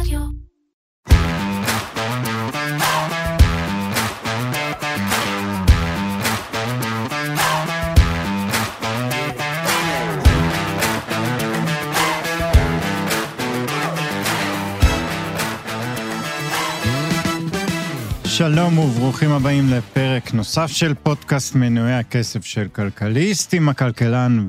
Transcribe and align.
רדיו. 0.00 0.20
שלום 18.24 18.78
וברוכים 18.78 19.30
הבאים 19.30 19.68
לפרק 19.68 20.34
נוסף 20.34 20.66
של 20.66 20.94
פודקאסט 20.94 21.54
מנועי 21.54 21.94
הכסף 21.94 22.44
של 22.44 22.68
כלכליסט 22.72 23.54
עם 23.54 23.68
הכלכלן 23.68 24.46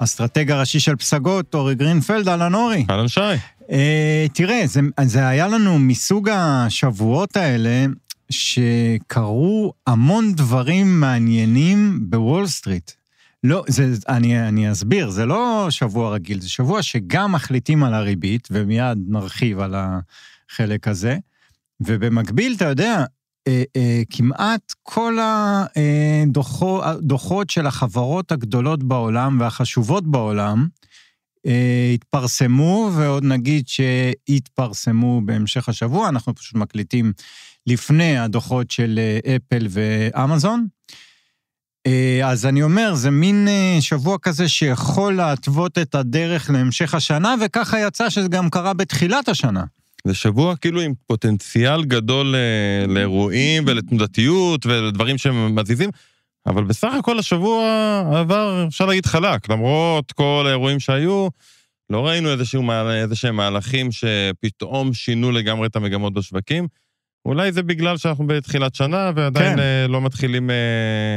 והאסטרטג 0.00 0.50
הראשי 0.50 0.80
של 0.80 0.96
פסגות, 0.96 1.54
אורי 1.54 1.74
גרינפלד, 1.74 2.28
אהלן 2.28 2.54
אורי. 2.54 2.86
אהלן 2.90 3.08
שי. 3.08 3.20
אה, 3.70 4.26
תראה, 4.34 4.66
זה, 4.66 4.80
זה 5.04 5.28
היה 5.28 5.48
לנו 5.48 5.78
מסוג 5.78 6.28
השבועות 6.28 7.36
האלה, 7.36 7.86
שקרו 8.30 9.72
המון 9.86 10.32
דברים 10.32 11.00
מעניינים 11.00 12.00
בוול 12.10 12.46
סטריט. 12.46 12.90
לא, 13.44 13.64
זה, 13.68 13.94
אני, 14.08 14.48
אני 14.48 14.72
אסביר, 14.72 15.10
זה 15.10 15.26
לא 15.26 15.66
שבוע 15.70 16.14
רגיל, 16.14 16.40
זה 16.40 16.48
שבוע 16.48 16.82
שגם 16.82 17.32
מחליטים 17.32 17.84
על 17.84 17.94
הריבית, 17.94 18.48
ומיד 18.50 18.98
נרחיב 19.08 19.60
על 19.60 19.74
החלק 19.76 20.88
הזה, 20.88 21.18
ובמקביל, 21.80 22.54
אתה 22.56 22.64
יודע, 22.64 23.04
אה, 23.48 23.62
אה, 23.76 24.02
כמעט 24.10 24.74
כל 24.82 25.18
הדוחות 26.82 27.50
של 27.50 27.66
החברות 27.66 28.32
הגדולות 28.32 28.82
בעולם 28.82 29.40
והחשובות 29.40 30.06
בעולם 30.06 30.68
התפרסמו, 31.94 32.90
ועוד 32.94 33.24
נגיד 33.24 33.68
שהתפרסמו 33.68 35.20
בהמשך 35.24 35.68
השבוע, 35.68 36.08
אנחנו 36.08 36.34
פשוט 36.34 36.54
מקליטים 36.54 37.12
לפני 37.66 38.18
הדוחות 38.18 38.70
של 38.70 38.98
אה, 38.98 39.36
אפל 39.36 39.66
ואמזון. 39.70 40.66
אה, 41.86 42.30
אז 42.30 42.46
אני 42.46 42.62
אומר, 42.62 42.94
זה 42.94 43.10
מין 43.10 43.48
אה, 43.48 43.76
שבוע 43.80 44.18
כזה 44.22 44.48
שיכול 44.48 45.14
להתוות 45.14 45.78
את 45.78 45.94
הדרך 45.94 46.50
להמשך 46.50 46.94
השנה, 46.94 47.34
וככה 47.44 47.80
יצא 47.80 48.10
שזה 48.10 48.28
גם 48.28 48.50
קרה 48.50 48.74
בתחילת 48.74 49.28
השנה. 49.28 49.64
זה 50.06 50.14
שבוע 50.14 50.56
כאילו 50.56 50.80
עם 50.80 50.92
פוטנציאל 51.06 51.84
גדול 51.84 52.34
אה, 52.34 52.86
לאירועים 52.86 53.64
ולתנודתיות 53.66 54.66
ולדברים 54.66 55.18
שמזיזים, 55.18 55.90
אבל 56.46 56.64
בסך 56.64 56.92
הכל 56.98 57.18
השבוע 57.18 57.64
עבר, 58.14 58.64
אפשר 58.68 58.86
להגיד, 58.86 59.06
חלק. 59.06 59.48
למרות 59.48 60.12
כל 60.12 60.44
האירועים 60.46 60.80
שהיו, 60.80 61.28
לא 61.90 62.06
ראינו 62.06 62.28
איזה 62.32 63.14
שהם 63.14 63.36
מהלכים 63.36 63.88
שפתאום 63.92 64.94
שינו 64.94 65.32
לגמרי 65.32 65.66
את 65.66 65.76
המגמות 65.76 66.14
בשווקים. 66.14 66.66
אולי 67.26 67.52
זה 67.52 67.62
בגלל 67.62 67.96
שאנחנו 67.96 68.26
בתחילת 68.26 68.74
שנה 68.74 69.10
ועדיין 69.14 69.56
כן. 69.56 69.90
לא 69.90 70.00
מתחילים 70.00 70.50
אה, 70.50 71.16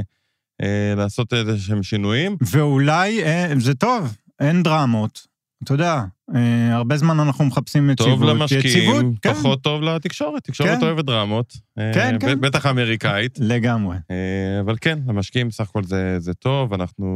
אה, 0.62 0.94
לעשות 0.96 1.34
איזה 1.34 1.60
שהם 1.60 1.84
שינויים. 1.84 2.38
ואולי 2.42 3.24
אה, 3.24 3.54
זה 3.60 3.74
טוב, 3.74 4.18
אין 4.40 4.64
דרמות. 4.64 5.28
אתה 5.64 5.74
יודע, 5.74 6.04
אה, 6.36 6.76
הרבה 6.76 6.98
זמן 6.98 7.20
אנחנו 7.20 7.46
מחפשים 7.46 7.90
יציבות. 7.90 8.20
טוב 8.20 8.24
למשקיעים, 8.24 9.16
כן. 9.22 9.34
פחות 9.34 9.62
טוב 9.62 9.82
לתקשורת. 9.82 10.44
תקשורת 10.44 10.80
כן. 10.80 10.86
אוהבת 10.86 11.06
דרמות. 11.06 11.54
אה, 11.80 11.92
כן, 11.94 12.14
אה, 12.14 12.20
כן. 12.20 12.42
בטח 12.42 12.66
אמריקאית. 12.66 13.40
לגמרי. 13.42 13.98
אה, 14.12 14.60
אבל 14.60 14.76
כן, 14.82 15.00
למשקיעים 15.08 15.48
בסך 15.48 15.70
הכל 15.70 15.84
זה, 15.84 16.20
זה 16.20 16.34
טוב, 16.34 16.74
אנחנו 16.74 17.08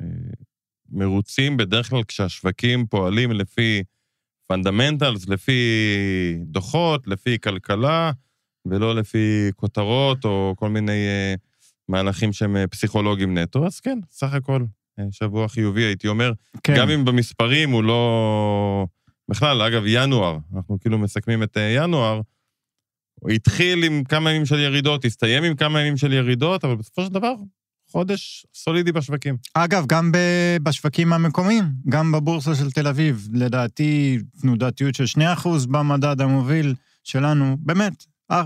אה, 0.00 0.06
מרוצים 0.92 1.56
בדרך 1.56 1.90
כלל 1.90 2.02
כשהשווקים 2.04 2.86
פועלים 2.86 3.32
לפי 3.32 3.82
fundamentals, 4.46 5.28
לפי 5.28 5.62
דוחות, 6.42 7.06
לפי 7.06 7.38
כלכלה, 7.38 8.10
ולא 8.66 8.94
לפי 8.94 9.50
כותרות 9.56 10.24
או 10.24 10.54
כל 10.56 10.68
מיני 10.68 11.06
אה, 11.06 11.34
מהלכים 11.88 12.32
שהם 12.32 12.56
אה, 12.56 12.66
פסיכולוגיים 12.66 13.38
נטו, 13.38 13.66
אז 13.66 13.80
כן, 13.80 13.98
סך 14.10 14.34
הכל 14.34 14.64
שבוע 15.10 15.48
חיובי, 15.48 15.82
הייתי 15.82 16.08
אומר. 16.08 16.32
כן. 16.62 16.74
גם 16.76 16.90
אם 16.90 17.04
במספרים 17.04 17.70
הוא 17.70 17.84
לא... 17.84 18.86
בכלל, 19.30 19.62
אגב, 19.62 19.82
ינואר, 19.86 20.38
אנחנו 20.56 20.80
כאילו 20.80 20.98
מסכמים 20.98 21.42
את 21.42 21.56
אה, 21.56 21.72
ינואר, 21.76 22.20
הוא 23.20 23.30
התחיל 23.30 23.84
עם 23.84 24.04
כמה 24.04 24.30
ימים 24.30 24.46
של 24.46 24.58
ירידות, 24.58 25.04
הסתיים 25.04 25.44
עם 25.44 25.54
כמה 25.54 25.80
ימים 25.80 25.96
של 25.96 26.12
ירידות, 26.12 26.64
אבל 26.64 26.76
בסופו 26.76 27.04
של 27.04 27.12
דבר, 27.12 27.34
חודש 27.90 28.46
סולידי 28.54 28.92
בשווקים. 28.92 29.36
אגב, 29.54 29.84
גם 29.86 30.12
בשווקים 30.62 31.12
המקומיים, 31.12 31.64
גם 31.88 32.12
בבורסה 32.12 32.54
של 32.54 32.70
תל 32.70 32.86
אביב, 32.86 33.28
לדעתי 33.32 34.18
תנודתיות 34.40 34.94
של 34.94 35.04
2% 35.44 35.48
במדד 35.68 36.20
המוביל 36.20 36.74
שלנו, 37.04 37.56
באמת, 37.60 38.04
אה, 38.30 38.42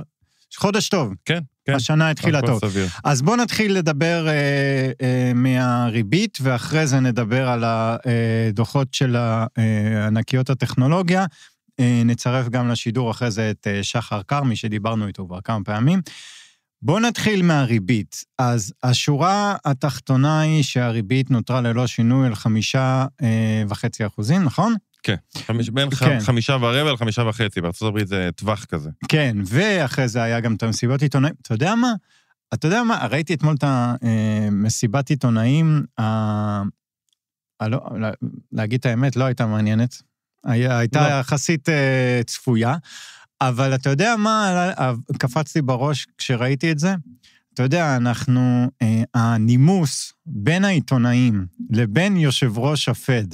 חודש 0.56 0.88
טוב. 0.88 1.14
כן, 1.24 1.40
כן. 1.64 1.74
השנה 1.74 2.10
התחילה 2.10 2.42
טוב. 2.42 2.60
סביר. 2.60 2.86
אז 3.04 3.22
בואו 3.22 3.36
נתחיל 3.36 3.72
לדבר 3.78 4.28
אה, 4.28 4.90
אה, 5.02 5.32
מהריבית, 5.34 6.38
ואחרי 6.42 6.86
זה 6.86 7.00
נדבר 7.00 7.48
על 7.48 7.64
הדוחות 7.66 8.94
של 8.94 9.16
אה, 9.16 9.46
ענקיות 10.06 10.50
הטכנולוגיה. 10.50 11.26
אה, 11.80 12.02
נצרף 12.04 12.48
גם 12.48 12.68
לשידור 12.68 13.10
אחרי 13.10 13.30
זה 13.30 13.50
את 13.50 13.66
אה, 13.66 13.82
שחר 13.82 14.22
כרמי, 14.22 14.56
שדיברנו 14.56 15.06
איתו 15.06 15.26
כבר 15.26 15.40
כמה 15.40 15.64
פעמים. 15.64 16.00
בואו 16.82 17.00
נתחיל 17.00 17.42
מהריבית. 17.42 18.24
אז 18.38 18.72
השורה 18.82 19.56
התחתונה 19.64 20.40
היא 20.40 20.62
שהריבית 20.62 21.30
נותרה 21.30 21.60
ללא 21.60 21.86
שינוי 21.86 22.26
על 22.26 22.34
חמישה 22.34 23.06
אה, 23.22 23.62
וחצי 23.68 24.06
אחוזים, 24.06 24.42
נכון? 24.42 24.74
כן, 25.02 25.14
חמיש, 25.46 25.70
בין 25.70 25.90
כן. 25.90 26.20
חמישה 26.20 26.56
ורבע 26.60 26.92
לחמישה 26.92 27.22
וחצי, 27.22 27.60
בארה"ב 27.60 28.04
זה 28.04 28.30
טווח 28.36 28.64
כזה. 28.64 28.90
כן, 29.08 29.36
ואחרי 29.44 30.08
זה 30.08 30.22
היה 30.22 30.40
גם 30.40 30.54
את 30.54 30.62
המסיבות 30.62 31.02
עיתונאים. 31.02 31.34
אתה 31.42 31.54
יודע 31.54 31.74
מה? 31.74 31.92
אתה 32.54 32.66
יודע 32.66 32.82
מה? 32.82 33.06
ראיתי 33.10 33.34
אתמול 33.34 33.54
את 33.54 33.64
המסיבת 33.66 35.10
אה, 35.10 35.14
עיתונאים, 35.14 35.84
ה... 36.00 36.02
הלא, 37.60 37.80
להגיד 38.52 38.78
את 38.78 38.86
האמת, 38.86 39.16
לא 39.16 39.24
הייתה 39.24 39.46
מעניינת. 39.46 40.02
הייתה 40.44 41.08
לא. 41.08 41.14
יחסית 41.14 41.68
אה, 41.68 42.20
צפויה, 42.26 42.76
אבל 43.40 43.74
אתה 43.74 43.90
יודע 43.90 44.16
מה 44.18 44.70
קפצתי 45.18 45.62
בראש 45.62 46.06
כשראיתי 46.18 46.72
את 46.72 46.78
זה? 46.78 46.94
אתה 47.54 47.62
יודע, 47.62 47.96
אנחנו, 47.96 48.70
הנימוס 49.14 50.12
בין 50.26 50.64
העיתונאים 50.64 51.46
לבין 51.70 52.16
יושב 52.16 52.58
ראש 52.58 52.88
הפד, 52.88 53.24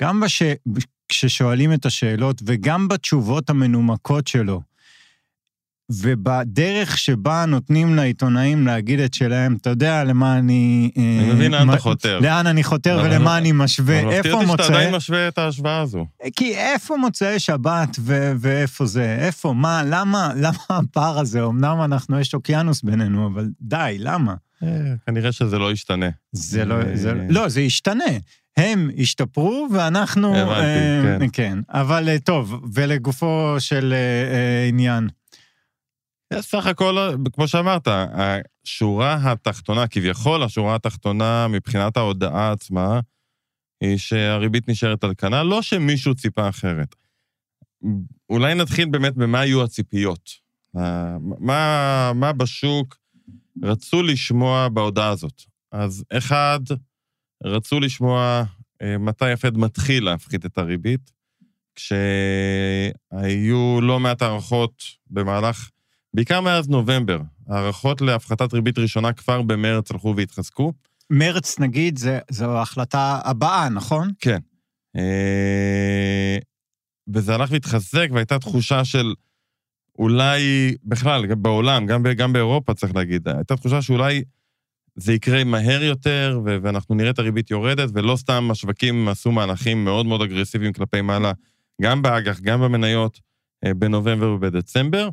גם 0.00 0.20
בש... 0.20 0.42
כששואלים 1.08 1.72
את 1.72 1.86
השאלות 1.86 2.42
וגם 2.46 2.88
בתשובות 2.88 3.50
המנומקות 3.50 4.26
שלו, 4.26 4.60
ובדרך 5.90 6.98
שבה 6.98 7.44
נותנים 7.48 7.94
לעיתונאים 7.94 8.66
להגיד 8.66 9.00
את 9.00 9.14
שלהם, 9.14 9.56
אתה 9.60 9.70
יודע 9.70 10.04
למה 10.04 10.38
אני... 10.38 10.90
אה, 10.98 11.18
אני 11.20 11.32
מבין 11.32 11.52
לאן 11.52 11.70
אתה 11.70 11.78
חותר. 11.78 12.20
לאן 12.20 12.46
אני 12.46 12.64
חותר 12.64 13.00
ולמה 13.04 13.38
אני 13.38 13.52
משווה, 13.52 13.98
איפה 14.10 14.28
מוצאי... 14.28 14.42
אבל 14.42 14.44
מפתיע 14.44 14.52
אותי 14.52 14.62
שאתה 14.62 14.76
עדיין 14.76 14.94
משווה 14.94 15.28
את 15.28 15.38
ההשוואה 15.38 15.80
הזו. 15.80 16.06
כי 16.36 16.54
איפה 16.54 16.96
מוצאי 16.96 17.38
שבת 17.38 17.96
ואיפה 18.38 18.86
זה? 18.86 19.16
איפה? 19.20 19.52
מה? 19.52 19.82
למה? 19.86 20.32
למה 20.36 20.58
הפער 20.68 21.18
הזה? 21.18 21.44
אמנם 21.44 21.82
אנחנו, 21.82 22.20
יש 22.20 22.34
אוקיינוס 22.34 22.82
בינינו, 22.82 23.26
אבל 23.26 23.48
די, 23.60 23.96
למה? 23.98 24.34
אה, 24.62 24.94
כנראה 25.06 25.32
שזה 25.32 25.58
לא 25.58 25.72
ישתנה. 25.72 26.08
זה 26.32 26.64
לא, 26.64 26.96
זה, 26.96 27.14
לא, 27.28 27.48
זה 27.48 27.60
ישתנה. 27.60 28.04
הם 28.56 28.90
השתפרו 28.98 29.68
ואנחנו... 29.74 30.36
הבנתי, 30.36 30.64
אה, 30.64 31.18
כן. 31.18 31.26
כן. 31.32 31.58
אבל 31.68 32.08
אה, 32.08 32.18
טוב, 32.18 32.70
ולגופו 32.74 33.56
של 33.58 33.92
אה, 33.92 34.34
אה, 34.34 34.68
עניין. 34.68 35.08
סך 36.40 36.66
הכל, 36.66 36.96
כמו 37.32 37.48
שאמרת, 37.48 37.88
השורה 37.88 39.32
התחתונה, 39.32 39.86
כביכול 39.86 40.42
השורה 40.42 40.74
התחתונה 40.74 41.48
מבחינת 41.48 41.96
ההודעה 41.96 42.52
עצמה, 42.52 43.00
היא 43.80 43.98
שהריבית 43.98 44.68
נשארת 44.68 45.04
על 45.04 45.14
כנה, 45.18 45.42
לא 45.42 45.62
שמישהו 45.62 46.14
ציפה 46.14 46.48
אחרת. 46.48 46.94
אולי 48.30 48.54
נתחיל 48.54 48.88
באמת 48.88 49.14
במה 49.14 49.40
היו 49.40 49.64
הציפיות. 49.64 50.30
מה, 51.40 52.12
מה 52.14 52.32
בשוק 52.32 52.99
רצו 53.62 54.02
לשמוע 54.02 54.68
בהודעה 54.68 55.08
הזאת. 55.08 55.42
אז 55.72 56.04
אחד, 56.12 56.60
רצו 57.44 57.80
לשמוע 57.80 58.44
אה, 58.82 58.98
מתי 58.98 59.32
הפד 59.32 59.56
מתחיל 59.56 60.04
להפחית 60.04 60.46
את 60.46 60.58
הריבית, 60.58 61.10
כשהיו 61.74 62.20
לא 63.82 64.00
מעט 64.00 64.22
הערכות 64.22 64.82
במהלך, 65.10 65.70
בעיקר 66.14 66.40
מאז 66.40 66.68
נובמבר, 66.68 67.20
הערכות 67.48 68.00
להפחתת 68.00 68.54
ריבית 68.54 68.78
ראשונה 68.78 69.12
כבר 69.12 69.42
במרץ 69.42 69.90
הלכו 69.90 70.14
והתחזקו. 70.16 70.72
מרץ, 71.10 71.58
נגיד, 71.58 71.98
זה, 71.98 72.18
זו 72.30 72.56
ההחלטה 72.56 73.20
הבאה, 73.24 73.68
נכון? 73.68 74.10
כן. 74.18 74.38
אה, 74.96 76.38
וזה 77.14 77.34
הלך 77.34 77.50
והתחזק, 77.50 78.08
והייתה 78.12 78.38
תחושה 78.38 78.84
של 78.84 79.14
אולי, 80.00 80.74
בכלל, 80.84 81.34
בעולם, 81.34 81.86
גם, 81.86 82.02
גם 82.16 82.32
באירופה, 82.32 82.74
צריך 82.74 82.96
להגיד, 82.96 83.28
הייתה 83.28 83.56
תחושה 83.56 83.82
שאולי 83.82 84.22
זה 84.96 85.12
יקרה 85.12 85.44
מהר 85.44 85.82
יותר, 85.82 86.40
ואנחנו 86.44 86.94
נראה 86.94 87.10
את 87.10 87.18
הריבית 87.18 87.50
יורדת, 87.50 87.88
ולא 87.94 88.16
סתם 88.16 88.48
השווקים 88.50 89.08
עשו 89.08 89.32
מהלכים 89.32 89.84
מאוד 89.84 90.06
מאוד 90.06 90.22
אגרסיביים 90.22 90.72
כלפי 90.72 91.00
מעלה, 91.00 91.32
גם 91.82 92.02
באג"ח, 92.02 92.40
גם 92.40 92.60
במניות, 92.60 93.20
אה, 93.64 93.74
בנובמבר 93.74 94.30
ובדצמבר. 94.30 95.08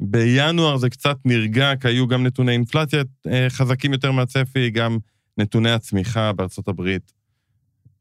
בינואר 0.00 0.76
זה 0.76 0.90
קצת 0.90 1.16
נרגע, 1.24 1.72
כי 1.80 1.88
היו 1.88 2.06
גם 2.06 2.26
נתוני 2.26 2.52
אינפלציה 2.52 3.02
אה, 3.26 3.46
חזקים 3.48 3.92
יותר 3.92 4.12
מהצפי, 4.12 4.70
גם 4.70 4.98
נתוני 5.38 5.70
הצמיחה 5.70 6.32
בארצות 6.32 6.68
הברית, 6.68 7.12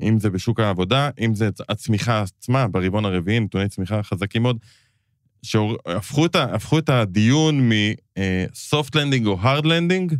אם 0.01 0.19
זה 0.19 0.29
בשוק 0.29 0.59
העבודה, 0.59 1.09
אם 1.19 1.35
זה 1.35 1.49
הצמיחה 1.69 2.21
עצמה 2.21 2.67
ברבעון 2.67 3.05
הרביעי, 3.05 3.39
נתוני 3.39 3.69
צמיחה 3.69 4.03
חזקים 4.03 4.41
מאוד, 4.41 4.57
שהפכו 5.45 6.25
את, 6.25 6.35
את 6.77 6.89
הדיון 6.89 7.69
מ-soft 7.69 8.89
landing 8.95 9.25
או 9.25 9.41
hard 9.43 9.63
landing, 9.63 10.15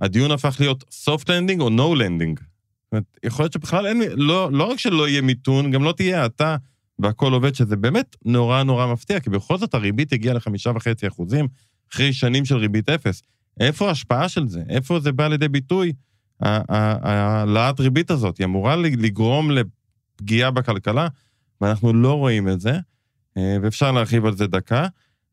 הדיון 0.00 0.30
הפך 0.30 0.56
להיות 0.60 0.84
soft 1.04 1.24
landing 1.24 1.60
או 1.60 1.68
no 1.68 1.98
landing. 1.98 2.40
זאת 2.40 2.92
אומרת, 2.92 3.04
יכול 3.24 3.42
להיות 3.42 3.52
שבכלל 3.52 3.86
אין, 3.86 4.02
לא, 4.14 4.52
לא 4.52 4.64
רק 4.64 4.78
שלא 4.78 5.08
יהיה 5.08 5.22
מיתון, 5.22 5.70
גם 5.70 5.84
לא 5.84 5.92
תהיה 5.92 6.22
האטה 6.22 6.56
והכל 6.98 7.32
עובד, 7.32 7.54
שזה 7.54 7.76
באמת 7.76 8.16
נורא 8.24 8.62
נורא 8.62 8.92
מפתיע, 8.92 9.20
כי 9.20 9.30
בכל 9.30 9.58
זאת 9.58 9.74
הריבית 9.74 10.12
הגיעה 10.12 10.34
לחמישה 10.34 10.70
וחצי 10.74 11.08
אחוזים 11.08 11.48
אחרי 11.92 12.12
שנים 12.12 12.44
של 12.44 12.56
ריבית 12.56 12.88
אפס. 12.88 13.22
איפה 13.60 13.88
ההשפעה 13.88 14.28
של 14.28 14.48
זה? 14.48 14.62
איפה 14.68 15.00
זה 15.00 15.12
בא 15.12 15.28
לידי 15.28 15.48
ביטוי, 15.48 15.92
העלאת 16.40 17.80
ריבית 17.80 18.10
הזאת? 18.10 18.38
היא 18.38 18.44
אמורה 18.44 18.76
לגרום 18.76 19.50
לפגיעה 19.50 20.50
בכלכלה, 20.50 21.08
ואנחנו 21.60 21.92
לא 21.92 22.12
רואים 22.12 22.48
את 22.48 22.60
זה, 22.60 22.70
אה, 22.72 22.78
ואפשר 23.36 23.92
להרחיב 23.92 24.26
על 24.26 24.36
זה 24.36 24.46
דקה. 24.46 24.86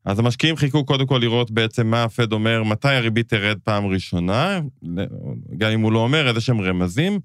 אז 0.04 0.18
המשקיעים 0.18 0.56
חיכו 0.56 0.84
קודם 0.84 1.06
כל 1.06 1.18
לראות 1.20 1.50
בעצם 1.50 1.86
מה 1.86 2.04
הפד 2.04 2.32
אומר, 2.32 2.62
מתי 2.62 2.88
הריבית 2.88 3.28
תרד 3.28 3.58
פעם 3.64 3.86
ראשונה, 3.86 4.60
גם 5.58 5.70
אם 5.70 5.80
הוא 5.80 5.92
לא 5.92 5.98
אומר, 5.98 6.28
איזה 6.28 6.40
שהם 6.40 6.60
רמזים. 6.60 7.20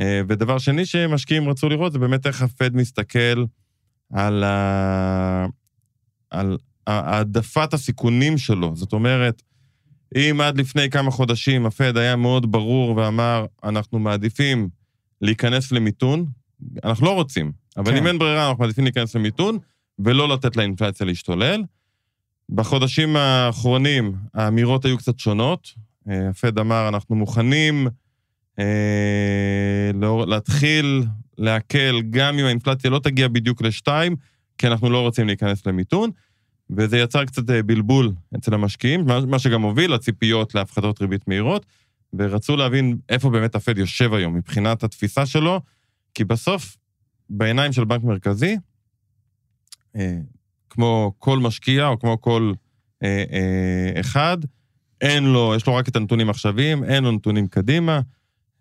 אה, 0.00 0.20
ודבר 0.28 0.58
שני 0.58 0.86
שמשקיעים 0.86 1.48
רצו 1.48 1.68
לראות 1.68 1.92
זה 1.92 1.98
באמת 1.98 2.26
איך 2.26 2.42
הפד 2.42 2.76
מסתכל 2.76 3.44
על, 4.12 4.44
ה... 4.44 5.46
על 6.30 6.56
העדפת 6.86 7.74
הסיכונים 7.74 8.38
שלו. 8.38 8.76
זאת 8.76 8.92
אומרת, 8.92 9.42
אם 10.16 10.40
עד 10.42 10.58
לפני 10.58 10.90
כמה 10.90 11.10
חודשים 11.10 11.66
הפד 11.66 11.96
היה 11.96 12.16
מאוד 12.16 12.52
ברור 12.52 12.96
ואמר, 12.96 13.46
אנחנו 13.64 13.98
מעדיפים 13.98 14.68
להיכנס 15.20 15.72
למיתון, 15.72 16.26
אנחנו 16.84 17.06
לא 17.06 17.14
רוצים, 17.14 17.52
אבל 17.76 17.92
כן. 17.92 17.96
אם 17.96 18.06
אין 18.06 18.18
ברירה, 18.18 18.48
אנחנו 18.48 18.60
מעדיפים 18.64 18.84
להיכנס 18.84 19.14
למיתון 19.14 19.58
ולא 19.98 20.28
לתת 20.28 20.56
לאינפלציה 20.56 21.06
להשתולל. 21.06 21.62
בחודשים 22.48 23.16
האחרונים 23.16 24.14
האמירות 24.34 24.84
היו 24.84 24.98
קצת 24.98 25.18
שונות. 25.18 25.68
אה, 26.08 26.28
הפד 26.28 26.58
אמר, 26.58 26.88
אנחנו 26.88 27.16
מוכנים 27.16 27.88
אה, 28.58 29.90
להתחיל 30.26 31.04
להקל 31.38 32.02
גם 32.10 32.38
אם 32.38 32.44
האינפלציה 32.44 32.90
לא 32.90 32.98
תגיע 32.98 33.28
בדיוק 33.28 33.62
לשתיים, 33.62 34.16
כי 34.58 34.66
אנחנו 34.66 34.90
לא 34.90 35.00
רוצים 35.00 35.26
להיכנס 35.26 35.66
למיתון, 35.66 36.10
וזה 36.70 36.98
יצר 36.98 37.24
קצת 37.24 37.50
אה, 37.50 37.62
בלבול 37.62 38.12
אצל 38.36 38.54
המשקיעים, 38.54 39.06
מה 39.26 39.38
שגם 39.38 39.62
הוביל 39.62 39.94
לציפיות 39.94 40.54
להפחתות 40.54 41.00
ריבית 41.00 41.28
מהירות, 41.28 41.66
ורצו 42.18 42.56
להבין 42.56 42.98
איפה 43.08 43.30
באמת 43.30 43.54
הפד 43.54 43.78
יושב 43.78 44.14
היום 44.14 44.34
מבחינת 44.34 44.84
התפיסה 44.84 45.26
שלו, 45.26 45.60
כי 46.14 46.24
בסוף, 46.24 46.76
בעיניים 47.30 47.72
של 47.72 47.84
בנק 47.84 48.04
מרכזי, 48.04 48.56
כמו 50.70 51.12
כל 51.18 51.38
משקיע 51.38 51.86
או 51.86 51.98
כמו 51.98 52.20
כל 52.20 52.52
אה, 53.02 53.24
אה, 53.32 54.00
אחד, 54.00 54.38
אין 55.00 55.24
לו, 55.24 55.52
יש 55.56 55.66
לו 55.66 55.74
רק 55.74 55.88
את 55.88 55.96
הנתונים 55.96 56.30
עכשוויים, 56.30 56.84
אין 56.84 57.04
לו 57.04 57.12
נתונים 57.12 57.48
קדימה. 57.48 58.00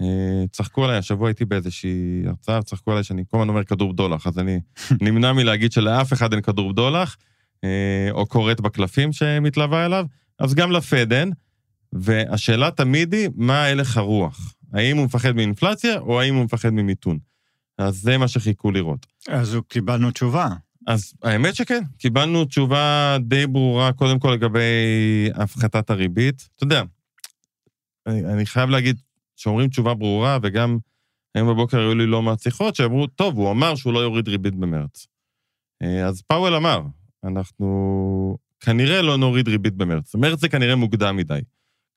אה, 0.01 0.47
צחקו 0.51 0.85
עליי, 0.85 0.97
השבוע 0.97 1.27
הייתי 1.27 1.45
באיזושהי 1.45 2.23
הרצאה, 2.27 2.61
צחקו 2.61 2.91
עליי 2.91 3.03
שאני 3.03 3.23
כל 3.27 3.37
הזמן 3.37 3.49
אומר 3.49 3.63
כדור 3.63 3.93
בדולח, 3.93 4.27
אז 4.27 4.39
אני 4.39 4.59
נמנע 5.01 5.33
מלהגיד 5.33 5.71
שלאף 5.71 6.13
אחד 6.13 6.33
אין 6.33 6.41
כדור 6.41 6.71
בדולח, 6.71 7.17
אה, 7.63 8.07
או 8.11 8.29
כורת 8.29 8.61
בקלפים 8.61 9.11
שמתלווה 9.11 9.85
אליו, 9.85 10.05
אז 10.39 10.53
גם 10.53 10.71
לפד 10.71 11.13
אין, 11.13 11.31
והשאלה 11.93 12.71
תמיד 12.71 13.13
היא, 13.13 13.29
מה 13.35 13.65
הלך 13.65 13.97
הרוח? 13.97 14.53
האם 14.73 14.97
הוא 14.97 15.05
מפחד 15.05 15.31
מאינפלציה, 15.31 15.99
או 15.99 16.21
האם 16.21 16.35
הוא 16.35 16.43
מפחד 16.43 16.69
ממיתון? 16.69 17.17
אז 17.77 17.95
זה 17.95 18.17
מה 18.17 18.27
שחיכו 18.27 18.71
לראות. 18.71 19.05
אז 19.27 19.57
קיבלנו 19.67 20.11
תשובה. 20.11 20.47
אז 20.87 21.13
האמת 21.23 21.55
שכן, 21.55 21.83
קיבלנו 21.97 22.45
תשובה 22.45 23.17
די 23.21 23.47
ברורה, 23.47 23.93
קודם 23.93 24.19
כל 24.19 24.31
לגבי 24.31 25.29
הפחתת 25.35 25.89
הריבית. 25.89 26.49
אתה 26.55 26.63
יודע, 26.63 26.83
אני, 28.07 28.25
אני 28.25 28.45
חייב 28.45 28.69
להגיד, 28.69 28.99
שאומרים 29.35 29.69
תשובה 29.69 29.93
ברורה, 29.93 30.37
וגם 30.43 30.77
היום 31.35 31.49
בבוקר 31.49 31.79
היו 31.79 31.95
לי 31.95 32.05
לא 32.05 32.21
מעט 32.21 32.39
שיחות 32.39 32.75
שאמרו, 32.75 33.07
טוב, 33.07 33.37
הוא 33.37 33.51
אמר 33.51 33.75
שהוא 33.75 33.93
לא 33.93 33.99
יוריד 33.99 34.27
ריבית 34.27 34.55
במרץ. 34.55 35.07
אה, 35.83 36.07
אז 36.07 36.21
פאוול 36.21 36.55
אמר, 36.55 36.81
אנחנו 37.23 38.37
כנראה 38.59 39.01
לא 39.01 39.17
נוריד 39.17 39.47
ריבית 39.47 39.73
במרץ. 39.73 40.15
מרץ 40.15 40.39
זה 40.39 40.49
כנראה 40.49 40.75
מוקדם 40.75 41.15
מדי. 41.15 41.39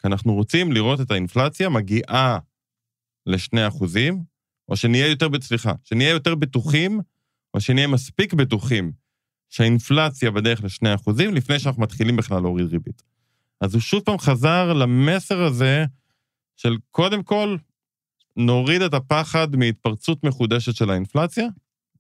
כי 0.02 0.08
אנחנו 0.08 0.34
רוצים 0.34 0.72
לראות 0.72 1.00
את 1.00 1.10
האינפלציה 1.10 1.69
מגיעה 1.69 2.38
לשני 3.26 3.69
אחוזים, 3.69 4.22
או 4.69 4.76
שנהיה 4.76 5.08
יותר, 5.08 5.28
סליחה, 5.40 5.72
שנהיה 5.84 6.10
יותר 6.10 6.34
בטוחים, 6.34 7.00
או 7.54 7.60
שנהיה 7.60 7.86
מספיק 7.86 8.34
בטוחים 8.34 8.92
שהאינפלציה 9.48 10.30
בדרך 10.30 10.64
לשני 10.64 10.94
אחוזים, 10.94 11.34
לפני 11.34 11.58
שאנחנו 11.58 11.82
מתחילים 11.82 12.16
בכלל 12.16 12.42
להוריד 12.42 12.66
ריבית. 12.66 13.02
אז 13.60 13.74
הוא 13.74 13.80
שוב 13.80 14.00
פעם 14.00 14.18
חזר 14.18 14.72
למסר 14.72 15.42
הזה 15.42 15.84
של 16.56 16.76
קודם 16.90 17.22
כל, 17.22 17.56
נוריד 18.36 18.82
את 18.82 18.94
הפחד 18.94 19.56
מהתפרצות 19.56 20.24
מחודשת 20.24 20.74
של 20.74 20.90
האינפלציה, 20.90 21.46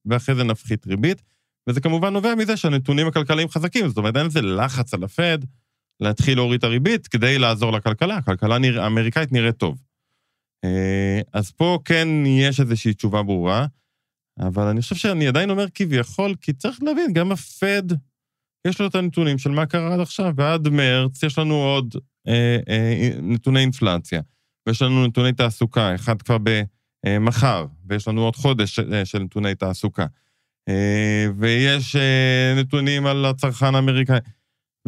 ואחרי 0.06 0.34
זה 0.34 0.44
נפחית 0.44 0.86
ריבית, 0.86 1.22
וזה 1.68 1.80
כמובן 1.80 2.12
נובע 2.12 2.34
מזה 2.34 2.56
שהנתונים 2.56 3.06
הכלכליים 3.06 3.48
חזקים, 3.48 3.88
זאת 3.88 3.96
אומרת, 3.96 4.16
אין 4.16 4.26
איזה 4.26 4.42
לחץ 4.42 4.94
על 4.94 5.04
הפד 5.04 5.38
להתחיל 6.00 6.38
להוריד 6.38 6.58
את 6.58 6.64
הריבית 6.64 7.06
כדי 7.06 7.38
לעזור 7.38 7.72
לכלכלה, 7.72 8.16
הכלכלה 8.16 8.56
האמריקאית 8.76 9.32
נראית 9.32 9.56
טוב. 9.56 9.78
אה, 10.64 11.20
אז 11.32 11.50
פה 11.50 11.78
כן 11.84 12.08
יש 12.26 12.60
איזושהי 12.60 12.94
תשובה 12.94 13.22
ברורה, 13.22 13.66
אבל 14.40 14.66
אני 14.66 14.80
חושב 14.80 14.94
שאני 14.94 15.28
עדיין 15.28 15.50
אומר 15.50 15.66
כביכול, 15.74 16.34
כי 16.40 16.52
צריך 16.52 16.82
להבין, 16.82 17.12
גם 17.12 17.32
הפד, 17.32 17.82
יש 18.66 18.80
לו 18.80 18.86
את 18.86 18.94
הנתונים 18.94 19.38
של 19.38 19.50
מה 19.50 19.66
קרה 19.66 19.94
עד 19.94 20.00
עכשיו, 20.00 20.32
ועד 20.36 20.68
מרץ 20.68 21.22
יש 21.22 21.38
לנו 21.38 21.54
עוד 21.54 21.94
אה, 22.28 22.58
אה, 22.68 23.10
נתוני 23.22 23.60
אינפלציה. 23.60 24.20
ויש 24.66 24.82
לנו 24.82 25.06
נתוני 25.06 25.32
תעסוקה, 25.32 25.94
אחד 25.94 26.22
כבר 26.22 26.36
במחר, 27.06 27.66
ויש 27.86 28.08
לנו 28.08 28.24
עוד 28.24 28.36
חודש 28.36 28.78
אה, 28.78 29.04
של 29.04 29.18
נתוני 29.18 29.54
תעסוקה. 29.54 30.06
אה, 30.68 31.26
ויש 31.38 31.96
אה, 31.96 32.54
נתונים 32.56 33.06
על 33.06 33.24
הצרכן 33.24 33.74
האמריקאי. 33.74 34.18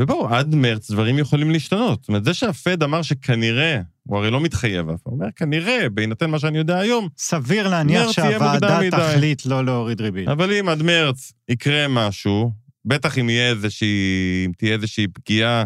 ובואו, 0.00 0.28
עד 0.28 0.54
מרץ 0.54 0.90
דברים 0.90 1.18
יכולים 1.18 1.50
להשתנות. 1.50 2.00
זאת 2.00 2.08
אומרת, 2.08 2.24
זה 2.24 2.34
שהפד 2.34 2.82
אמר 2.82 3.02
שכנראה, 3.02 3.80
הוא 4.06 4.18
הרי 4.18 4.30
לא 4.30 4.40
מתחייב 4.40 4.88
אף, 4.88 5.00
הוא 5.02 5.14
אומר, 5.14 5.26
כנראה, 5.36 5.88
בהינתן 5.88 6.30
מה 6.30 6.38
שאני 6.38 6.58
יודע 6.58 6.78
היום, 6.78 7.08
סביר 7.18 7.68
להניח 7.68 8.12
שהוועדה 8.12 8.80
תחליט 8.90 9.46
לא 9.46 9.64
להוריד 9.64 10.00
ריבית. 10.00 10.28
אבל 10.28 10.52
אם 10.52 10.68
עד 10.68 10.82
מרץ 10.82 11.32
יקרה 11.48 11.88
משהו, 11.88 12.52
בטח 12.84 13.18
אם 13.18 13.30
יהיה 13.30 13.50
איזושהי, 13.50 14.42
אם 14.46 14.52
תהיה 14.58 14.74
איזושהי 14.74 15.08
פגיעה, 15.08 15.64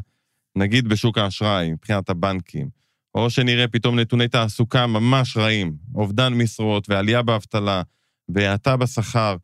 נגיד 0.56 0.88
בשוק 0.88 1.18
האשראי, 1.18 1.73
מבחינת 1.73 2.11
הבנקים, 2.11 2.68
או 3.14 3.30
שנראה 3.30 3.68
פתאום 3.68 3.99
נתוני 3.99 4.28
תעסוקה 4.28 4.87
ממש 4.87 5.37
רעים, 5.37 5.76
אובדן 5.94 6.35
משרות 6.35 6.90
ועלייה 6.90 7.23
באבטלה 7.23 7.82
והאטה 8.28 8.76
בשכר, 8.76 9.37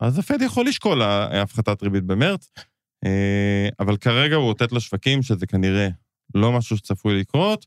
אז 0.00 0.18
הפד 0.18 0.42
יכול 0.42 0.66
לשקול 0.66 1.02
הפחתת 1.02 1.82
ריבית 1.82 2.04
במרץ, 2.04 2.50
אה, 3.04 3.68
אבל 3.80 3.96
כרגע 3.96 4.36
הוא 4.36 4.48
אותת 4.48 4.72
לשווקים 4.72 5.22
שזה 5.22 5.46
כנראה 5.46 5.88
לא 6.34 6.52
משהו 6.52 6.76
שצפוי 6.76 7.20
לקרות, 7.20 7.66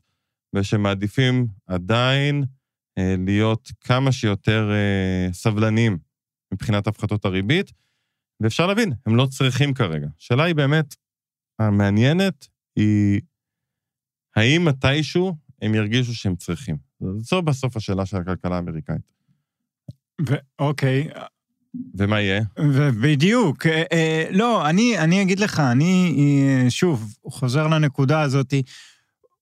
ושמעדיפים 0.54 1.46
עדיין 1.66 2.44
אה, 2.98 3.14
להיות 3.18 3.72
כמה 3.80 4.12
שיותר 4.12 4.70
אה, 4.72 5.32
סבלניים 5.32 5.98
מבחינת 6.52 6.86
הפחתות 6.86 7.24
הריבית, 7.24 7.72
ואפשר 8.40 8.66
להבין, 8.66 8.92
הם 9.06 9.16
לא 9.16 9.26
צריכים 9.26 9.74
כרגע. 9.74 10.06
השאלה 10.18 10.44
היא 10.44 10.54
באמת, 10.54 10.94
המעניינת 11.58 12.48
היא, 12.76 13.20
האם 14.36 14.64
מתישהו 14.64 15.36
הם 15.62 15.74
ירגישו 15.74 16.14
שהם 16.14 16.36
צריכים. 16.36 16.76
זו 17.18 17.42
בסוף 17.42 17.76
השאלה 17.76 18.06
של 18.06 18.16
הכלכלה 18.16 18.56
האמריקאית. 18.56 19.12
אוקיי. 20.58 21.08
ומה 21.94 22.20
יהיה? 22.20 22.42
בדיוק. 23.02 23.66
אה, 23.66 23.82
אה, 23.92 24.24
לא, 24.30 24.68
אני, 24.70 24.98
אני 24.98 25.22
אגיד 25.22 25.40
לך, 25.40 25.60
אני 25.60 26.14
אה, 26.18 26.70
שוב 26.70 27.14
חוזר 27.26 27.66
לנקודה 27.66 28.20
הזאת. 28.20 28.54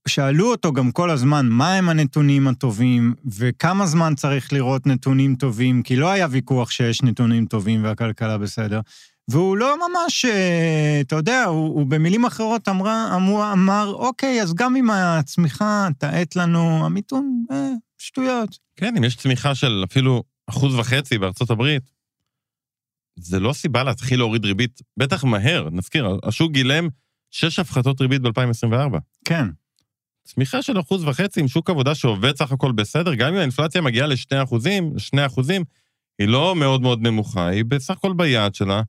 שאלו 0.09 0.51
אותו 0.51 0.73
גם 0.73 0.93
כל 0.93 1.11
הזמן, 1.11 1.47
מה 1.47 1.75
הם 1.75 1.89
הנתונים 1.89 2.49
הטובים, 2.49 3.15
וכמה 3.39 3.87
זמן 3.87 4.15
צריך 4.15 4.53
לראות 4.53 4.87
נתונים 4.87 5.37
טובים, 5.37 5.83
כי 5.83 5.97
לא 5.97 6.11
היה 6.11 6.27
ויכוח 6.31 6.71
שיש 6.71 7.03
נתונים 7.03 7.47
טובים 7.47 7.85
והכלכלה 7.85 8.39
בסדר. 8.39 8.81
והוא 9.29 9.57
לא 9.57 9.77
ממש, 9.77 10.25
אה, 10.25 10.99
אתה 11.01 11.17
יודע, 11.17 11.45
הוא, 11.45 11.75
הוא 11.75 11.87
במילים 11.87 12.25
אחרות 12.25 12.69
אמרה, 12.69 13.17
אמר, 13.17 13.53
אמר, 13.53 13.93
אוקיי, 13.95 14.43
אז 14.43 14.55
גם 14.55 14.77
אם 14.77 14.91
הצמיחה 14.91 15.89
תאט 15.99 16.37
לנו, 16.37 16.87
המיתון, 16.87 17.45
אה, 17.51 17.71
שטויות. 17.99 18.59
כן, 18.77 18.97
אם 18.97 19.05
יש 19.05 19.17
צמיחה 19.17 19.55
של 19.55 19.85
אפילו 19.91 20.23
אחוז 20.47 20.75
וחצי 20.75 21.19
בארצות 21.19 21.51
הברית, 21.51 21.83
זה 23.17 23.41
לא 23.41 23.53
סיבה 23.53 23.83
להתחיל 23.83 24.19
להוריד 24.19 24.45
ריבית, 24.45 24.81
בטח 24.97 25.25
מהר, 25.25 25.69
נזכיר, 25.73 26.19
השוק 26.23 26.53
גילם 26.53 26.89
שש 27.31 27.59
הפחתות 27.59 28.01
ריבית 28.01 28.23
ב-2024. 28.23 28.99
כן. 29.25 29.47
צמיחה 30.35 30.63
של 30.63 30.81
אחוז 30.81 31.05
וחצי 31.05 31.41
עם 31.41 31.49
שוק 31.49 31.71
עבודה 31.71 31.95
שעובד 31.95 32.37
סך 32.37 32.53
הכל 32.53 32.73
בסדר, 32.73 33.15
גם 33.15 33.29
אם 33.29 33.39
האינפלציה 33.39 33.81
מגיעה 33.81 34.07
לשני 34.07 34.43
אחוזים, 34.43 34.99
שני 34.99 35.27
אחוזים, 35.27 35.65
היא 36.19 36.29
לא 36.29 36.57
מאוד 36.57 36.81
מאוד 36.81 37.03
נמוכה, 37.03 37.47
היא 37.47 37.65
בסך 37.65 37.91
הכל 37.91 38.13
ביעד 38.13 38.55
שלה. 38.55 38.83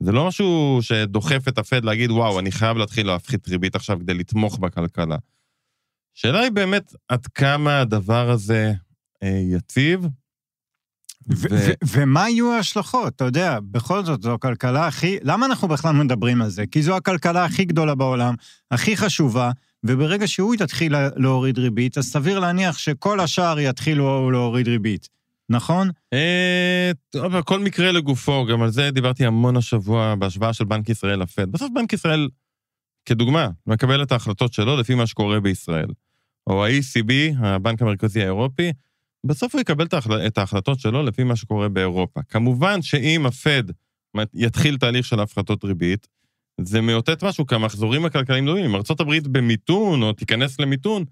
זה 0.00 0.12
לא 0.12 0.26
משהו 0.26 0.78
שדוחף 0.82 1.48
את 1.48 1.58
הפד 1.58 1.84
להגיד, 1.84 2.10
וואו, 2.10 2.38
אני 2.38 2.52
חייב 2.52 2.76
להתחיל 2.76 3.06
להפחית 3.06 3.48
ריבית 3.48 3.76
עכשיו 3.76 3.98
כדי 4.00 4.14
לתמוך 4.14 4.58
בכלכלה. 4.58 5.16
השאלה 6.16 6.40
היא 6.40 6.50
באמת 6.50 6.94
עד 7.08 7.26
כמה 7.26 7.80
הדבר 7.80 8.30
הזה 8.30 8.72
אה, 9.22 9.40
יציב. 9.56 10.06
ו- 11.30 11.46
ו- 11.50 11.72
ומה 11.86 12.28
יהיו 12.28 12.52
ההשלכות? 12.52 13.16
אתה 13.16 13.24
יודע, 13.24 13.58
בכל 13.70 14.04
זאת, 14.04 14.22
זו 14.22 14.34
הכלכלה 14.34 14.86
הכי... 14.86 15.18
למה 15.22 15.46
אנחנו 15.46 15.68
בכלל 15.68 15.92
מדברים 15.92 16.42
על 16.42 16.48
זה? 16.48 16.66
כי 16.66 16.82
זו 16.82 16.96
הכלכלה 16.96 17.44
הכי 17.44 17.64
גדולה 17.64 17.94
בעולם, 17.94 18.34
הכי 18.70 18.96
חשובה, 18.96 19.50
וברגע 19.84 20.26
שהוא 20.26 20.56
תתחיל 20.56 20.94
להוריד 21.16 21.58
ריבית, 21.58 21.98
אז 21.98 22.04
סביר 22.04 22.38
להניח 22.38 22.78
שכל 22.78 23.20
השאר 23.20 23.60
יתחילו 23.60 24.30
להוריד 24.30 24.68
ריבית, 24.68 25.08
נכון? 25.48 25.90
אה, 26.12 26.90
טוב, 27.10 27.40
כל 27.42 27.60
מקרה 27.60 27.92
לגופו, 27.92 28.46
גם 28.46 28.62
על 28.62 28.70
זה 28.70 28.90
דיברתי 28.90 29.26
המון 29.26 29.56
השבוע 29.56 30.14
בהשוואה 30.14 30.52
של 30.52 30.64
בנק 30.64 30.88
ישראל 30.88 31.22
לפד. 31.22 31.52
בסוף 31.52 31.70
בנק 31.74 31.92
ישראל, 31.92 32.28
כדוגמה, 33.04 33.48
מקבל 33.66 34.02
את 34.02 34.12
ההחלטות 34.12 34.52
שלו 34.52 34.76
לפי 34.76 34.94
מה 34.94 35.06
שקורה 35.06 35.40
בישראל. 35.40 35.88
או 36.46 36.64
ה-ECB, 36.64 37.12
הבנק 37.38 37.82
המרכזי 37.82 38.22
האירופי, 38.22 38.72
בסוף 39.24 39.54
הוא 39.54 39.60
יקבל 39.60 39.86
את 40.26 40.38
ההחלטות 40.38 40.80
שלו 40.80 41.02
לפי 41.02 41.24
מה 41.24 41.36
שקורה 41.36 41.68
באירופה. 41.68 42.20
כמובן 42.28 42.82
שאם 42.82 43.26
הפד 43.26 43.62
יתחיל 44.34 44.78
תהליך 44.78 45.06
של 45.06 45.20
הפחתות 45.20 45.64
ריבית, 45.64 46.08
זה 46.60 46.80
מאותת 46.80 47.24
משהו, 47.24 47.46
כי 47.46 47.54
המחזורים 47.54 48.04
הכלכליים 48.04 48.46
דומים. 48.46 48.64
אם 48.64 48.74
ארה"ב 48.74 49.28
במיתון 49.28 50.02
או 50.02 50.12
תיכנס 50.12 50.60
למיתון, 50.60 51.04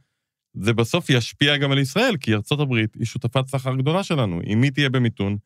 זה 0.55 0.73
בסוף 0.73 1.11
ישפיע 1.11 1.57
גם 1.57 1.73
על 1.73 1.79
ישראל, 1.79 2.17
כי 2.17 2.35
ארה"ב 2.35 2.73
היא 2.73 3.05
שותפת 3.05 3.49
סחר 3.49 3.75
גדולה 3.75 4.03
שלנו. 4.03 4.41
אם 4.47 4.63
היא 4.63 4.73
תהיה 4.73 4.89
במיתון, 4.89 5.37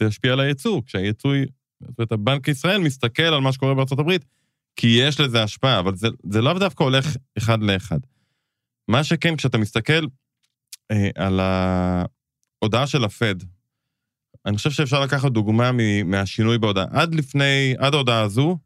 זה 0.00 0.06
ישפיע 0.06 0.32
על 0.32 0.40
היצוא. 0.40 0.82
כשהיצוא, 0.86 1.34
זאת 1.80 1.98
אומרת, 1.98 2.12
הבנק 2.12 2.48
ישראל 2.48 2.80
מסתכל 2.80 3.22
על 3.22 3.40
מה 3.40 3.52
שקורה 3.52 3.74
בארה"ב, 3.74 4.16
כי 4.76 4.86
יש 4.86 5.20
לזה 5.20 5.42
השפעה, 5.42 5.80
אבל 5.80 5.96
זה, 5.96 6.08
זה 6.30 6.40
לאו 6.40 6.58
דווקא 6.58 6.82
הולך 6.82 7.16
אחד 7.38 7.62
לאחד. 7.62 7.98
מה 8.88 9.04
שכן, 9.04 9.36
כשאתה 9.36 9.58
מסתכל 9.58 10.06
אה, 10.90 11.08
על 11.14 11.40
ההודעה 11.40 12.86
של 12.86 13.04
הפד, 13.04 13.34
אני 14.46 14.56
חושב 14.56 14.70
שאפשר 14.70 15.00
לקחת 15.00 15.32
דוגמה 15.32 15.70
מהשינוי 16.04 16.58
בהודעה. 16.58 16.86
עד 16.90 17.14
לפני, 17.14 17.74
עד 17.78 17.94
ההודעה 17.94 18.20
הזו, 18.20 18.58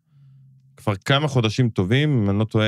כבר 0.79 0.97
כמה 0.97 1.29
חודשים 1.29 1.69
טובים, 1.69 2.23
אם 2.23 2.31
אני 2.31 2.39
לא 2.39 2.45
טועה, 2.45 2.67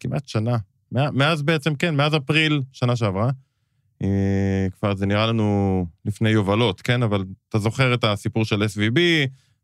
כמעט 0.00 0.28
שנה. 0.28 0.56
מאז 0.92 1.42
בעצם, 1.42 1.74
כן, 1.74 1.94
מאז 1.94 2.16
אפריל 2.16 2.62
שנה 2.72 2.96
שעברה. 2.96 3.30
אה, 4.02 4.66
כבר 4.78 4.94
זה 4.94 5.06
נראה 5.06 5.26
לנו 5.26 5.86
לפני 6.04 6.30
יובלות, 6.30 6.80
כן? 6.80 7.02
אבל 7.02 7.24
אתה 7.48 7.58
זוכר 7.58 7.94
את 7.94 8.04
הסיפור 8.04 8.44
של 8.44 8.62
SVB, 8.62 9.00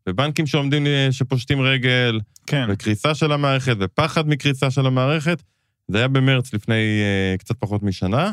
ובנקים 0.09 0.47
שעומדים, 0.47 0.87
שפושטים 1.11 1.61
רגל, 1.61 2.19
כן. 2.47 2.65
וקריסה 2.69 3.15
של 3.15 3.31
המערכת, 3.31 3.75
ופחד 3.79 4.27
מקריסה 4.27 4.71
של 4.71 4.85
המערכת. 4.85 5.43
זה 5.87 5.97
היה 5.97 6.07
במרץ 6.07 6.53
לפני 6.53 7.01
uh, 7.35 7.37
קצת 7.37 7.55
פחות 7.59 7.83
משנה, 7.83 8.31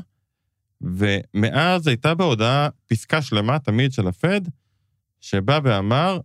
ומאז 0.80 1.86
הייתה 1.86 2.14
בהודעה 2.14 2.68
פסקה 2.86 3.22
שלמה 3.22 3.58
תמיד 3.58 3.92
של 3.92 4.08
הפד, 4.08 4.40
שבא 5.20 5.60
ואמר, 5.64 6.18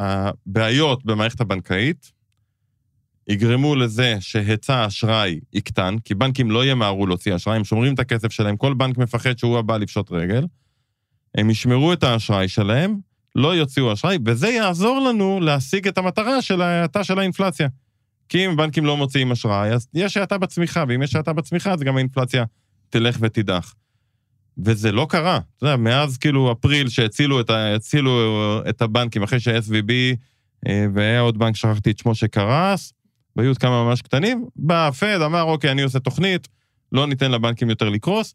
הבעיות 0.00 1.04
במערכת 1.04 1.40
הבנקאית 1.40 2.12
יגרמו 3.28 3.76
לזה 3.76 4.16
שהיצע 4.20 4.76
האשראי 4.76 5.40
יקטן, 5.52 5.96
כי 6.04 6.14
בנקים 6.14 6.50
לא 6.50 6.64
ימהרו 6.64 7.06
להוציא 7.06 7.36
אשראי, 7.36 7.56
הם 7.56 7.64
שומרים 7.64 7.94
את 7.94 7.98
הכסף 7.98 8.32
שלהם, 8.32 8.56
כל 8.56 8.74
בנק 8.74 8.98
מפחד 8.98 9.38
שהוא 9.38 9.58
הבא 9.58 9.76
לפשוט 9.76 10.12
רגל. 10.12 10.46
הם 11.34 11.50
ישמרו 11.50 11.92
את 11.92 12.02
האשראי 12.02 12.48
שלהם, 12.48 12.98
לא 13.36 13.56
יוציאו 13.56 13.92
אשראי, 13.92 14.18
וזה 14.26 14.48
יעזור 14.48 15.00
לנו 15.00 15.40
להשיג 15.40 15.88
את 15.88 15.98
המטרה 15.98 16.42
של 16.42 16.62
ההאטה 16.62 17.04
של 17.04 17.18
האינפלציה. 17.18 17.68
כי 18.28 18.46
אם 18.46 18.56
בנקים 18.56 18.84
לא 18.84 18.96
מוציאים 18.96 19.32
אשראי, 19.32 19.72
אז 19.72 19.88
יש 19.94 20.16
האטה 20.16 20.38
בצמיחה, 20.38 20.84
ואם 20.88 21.02
יש 21.02 21.16
האטה 21.16 21.32
בצמיחה, 21.32 21.72
אז 21.72 21.80
גם 21.80 21.96
האינפלציה 21.96 22.44
תלך 22.90 23.16
ותידח. 23.20 23.74
וזה 24.64 24.92
לא 24.92 25.06
קרה. 25.10 25.40
אתה 25.56 25.66
יודע, 25.66 25.76
מאז 25.76 26.18
כאילו 26.18 26.52
אפריל 26.52 26.88
שהצילו 26.88 27.40
את, 27.40 27.50
ה, 27.50 27.76
את 28.68 28.82
הבנקים, 28.82 29.22
אחרי 29.22 29.40
שה-SVB 29.40 29.92
אה, 30.68 30.86
והיה 30.94 31.20
עוד 31.20 31.38
בנק, 31.38 31.56
שכחתי 31.56 31.90
את 31.90 31.98
שמו, 31.98 32.14
שקרס, 32.14 32.92
והיו 33.36 33.50
עוד 33.50 33.58
כמה 33.58 33.84
ממש 33.84 34.02
קטנים, 34.02 34.46
בא 34.56 34.88
הפד, 34.88 35.18
אמר, 35.26 35.42
אוקיי, 35.42 35.70
אני 35.70 35.82
עושה 35.82 35.98
תוכנית, 35.98 36.48
לא 36.92 37.06
ניתן 37.06 37.30
לבנקים 37.30 37.70
יותר 37.70 37.88
לקרוס, 37.88 38.34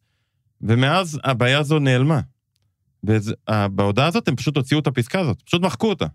ומאז 0.62 1.20
הבעיה 1.24 1.60
הזו 1.60 1.80
נעלמה. 1.80 2.20
ובהודעה 3.04 4.08
הזאת 4.08 4.28
הם 4.28 4.36
פשוט 4.36 4.58
הוציאו 4.58 4.80
את 4.80 4.88
הפסקה 4.88 5.20
הזאת, 5.20 5.42
פשוט 5.42 5.62
מחקו 5.62 5.90
אותה. 5.90 6.06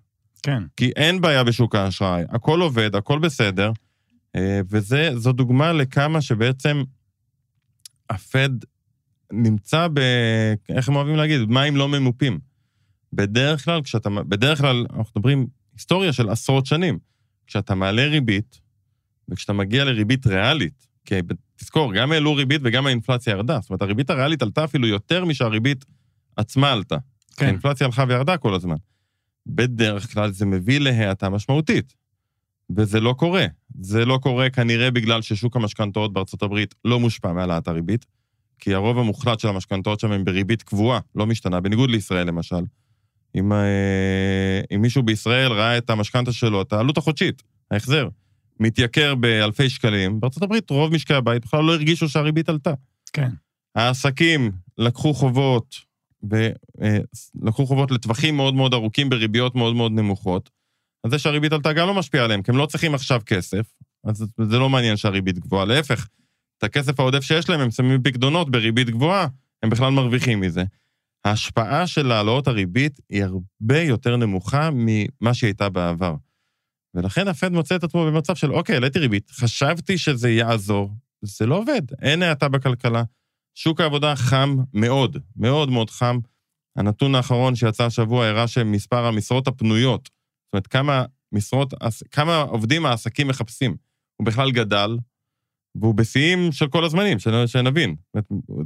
כן. 0.43 0.63
כי 0.77 0.91
אין 0.97 1.21
בעיה 1.21 1.45
בשוק 1.45 1.75
האשראי, 1.75 2.23
הכל 2.29 2.61
עובד, 2.61 2.97
הכל 2.97 3.19
בסדר, 3.19 3.73
אה, 4.37 4.61
וזו 4.71 5.33
דוגמה 5.33 5.73
לכמה 5.73 6.21
שבעצם 6.21 6.83
הפד 8.11 8.51
נמצא 9.33 9.89
ב... 9.95 10.01
איך 10.69 10.89
הם 10.89 10.97
אוהבים 10.97 11.17
להגיד? 11.17 11.41
מים 11.41 11.77
לא 11.77 11.89
ממופים. 11.89 12.39
בדרך 13.13 13.65
כלל, 13.65 13.83
כשאתה... 13.83 14.11
בדרך 14.11 14.59
כלל, 14.61 14.87
אנחנו 14.91 15.13
מדברים 15.17 15.47
היסטוריה 15.75 16.13
של 16.13 16.29
עשרות 16.29 16.67
שנים. 16.67 16.99
כשאתה 17.47 17.75
מעלה 17.75 18.07
ריבית, 18.07 18.61
וכשאתה 19.29 19.53
מגיע 19.53 19.85
לריבית 19.85 20.27
ריאלית, 20.27 20.87
כי 21.05 21.15
תזכור, 21.57 21.95
גם 21.95 22.13
העלו 22.13 22.35
ריבית 22.35 22.61
וגם 22.65 22.87
האינפלציה 22.87 23.31
ירדה. 23.31 23.59
זאת 23.61 23.71
אומרת, 23.71 23.83
הריבית 23.83 24.11
הריאלית 24.11 24.43
עלתה 24.43 24.65
אפילו 24.65 24.87
יותר 24.87 25.25
משהריבית 25.25 25.85
עצמה 26.37 26.73
עלתה. 26.73 26.97
כן. 27.37 27.47
האינפלציה 27.47 27.87
הלכה 27.87 28.05
וירדה 28.09 28.37
כל 28.37 28.55
הזמן. 28.55 28.77
בדרך 29.47 30.13
כלל 30.13 30.31
זה 30.31 30.47
מביא 30.47 30.81
להאטה 30.81 31.29
משמעותית, 31.29 31.95
וזה 32.77 33.01
לא 33.01 33.13
קורה. 33.19 33.47
זה 33.81 34.05
לא 34.05 34.19
קורה 34.23 34.51
כנראה 34.51 34.91
בגלל 34.91 35.23
ששוק 35.23 35.57
המשכנתאות 35.57 36.13
בארצות 36.13 36.43
הברית 36.43 36.75
לא 36.85 37.01
מושפע 37.01 37.33
מהעלאת 37.33 37.69
הריבית, 37.69 38.07
כי 38.61 38.75
הרוב 38.75 38.99
המוחלט 38.99 39.41
של 39.41 39.49
המשכנתאות 39.49 40.01
שם 40.01 40.13
הם 40.13 40.25
בריבית 40.25 40.63
קבועה, 40.63 41.01
לא 41.15 41.27
משתנה, 41.27 41.61
בניגוד 41.61 41.91
לישראל 41.91 42.27
למשל. 42.27 42.65
אם, 43.35 43.53
אה, 43.53 44.61
אם 44.75 44.83
מישהו 44.83 45.03
בישראל 45.03 45.53
ראה 45.53 45.79
את 45.79 45.91
המשכנתה 45.91 46.33
שלו, 46.33 46.63
את 46.63 46.73
העלות 46.73 46.99
החודשית, 46.99 47.43
ההחזר, 47.71 48.09
מתייקר 48.61 49.15
באלפי 49.15 49.71
שקלים, 49.71 50.21
בארצות 50.21 50.43
הברית 50.43 50.71
רוב 50.71 50.95
משקי 50.95 51.15
הבית 51.15 51.45
בכלל 51.45 51.65
לא 51.65 51.73
הרגישו 51.73 52.09
שהריבית 52.09 52.49
עלתה. 52.49 52.73
כן. 53.13 53.31
העסקים 53.75 54.51
לקחו 54.79 55.15
חובות 55.15 55.77
ולקחו 56.23 57.67
חובות 57.67 57.91
לטווחים 57.91 58.37
מאוד 58.37 58.55
מאוד 58.55 58.75
ארוכים 58.75 59.09
בריביות 59.09 59.55
מאוד 59.55 59.77
מאוד 59.77 59.93
נמוכות, 59.93 60.51
אז 61.05 61.11
זה 61.11 61.19
שהריבית 61.19 61.53
עלתה 61.53 61.73
גם 61.73 61.87
לא 61.87 61.95
משפיע 61.95 62.25
עליהם, 62.25 62.43
כי 62.43 62.51
הם 62.51 62.57
לא 62.57 62.67
צריכים 62.67 62.95
עכשיו 62.95 63.21
כסף, 63.27 63.67
אז 64.05 64.27
זה 64.43 64.59
לא 64.59 64.69
מעניין 64.69 64.97
שהריבית 64.97 65.39
גבוהה, 65.39 65.65
להפך, 65.65 66.07
את 66.61 66.65
הכסף 66.65 67.01
העודף 67.01 67.21
שיש 67.21 67.49
להם, 67.49 67.61
הם 67.61 67.71
שמים 67.71 68.03
פקדונות 68.03 68.51
בריבית 68.51 68.91
גבוהה, 68.91 69.27
הם 69.63 69.71
בכלל 69.71 69.91
מרוויחים 69.93 70.41
מזה. 70.41 70.65
ההשפעה 71.25 71.87
של 71.87 72.13
העלאות 72.13 72.49
הריבית 72.49 73.01
היא 73.09 73.25
הרבה 73.25 73.81
יותר 73.81 74.17
נמוכה 74.17 74.71
ממה 74.73 75.35
שהיא 75.35 75.49
הייתה 75.49 75.69
בעבר. 75.69 76.15
ולכן 76.95 77.29
הפד 77.29 77.53
מוצא 77.53 77.77
את 77.77 77.85
עצמו 77.85 78.07
במצב 78.07 78.35
של, 78.35 78.53
אוקיי, 78.53 78.75
העליתי 78.75 78.99
ריבית, 78.99 79.31
חשבתי 79.31 79.99
שזה 79.99 80.31
יעזור, 80.31 80.91
זה 81.23 81.47
לא 81.47 81.57
עובד, 81.59 81.83
אין 82.03 82.23
האטה 82.23 82.49
בכלכלה. 82.49 83.03
שוק 83.55 83.81
העבודה 83.81 84.17
חם 84.17 84.57
מאוד, 84.75 85.17
מאוד 85.37 85.71
מאוד 85.71 85.91
חם. 85.91 86.19
הנתון 86.77 87.15
האחרון 87.15 87.55
שיצא 87.55 87.85
השבוע 87.85 88.27
הראה 88.27 88.49
שמספר 88.49 89.07
המשרות 89.07 89.49
הפנויות, 89.49 90.05
זאת 90.05 90.53
אומרת, 90.53 90.67
כמה 90.67 91.05
משרות, 91.33 91.75
כמה 92.11 92.37
עובדים 92.37 92.87
העסקים 92.87 93.29
מחפשים, 93.29 93.77
הוא 94.17 94.27
בכלל 94.27 94.51
גדל, 94.51 94.97
והוא 95.75 95.95
בשיאים 95.95 96.53
של 96.53 96.69
כל 96.69 96.85
הזמנים, 96.85 97.19
שנבין. 97.47 97.97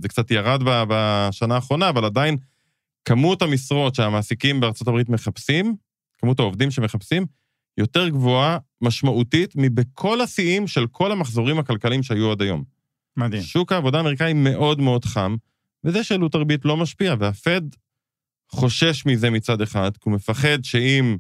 זה 0.01 0.09
קצת 0.09 0.31
ירד 0.31 0.61
בשנה 0.65 1.55
האחרונה, 1.55 1.89
אבל 1.89 2.05
עדיין 2.05 2.37
כמות 3.05 3.43
המשרות 3.43 3.95
שהמעסיקים 3.95 4.61
בארצות 4.61 4.89
הברית 4.89 5.09
מחפשים, 5.09 5.77
כמות 6.19 6.41
העובדים 6.41 6.71
שמחפשים, 6.71 7.27
יותר 7.79 8.09
גבוהה 8.09 8.59
משמעותית 8.81 9.53
מבכל 9.57 10.21
השיאים 10.21 10.67
של 10.67 10.87
כל 10.87 11.13
המחזורים 11.13 11.59
הכלכליים 11.59 12.03
שהיו 12.03 12.31
עד 12.31 12.43
היום. 12.43 12.65
מדהים. 13.17 13.43
שוק 13.43 13.73
העבודה 13.73 13.99
האמריקאי 13.99 14.33
מאוד 14.33 14.81
מאוד 14.81 15.05
חם, 15.05 15.37
וזה 15.85 16.05
שעלות 16.05 16.35
הריבית 16.35 16.65
לא 16.65 16.77
משפיע, 16.77 17.15
והפד 17.19 17.61
חושש 18.51 19.07
מזה 19.07 19.31
מצד 19.31 19.61
אחד, 19.61 19.97
כי 19.97 20.03
הוא 20.05 20.15
מפחד 20.15 20.59
שאם 20.63 21.17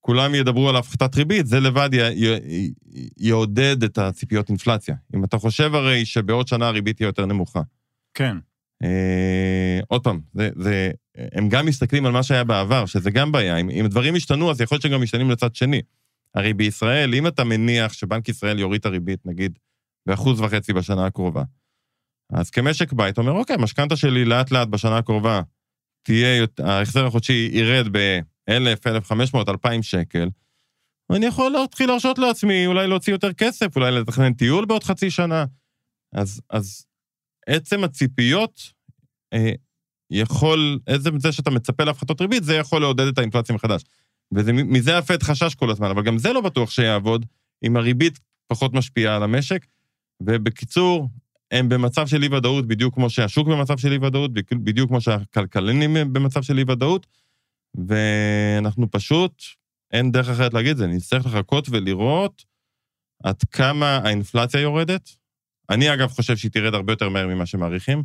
כולם 0.00 0.34
ידברו 0.34 0.68
על 0.68 0.76
הפחתת 0.76 1.16
ריבית, 1.16 1.46
זה 1.46 1.60
לבד 1.60 1.90
י, 1.92 2.26
י, 2.26 2.72
יעודד 3.16 3.82
את 3.82 3.98
הציפיות 3.98 4.48
אינפלציה. 4.48 4.94
אם 5.14 5.24
אתה 5.24 5.38
חושב 5.38 5.74
הרי 5.74 6.04
שבעוד 6.04 6.48
שנה 6.48 6.68
הריבית 6.68 6.96
תהיה 6.96 7.06
יותר 7.06 7.26
נמוכה. 7.26 7.60
כן. 8.14 8.36
אה, 8.82 9.80
עוד 9.88 10.02
פעם, 10.02 10.20
זה, 10.34 10.50
זה 10.56 10.90
הם 11.32 11.48
גם 11.48 11.66
מסתכלים 11.66 12.06
על 12.06 12.12
מה 12.12 12.22
שהיה 12.22 12.44
בעבר, 12.44 12.86
שזה 12.86 13.10
גם 13.10 13.32
בעיה. 13.32 13.56
אם, 13.56 13.70
אם 13.70 13.86
דברים 13.86 14.16
ישתנו, 14.16 14.50
אז 14.50 14.60
יכול 14.60 14.74
להיות 14.74 14.82
שגם 14.82 15.02
משתנים 15.02 15.30
לצד 15.30 15.54
שני. 15.54 15.82
הרי 16.34 16.54
בישראל, 16.54 17.14
אם 17.14 17.26
אתה 17.26 17.44
מניח 17.44 17.92
שבנק 17.92 18.28
ישראל 18.28 18.58
יוריד 18.58 18.80
את 18.80 18.86
הריבית, 18.86 19.26
נגיד, 19.26 19.58
באחוז 20.06 20.40
וחצי 20.40 20.72
בשנה 20.72 21.06
הקרובה, 21.06 21.42
אז 22.32 22.50
כמשק 22.50 22.92
בית, 22.92 23.18
אומר, 23.18 23.32
אוקיי, 23.32 23.56
משכנתה 23.56 23.96
שלי 23.96 24.24
לאט-לאט 24.24 24.68
בשנה 24.68 24.98
הקרובה, 24.98 25.42
תהיה, 26.02 26.46
ההחזר 26.58 27.06
החודשי 27.06 27.50
ירד 27.52 27.88
ב-1,000, 28.50 28.90
1,500, 28.90 29.48
2,000 29.48 29.82
שקל, 29.82 30.28
ואני 31.10 31.26
יכול 31.26 31.52
להתחיל 31.52 31.88
להרשות 31.88 32.18
לעצמי, 32.18 32.66
אולי 32.66 32.86
להוציא 32.86 33.12
יותר 33.12 33.32
כסף, 33.32 33.76
אולי 33.76 33.90
לתכנן 33.90 34.32
טיול 34.32 34.64
בעוד 34.64 34.84
חצי 34.84 35.10
שנה. 35.10 35.44
אז, 36.14 36.40
אז 36.50 36.86
עצם 37.46 37.84
הציפיות 37.84 38.72
אה, 39.32 39.52
יכול, 40.10 40.78
עצם 40.86 41.18
זה 41.18 41.32
שאתה 41.32 41.50
מצפה 41.50 41.84
להפחתות 41.84 42.20
ריבית, 42.20 42.44
זה 42.44 42.54
יכול 42.54 42.80
לעודד 42.80 43.06
את 43.06 43.18
האינפלציה 43.18 43.54
מחדש. 43.54 43.82
ומזה 44.34 44.98
הפד 44.98 45.22
חשש 45.22 45.54
כל 45.54 45.70
הזמן, 45.70 45.90
אבל 45.90 46.02
גם 46.02 46.18
זה 46.18 46.32
לא 46.32 46.40
בטוח 46.40 46.70
שיעבוד, 46.70 47.26
אם 47.64 47.76
הריבית 47.76 48.18
פחות 48.46 48.74
משפיעה 48.74 49.16
על 49.16 49.22
המשק. 49.22 49.66
ובקיצור, 50.22 51.08
הם 51.50 51.68
במצב 51.68 52.06
של 52.06 52.22
אי-ודאות, 52.22 52.66
בדיוק 52.66 52.94
כמו 52.94 53.10
שהשוק 53.10 53.48
במצב 53.48 53.78
של 53.78 53.92
אי-ודאות, 53.92 54.32
בדיוק 54.32 54.88
כמו 54.88 55.00
שהכלכלנים 55.00 56.12
במצב 56.12 56.42
של 56.42 56.58
אי-ודאות, 56.58 57.06
ואנחנו 57.74 58.90
פשוט, 58.90 59.42
אין 59.92 60.12
דרך 60.12 60.28
אחרת 60.28 60.54
להגיד 60.54 60.70
את 60.70 60.76
זה, 60.76 60.86
נצטרך 60.86 61.26
לחכות 61.26 61.68
ולראות 61.68 62.44
עד 63.22 63.42
כמה 63.42 63.96
האינפלציה 63.96 64.60
יורדת. 64.60 65.10
אני, 65.70 65.94
אגב, 65.94 66.08
חושב 66.08 66.36
שהיא 66.36 66.50
תרד 66.50 66.74
הרבה 66.74 66.92
יותר 66.92 67.08
מהר 67.08 67.26
ממה 67.26 67.46
שמעריכים, 67.46 68.02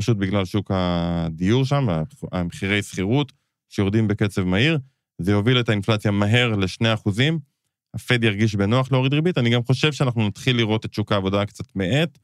פשוט 0.00 0.16
בגלל 0.16 0.44
שוק 0.44 0.70
הדיור 0.74 1.64
שם, 1.64 1.88
המחירי 2.32 2.82
שכירות, 2.82 3.32
שיורדים 3.68 4.08
בקצב 4.08 4.42
מהיר, 4.42 4.78
זה 5.18 5.32
יוביל 5.32 5.60
את 5.60 5.68
האינפלציה 5.68 6.10
מהר 6.10 6.56
ל-2 6.56 6.94
אחוזים, 6.94 7.38
הפד 7.94 8.24
ירגיש 8.24 8.54
בנוח 8.54 8.92
להוריד 8.92 9.14
ריבית, 9.14 9.38
אני 9.38 9.50
גם 9.50 9.62
חושב 9.64 9.92
שאנחנו 9.92 10.26
נתחיל 10.28 10.56
לראות 10.56 10.84
את 10.84 10.94
שוק 10.94 11.12
העבודה 11.12 11.46
קצת 11.46 11.76
מאט. 11.76 12.18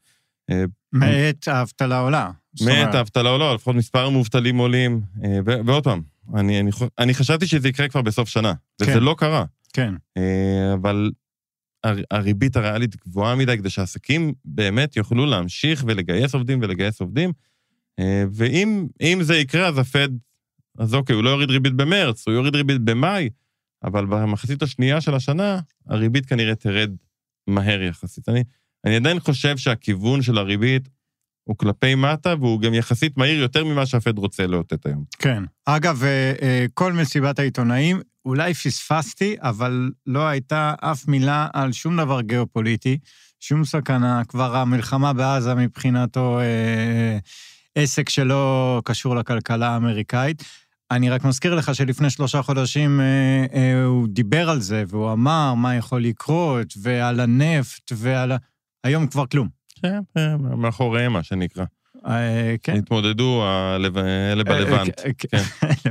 אה, 0.49 0.63
מאט 0.93 1.47
האבטלה 1.47 1.99
עולה. 1.99 2.31
מאט 2.65 2.95
האבטלה 2.95 3.29
עולה, 3.29 3.53
לפחות 3.53 3.75
מספר 3.75 4.05
המובטלים 4.05 4.57
עולים, 4.57 5.01
אה, 5.23 5.39
ועוד 5.65 5.83
פעם, 5.83 6.01
אני, 6.35 6.59
אני, 6.59 6.71
אני 6.99 7.13
חשבתי 7.13 7.47
שזה 7.47 7.69
יקרה 7.69 7.87
כבר 7.87 8.01
בסוף 8.01 8.29
שנה, 8.29 8.53
כן. 8.81 8.91
וזה 8.91 8.99
לא 8.99 9.15
קרה. 9.17 9.45
כן. 9.73 9.93
אה, 10.17 10.73
אבל 10.73 11.11
הריבית 12.11 12.55
הריאלית 12.55 12.95
גבוהה 12.95 13.35
מדי 13.35 13.57
כדי 13.57 13.69
שעסקים 13.69 14.33
באמת 14.45 14.97
יוכלו 14.97 15.25
להמשיך 15.25 15.83
ולגייס 15.87 16.33
עובדים 16.33 16.59
ולגייס 16.61 17.01
עובדים, 17.01 17.33
ואם 18.31 19.21
זה 19.21 19.37
יקרה, 19.37 19.67
אז 19.67 19.77
הפד, 19.77 20.09
אז 20.77 20.93
אוקיי, 20.93 21.15
הוא 21.15 21.23
לא 21.23 21.29
יוריד 21.29 21.49
ריבית 21.49 21.73
במרץ, 21.73 22.27
הוא 22.27 22.33
יוריד 22.33 22.55
ריבית 22.55 22.81
במאי, 22.81 23.29
אבל 23.83 24.05
במחצית 24.05 24.61
השנייה 24.61 25.01
של 25.01 25.13
השנה, 25.13 25.59
הריבית 25.85 26.25
כנראה 26.25 26.55
תרד 26.55 26.91
מהר 27.47 27.81
יחסית. 27.81 28.29
אני, 28.29 28.43
אני 28.85 28.95
עדיין 28.95 29.19
חושב 29.19 29.57
שהכיוון 29.57 30.21
של 30.21 30.37
הריבית 30.37 30.89
הוא 31.47 31.57
כלפי 31.57 31.95
מטה, 31.95 32.35
והוא 32.39 32.61
גם 32.61 32.73
יחסית 32.73 33.17
מהיר 33.17 33.41
יותר 33.41 33.65
ממה 33.65 33.85
שהפד 33.85 34.17
רוצה 34.17 34.47
לאותת 34.47 34.85
היום. 34.85 35.03
כן. 35.19 35.43
אגב, 35.65 36.03
אה, 36.03 36.33
אה, 36.41 36.65
כל 36.73 36.93
מסיבת 36.93 37.39
העיתונאים, 37.39 38.01
אולי 38.25 38.53
פספסתי, 38.53 39.35
אבל 39.39 39.91
לא 40.05 40.27
הייתה 40.27 40.73
אף 40.81 41.07
מילה 41.07 41.47
על 41.53 41.71
שום 41.71 41.97
דבר 41.97 42.21
גיאופוליטי, 42.21 42.97
שום 43.39 43.65
סכנה. 43.65 44.21
כבר 44.27 44.55
המלחמה 44.55 45.13
בעזה 45.13 45.55
מבחינתו 45.55 46.39
אה, 46.39 47.17
עסק 47.75 48.09
שלא 48.09 48.81
קשור 48.85 49.15
לכלכלה 49.15 49.69
האמריקאית. 49.69 50.43
אני 50.91 51.09
רק 51.09 51.23
מזכיר 51.23 51.55
לך 51.55 51.75
שלפני 51.75 52.09
שלושה 52.09 52.41
חודשים 52.41 53.01
אה, 53.01 53.45
אה, 53.53 53.83
הוא 53.83 54.07
דיבר 54.07 54.49
על 54.49 54.59
זה, 54.61 54.83
והוא 54.87 55.11
אמר 55.11 55.53
מה 55.53 55.75
יכול 55.75 56.03
לקרות, 56.03 56.73
ועל 56.81 57.19
הנפט, 57.19 57.91
ועל. 57.95 58.31
היום 58.83 59.07
כבר 59.07 59.25
כלום. 59.25 59.56
כן, 59.81 59.99
כן 60.15 60.35
מאחוריהם, 60.41 61.13
מה 61.13 61.23
שנקרא. 61.23 61.65
אה, 62.07 62.55
כן. 62.63 62.75
התמודדו 62.77 63.43
אלה 63.75 63.89
בלבנט. 64.43 64.99
אלה 65.05 65.13
כן. 65.17 65.37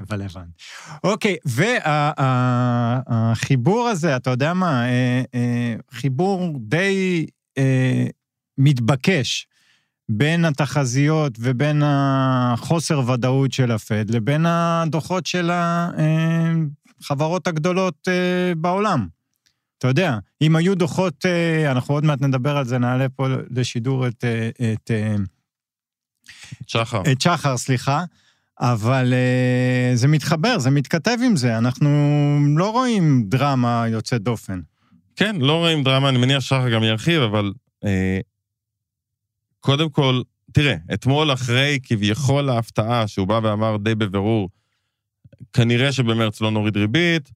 בלבנט. 0.08 0.60
אוקיי, 1.04 1.36
והחיבור 3.06 3.88
הזה, 3.88 4.16
אתה 4.16 4.30
יודע 4.30 4.54
מה, 4.54 4.84
חיבור 5.90 6.52
די 6.60 7.26
מתבקש. 8.58 9.46
בין 10.08 10.44
התחזיות 10.44 11.32
ובין 11.40 11.82
החוסר 11.84 13.10
ודאות 13.10 13.52
של 13.52 13.72
הפד 13.72 14.10
לבין 14.10 14.46
הדוחות 14.46 15.26
של 15.26 15.50
החברות 17.00 17.46
הגדולות 17.46 18.08
אה, 18.08 18.54
בעולם. 18.56 19.06
אתה 19.78 19.88
יודע, 19.88 20.18
אם 20.42 20.56
היו 20.56 20.74
דוחות, 20.74 21.26
אה, 21.26 21.70
אנחנו 21.70 21.94
עוד 21.94 22.04
מעט 22.04 22.20
נדבר 22.20 22.56
על 22.56 22.64
זה, 22.64 22.78
נעלה 22.78 23.08
פה 23.08 23.26
לשידור 23.50 24.06
את... 24.06 24.24
אה, 24.24 24.72
את 24.72 24.90
שחר. 26.66 27.02
את 27.12 27.20
שחר, 27.20 27.56
סליחה. 27.56 28.04
אבל 28.60 29.14
זה 29.94 30.08
מתחבר, 30.08 30.58
זה 30.58 30.70
מתכתב 30.70 31.16
עם 31.26 31.36
זה. 31.36 31.58
אנחנו 31.58 31.88
לא 32.56 32.70
רואים 32.70 33.24
דרמה 33.28 33.84
יוצאת 33.88 34.22
דופן. 34.22 34.60
כן, 35.16 35.36
לא 35.36 35.52
רואים 35.52 35.82
דרמה, 35.82 36.08
אני 36.08 36.18
מניח 36.18 36.40
שחר 36.40 36.68
גם 36.68 36.82
ירחיב, 36.82 37.22
אבל 37.22 37.52
קודם 39.60 39.90
כל, 39.90 40.22
תראה, 40.52 40.76
אתמול 40.94 41.32
אחרי 41.32 41.78
כביכול 41.82 42.48
ההפתעה 42.48 43.08
שהוא 43.08 43.26
בא 43.26 43.40
ואמר 43.42 43.76
די 43.76 43.94
בבירור, 43.94 44.48
כנראה 45.52 45.92
שבמרץ 45.92 46.40
לא 46.40 46.50
נוריד 46.50 46.76
ריבית, 46.76 47.30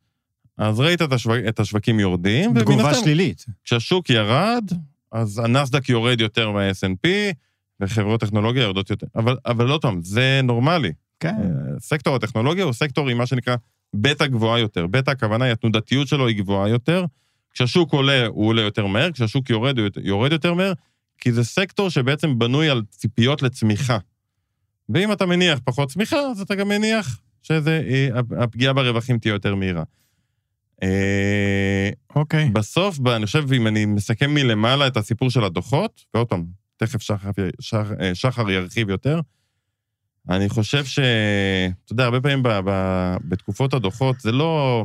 אז 0.60 0.80
ראית 0.80 1.02
את, 1.02 1.12
השו... 1.12 1.30
את 1.48 1.60
השווקים 1.60 2.00
יורדים. 2.00 2.58
תגובה 2.58 2.94
שלילית. 2.94 3.46
כשהשוק 3.64 4.10
ירד, 4.10 4.64
אז 5.12 5.38
הנסדק 5.38 5.88
יורד 5.88 6.20
יותר 6.20 6.50
מה 6.50 6.70
snp 6.70 7.08
וחברות 7.80 8.20
טכנולוגיה 8.20 8.62
יורדות 8.62 8.90
יותר. 8.90 9.06
אבל, 9.16 9.36
אבל 9.46 9.66
לא 9.66 9.78
טוב, 9.78 9.94
זה 10.02 10.40
נורמלי. 10.44 10.92
כן. 11.20 11.34
אה, 11.34 11.80
סקטור 11.80 12.16
הטכנולוגיה 12.16 12.64
הוא 12.64 12.72
סקטור 12.72 13.08
עם 13.08 13.18
מה 13.18 13.26
שנקרא 13.26 13.56
בטא 13.94 14.26
גבוהה 14.26 14.58
יותר. 14.58 14.86
בטא, 14.86 15.10
הכוונה 15.10 15.44
היא, 15.44 15.52
התנודתיות 15.52 16.08
שלו 16.08 16.26
היא 16.26 16.36
גבוהה 16.36 16.68
יותר. 16.68 17.04
כשהשוק 17.52 17.92
עולה, 17.92 18.26
הוא 18.26 18.46
עולה 18.46 18.62
יותר 18.62 18.86
מהר, 18.86 19.12
כשהשוק 19.12 19.50
יורד, 19.50 19.78
הוא 19.78 19.88
יורד 20.02 20.32
יותר 20.32 20.54
מהר, 20.54 20.72
כי 21.18 21.32
זה 21.32 21.44
סקטור 21.44 21.88
שבעצם 21.88 22.38
בנוי 22.38 22.70
על 22.70 22.82
ציפיות 22.90 23.42
לצמיחה. 23.42 23.98
ואם 24.88 25.12
אתה 25.12 25.26
מניח 25.26 25.58
פחות 25.64 25.88
צמיחה, 25.88 26.16
אז 26.16 26.40
אתה 26.40 26.54
גם 26.54 26.68
מניח 26.68 27.20
שהפגיעה 27.42 28.72
ברווחים 28.72 29.18
תהיה 29.18 29.32
יותר 29.32 29.54
מהירה. 29.54 29.82
אה, 30.82 31.90
אוקיי. 32.16 32.46
Okay. 32.46 32.52
בסוף, 32.52 32.98
אני 33.06 33.26
חושב, 33.26 33.52
אם 33.52 33.66
אני 33.66 33.84
מסכם 33.86 34.34
מלמעלה 34.34 34.86
את 34.86 34.96
הסיפור 34.96 35.30
של 35.30 35.44
הדוחות, 35.44 36.04
ועוד 36.14 36.26
פעם, 36.26 36.44
תכף 36.76 37.02
שחר, 37.02 37.30
שחר, 37.60 37.92
אה, 38.00 38.14
שחר 38.14 38.50
ירחיב 38.50 38.90
יותר, 38.90 39.20
אני 40.28 40.48
חושב 40.48 40.84
ש... 40.84 40.98
אתה 41.84 41.92
יודע, 41.92 42.04
הרבה 42.04 42.20
פעמים 42.20 42.42
ב, 42.42 42.48
ב, 42.64 42.70
בתקופות 43.24 43.74
הדוחות, 43.74 44.20
זה 44.20 44.32
לא 44.32 44.84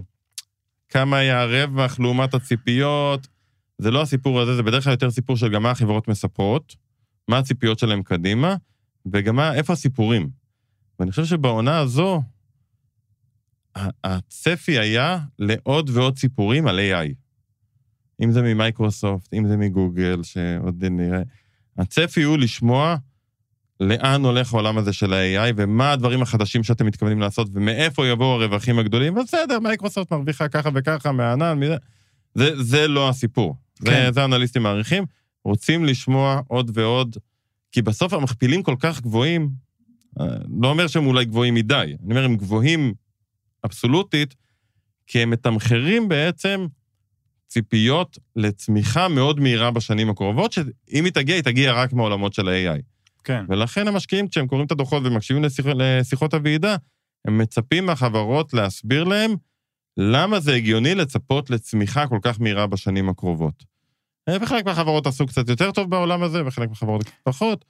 כמה 0.90 1.18
היה 1.18 1.42
הרווח 1.42 2.00
לעומת 2.00 2.34
הציפיות, 2.34 3.28
זה 3.78 3.92
לא 3.92 4.02
הסיפור 4.02 4.42
הזה, 4.42 4.56
זה 4.56 4.64
בדרך 4.64 4.84
כלל 4.84 4.94
יותר 4.94 5.12
סיפור 5.12 5.38
של 5.38 5.50
גם 5.50 5.64
מה 5.64 5.72
החברות 5.72 6.08
מספרות, 6.08 6.76
מה 7.28 7.38
הציפיות 7.38 7.80
שלהם 7.80 8.04
קדימה, 8.04 8.56
וגם 9.06 9.36
מה, 9.36 9.54
איפה 9.54 9.74
הסיפורים. 9.74 10.30
ואני 11.00 11.12
חושב 11.12 11.26
שבעונה 11.26 11.80
הזו, 11.80 12.22
הצפי 14.04 14.80
היה 14.80 15.20
לעוד 15.40 15.90
ועוד 15.94 16.18
סיפורים 16.18 16.68
על 16.68 16.80
AI. 16.80 17.14
אם 18.24 18.32
זה 18.32 18.42
ממייקרוסופט, 18.42 19.34
אם 19.34 19.48
זה 19.48 19.58
מגוגל, 19.58 20.24
שעוד 20.24 20.86
נראה. 20.86 21.22
הצפי 21.78 22.24
הוא 22.24 22.38
לשמוע 22.38 22.96
לאן 23.80 24.26
הולך 24.26 24.54
העולם 24.54 24.78
הזה 24.78 24.94
של 24.94 25.14
ה-AI, 25.14 25.54
ומה 25.56 25.92
הדברים 25.92 26.22
החדשים 26.22 26.64
שאתם 26.64 26.86
מתכוונים 26.86 27.20
לעשות, 27.20 27.48
ומאיפה 27.54 28.08
יבואו 28.08 28.42
הרווחים 28.42 28.80
הגדולים. 28.80 29.16
בסדר, 29.16 29.60
מייקרוסופט 29.60 30.12
מרוויחה 30.12 30.48
ככה 30.48 30.70
וככה 30.74 31.12
מהענן, 31.12 31.60
מזה. 31.60 31.76
זה, 32.36 32.64
זה 32.64 32.88
לא 32.88 33.10
הסיפור. 33.10 33.56
כן. 33.86 34.12
זה 34.14 34.26
אנליסטים 34.26 34.64
מעריכים, 34.64 35.06
רוצים 35.44 35.86
לשמוע 35.86 36.42
עוד 36.48 36.72
ועוד, 36.74 37.18
כי 37.72 37.82
בסוף 37.82 38.14
המכפילים 38.14 38.64
כל 38.64 38.76
כך 38.80 39.02
גבוהים, 39.02 39.50
אה, 40.20 40.26
לא 40.62 40.70
אומר 40.70 40.88
שהם 40.88 41.06
אולי 41.06 41.26
גבוהים 41.26 41.54
מדי, 41.54 41.76
אני 41.76 42.14
אומר, 42.14 42.24
הם 42.24 42.38
גבוהים 42.38 42.94
אבסולוטית, 43.66 44.36
כי 45.08 45.20
הם 45.20 45.30
מתמחרים 45.30 46.10
בעצם 46.10 46.66
ציפיות 47.48 48.18
לצמיחה 48.36 49.08
מאוד 49.08 49.40
מהירה 49.40 49.72
בשנים 49.72 50.10
הקרובות, 50.10 50.52
שאם 50.52 51.06
היא 51.06 51.14
תגיע, 51.14 51.36
היא 51.36 51.44
תגיע 51.44 51.74
רק 51.74 51.94
מהעולמות 51.94 52.34
של 52.34 52.48
ה-AI. 52.48 52.82
כן. 53.24 53.46
ולכן 53.50 53.88
המשקיעים, 53.88 54.28
כשהם 54.28 54.48
קוראים 54.48 54.66
את 54.66 54.72
הדוחות 54.72 55.04
ומקשיבים 55.06 55.44
לשיח, 55.44 55.66
לשיחות 55.66 56.34
הוועידה, 56.34 56.76
הם 57.26 57.38
מצפים 57.38 57.86
מהחברות 57.86 58.54
להסביר 58.54 59.04
להם 59.04 59.36
למה 59.98 60.40
זה 60.40 60.54
הגיוני 60.54 60.96
לצפות 60.96 61.50
לצמיחה 61.50 62.08
כל 62.08 62.20
כך 62.22 62.42
מהירה 62.42 62.68
בשנים 62.68 63.10
הקרובות. 63.10 63.64
וחלק 64.30 64.66
מהחברות 64.66 65.08
עשו 65.08 65.28
קצת 65.28 65.50
יותר 65.50 65.72
טוב 65.72 65.90
בעולם 65.90 66.24
הזה, 66.24 66.46
וחלק 66.46 66.70
מהחברות 66.70 67.04
קצת 67.04 67.14
פחות. 67.24 67.66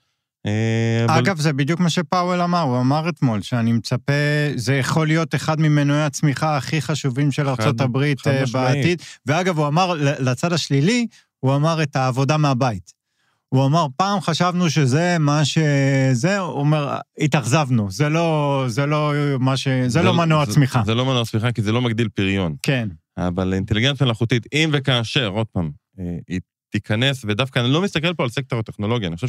אה, 0.45 1.05
אבל- 1.05 1.17
אגב, 1.17 1.39
זה 1.39 1.53
בדיוק 1.53 1.79
מה 1.79 1.89
שפאוול 1.89 2.41
אמר, 2.41 2.61
הוא 2.61 2.79
אמר 2.79 3.09
אתמול, 3.09 3.41
שאני 3.41 3.71
מצפה, 3.71 4.13
זה 4.55 4.75
יכול 4.75 5.07
להיות 5.07 5.35
אחד 5.35 5.59
ממנועי 5.59 6.03
הצמיחה 6.03 6.57
הכי 6.57 6.81
חשובים 6.81 7.31
של 7.31 7.55
חד 7.55 7.81
אה. 7.81 8.45
בעתיד. 8.53 9.01
ואגב, 9.25 9.59
הוא 9.59 9.67
אמר, 9.67 9.93
לצד 10.19 10.53
השלילי, 10.53 11.07
הוא 11.39 11.55
אמר 11.55 11.83
את 11.83 11.95
העבודה 11.95 12.37
מהבית. 12.37 12.93
הוא 13.49 13.65
אמר, 13.65 13.87
פעם 13.97 14.21
חשבנו 14.21 14.69
שזה 14.69 15.17
מה 15.19 15.45
ש... 15.45 15.57
זה, 16.11 16.37
הוא 16.37 16.59
אומר, 16.59 16.97
התאכזבנו, 17.19 17.91
זה 17.91 18.09
לא, 18.09 18.63
זה 18.67 18.85
לא 18.85 19.13
מה 19.39 19.57
ש... 19.57 19.67
זה 19.87 20.01
לא 20.01 20.13
מנוע 20.13 20.45
זה- 20.45 20.51
צמיחה. 20.53 20.81
זה 20.85 20.95
לא 20.95 21.05
מנוע 21.05 21.25
צמיחה, 21.25 21.51
כי 21.51 21.61
זה 21.61 21.71
לא 21.71 21.81
מגדיל 21.81 22.09
פריון. 22.09 22.55
כן, 22.63 22.89
אבל 23.17 23.53
אינטליגנציה 23.53 24.05
מלאכותית, 24.05 24.45
אם 24.53 24.69
וכאשר, 24.73 25.27
עוד 25.27 25.47
פעם, 25.47 25.71
אה, 25.99 26.17
היא 26.27 26.39
תיכנס, 26.69 27.25
ודווקא 27.27 27.59
אני 27.59 27.67
לא 27.69 27.81
מסתכל 27.81 28.13
פה 28.13 28.23
על 28.23 28.29
סקטור 28.29 28.59
הטכנולוגיה, 28.59 29.07
אני 29.07 29.15
חושב 29.15 29.27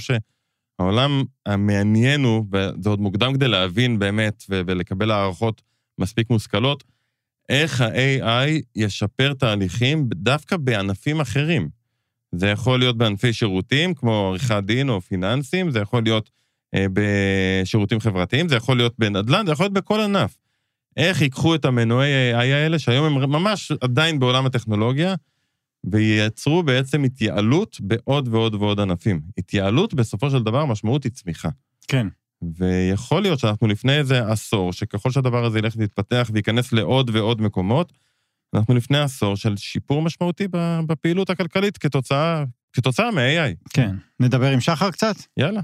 שהעולם 0.76 1.24
המעניין 1.46 2.24
הוא, 2.24 2.44
וזה 2.52 2.90
עוד 2.90 3.00
מוקדם 3.00 3.34
כדי 3.34 3.48
להבין 3.48 3.98
באמת 3.98 4.44
ו- 4.50 4.60
ולקבל 4.66 5.10
הערכות 5.10 5.62
מספיק 5.98 6.30
מושכלות, 6.30 6.84
איך 7.48 7.80
ה-AI 7.80 8.62
ישפר 8.76 9.32
תהליכים 9.34 10.08
דווקא 10.14 10.56
בענפים 10.56 11.20
אחרים. 11.20 11.68
זה 12.32 12.48
יכול 12.48 12.78
להיות 12.78 12.98
בענפי 12.98 13.32
שירותים, 13.32 13.94
כמו 13.94 14.28
עריכת 14.28 14.62
דין 14.66 14.88
או 14.88 15.00
פיננסים, 15.00 15.70
זה 15.70 15.80
יכול 15.80 16.02
להיות 16.02 16.30
אה, 16.74 16.86
בשירותים 16.92 18.00
חברתיים, 18.00 18.48
זה 18.48 18.56
יכול 18.56 18.76
להיות 18.76 18.94
בנדל"ן, 18.98 19.46
זה 19.46 19.52
יכול 19.52 19.64
להיות 19.64 19.72
בכל 19.72 20.00
ענף. 20.00 20.36
איך 20.96 21.22
ייקחו 21.22 21.54
את 21.54 21.64
המנועי 21.64 22.34
AI 22.34 22.36
האלה, 22.36 22.78
שהיום 22.78 23.22
הם 23.22 23.30
ממש 23.30 23.72
עדיין 23.80 24.18
בעולם 24.18 24.46
הטכנולוגיה, 24.46 25.14
וייצרו 25.86 26.62
בעצם 26.62 27.04
התייעלות 27.04 27.76
בעוד 27.80 28.28
ועוד 28.28 28.54
ועוד 28.54 28.80
ענפים. 28.80 29.20
התייעלות, 29.38 29.94
בסופו 29.94 30.30
של 30.30 30.42
דבר, 30.42 30.60
המשמעות 30.60 31.04
היא 31.04 31.12
צמיחה. 31.12 31.48
כן. 31.88 32.06
ויכול 32.42 33.22
להיות 33.22 33.38
שאנחנו 33.38 33.66
לפני 33.66 33.98
איזה 33.98 34.26
עשור, 34.32 34.72
שככל 34.72 35.10
שהדבר 35.10 35.44
הזה 35.44 35.58
ילך 35.58 35.74
ויתפתח 35.76 36.30
וייכנס 36.32 36.72
לעוד 36.72 37.10
ועוד 37.14 37.40
מקומות, 37.40 37.92
אנחנו 38.54 38.74
לפני 38.74 38.98
עשור 38.98 39.36
של 39.36 39.56
שיפור 39.56 40.02
משמעותי 40.02 40.48
בפעילות 40.86 41.30
הכלכלית 41.30 41.78
כתוצאה, 41.78 42.44
כתוצאה 42.72 43.10
מ-AI. 43.10 43.68
כן. 43.70 43.94
נדבר 44.20 44.50
עם 44.50 44.60
שחר 44.60 44.90
קצת? 44.90 45.16
יאללה. 45.36 45.60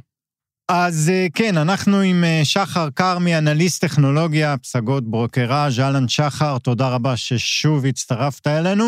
אז 0.68 1.10
אה, 1.10 1.26
כן, 1.34 1.58
אנחנו 1.58 2.00
עם 2.00 2.24
אה, 2.24 2.40
שחר 2.44 2.88
כרמי, 2.96 3.38
אנליסט 3.38 3.84
טכנולוגיה, 3.84 4.56
פסגות 4.58 5.10
ברוקראז', 5.10 5.80
אהלן 5.80 6.08
שחר, 6.08 6.58
תודה 6.58 6.88
רבה 6.88 7.16
ששוב 7.16 7.86
הצטרפת 7.86 8.46
אלינו. 8.46 8.84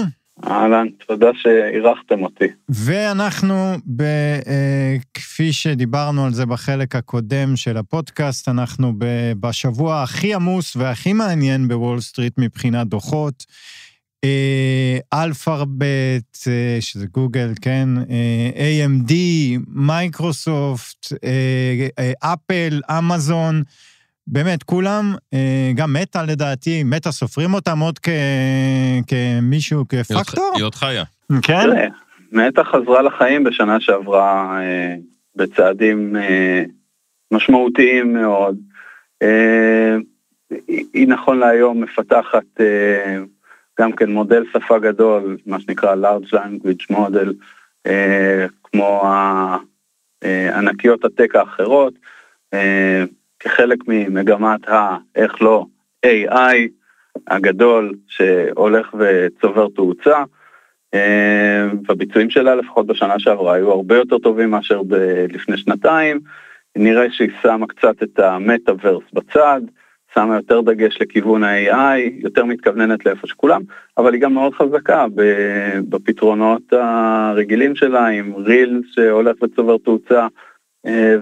אהלן, 0.46 0.86
תודה 1.06 1.30
שאירחתם 1.34 2.22
אותי. 2.22 2.44
ואנחנו, 2.68 3.74
ב, 3.86 4.02
אה, 4.46 4.96
כפי 5.14 5.52
שדיברנו 5.52 6.24
על 6.24 6.32
זה 6.32 6.46
בחלק 6.46 6.96
הקודם 6.96 7.56
של 7.56 7.76
הפודקאסט, 7.76 8.48
אנחנו 8.48 8.92
ב, 8.98 9.32
בשבוע 9.40 10.02
הכי 10.02 10.34
עמוס 10.34 10.76
והכי 10.76 11.12
מעניין 11.12 11.68
בוול 11.68 12.00
סטריט 12.00 12.34
מבחינת 12.38 12.86
דוחות. 12.86 13.44
אה, 14.24 15.22
אלפרבט, 15.22 16.48
אה, 16.48 16.76
שזה 16.80 17.06
גוגל, 17.06 17.52
כן, 17.60 17.88
אה, 18.10 18.50
AMD, 18.54 19.12
מייקרוסופט, 19.68 21.12
אפל, 22.20 22.80
אמזון, 22.98 23.62
באמת, 24.26 24.62
כולם, 24.62 25.14
אה, 25.34 25.70
גם 25.74 25.92
מטא 25.92 26.18
לדעתי, 26.28 26.82
מטא 26.84 27.10
סופרים 27.10 27.54
אותם 27.54 27.78
עוד 27.78 27.98
כ, 27.98 28.08
כמישהו, 29.06 29.84
כפקטור? 29.88 30.52
היא 30.54 30.64
עוד 30.64 30.74
חיה. 30.74 31.04
כן? 31.42 31.68
מטא 32.32 32.62
חזרה 32.62 33.02
לחיים 33.02 33.44
בשנה 33.44 33.80
שעברה 33.80 34.58
אה, 34.60 34.94
בצעדים 35.36 36.16
אה, 36.16 36.64
משמעותיים 37.30 38.12
מאוד. 38.12 38.56
אה, 39.22 39.96
היא, 40.68 40.84
היא 40.92 41.08
נכון 41.08 41.38
להיום 41.38 41.82
מפתחת 41.82 42.60
אה, 42.60 43.18
גם 43.80 43.92
כן 43.92 44.10
מודל 44.10 44.42
שפה 44.52 44.78
גדול, 44.78 45.36
מה 45.46 45.60
שנקרא 45.60 45.94
large 45.94 46.32
language 46.32 46.94
model, 46.96 47.32
אה, 47.86 48.46
כמו 48.62 49.02
אה, 50.24 50.58
ענקיות 50.58 51.04
הטק 51.04 51.34
האחרות, 51.34 51.94
אה, 52.54 53.04
כחלק 53.40 53.78
ממגמת 53.88 54.68
ה, 54.68 54.96
איך 55.16 55.42
לא, 55.42 55.66
AI 56.06 56.56
הגדול 57.28 57.94
שהולך 58.08 58.94
וצובר 58.98 59.68
תאוצה. 59.74 60.22
אה, 60.94 61.66
והביצועים 61.88 62.30
שלה 62.30 62.54
לפחות 62.54 62.86
בשנה 62.86 63.18
שעברה 63.18 63.54
היו 63.54 63.72
הרבה 63.72 63.96
יותר 63.96 64.18
טובים 64.18 64.50
מאשר 64.50 64.82
ב- 64.82 65.26
לפני 65.28 65.56
שנתיים. 65.56 66.20
נראה 66.76 67.10
שהיא 67.10 67.30
שמה 67.42 67.66
קצת 67.66 68.02
את 68.02 68.18
המטאוורס 68.18 69.04
בצד, 69.12 69.60
שמה 70.14 70.36
יותר 70.36 70.60
דגש 70.60 70.98
לכיוון 71.00 71.44
ה-AI, 71.44 72.10
יותר 72.18 72.44
מתכווננת 72.44 73.06
לאיפה 73.06 73.26
שכולם, 73.26 73.62
אבל 73.98 74.12
היא 74.12 74.22
גם 74.22 74.34
מאוד 74.34 74.54
חזקה 74.54 75.06
בפתרונות 75.88 76.62
הרגילים 76.72 77.76
שלה, 77.76 78.06
עם 78.06 78.34
Reels 78.34 78.82
שהולך 78.94 79.36
וצובר 79.42 79.76
תאוצה, 79.78 80.26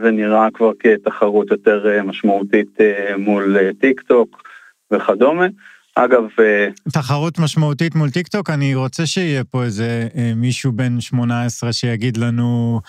ונראה 0.01 0.49
כבר 0.55 0.71
כתחרות 0.79 1.51
יותר 1.51 1.91
אה, 1.91 2.03
משמעותית 2.03 2.81
אה, 2.81 3.17
מול 3.17 3.57
אה, 3.57 3.71
טיק 3.81 4.01
טוק 4.01 4.43
וכדומה. 4.91 5.47
אגב, 5.95 6.25
אה, 6.39 6.69
תחרות 6.93 7.39
משמעותית 7.39 7.95
מול 7.95 8.11
טיקטוק, 8.11 8.51
אני 8.51 8.75
רוצה 8.75 9.07
שיהיה 9.07 9.45
פה 9.45 9.63
איזה 9.63 10.09
אה, 10.17 10.33
מישהו 10.37 10.73
בן 10.73 11.01
18 11.01 11.73
שיגיד 11.73 12.17
לנו 12.17 12.81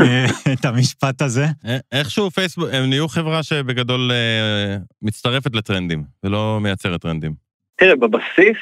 אה, 0.00 0.24
את 0.52 0.64
המשפט 0.64 1.22
הזה. 1.22 1.44
איכשהו 1.92 2.30
פייסבוק, 2.30 2.68
הם 2.72 2.90
נהיו 2.90 3.08
חברה 3.08 3.42
שבגדול 3.42 4.10
אה, 4.12 4.76
מצטרפת 5.02 5.54
לטרנדים, 5.54 6.02
ולא 6.24 6.58
מייצרת 6.62 7.00
טרנדים. 7.00 7.32
תראה, 7.76 7.96
בבסיס, 7.96 8.56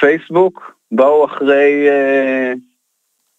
פייסבוק 0.00 0.74
באו 0.92 1.24
אחרי 1.26 1.88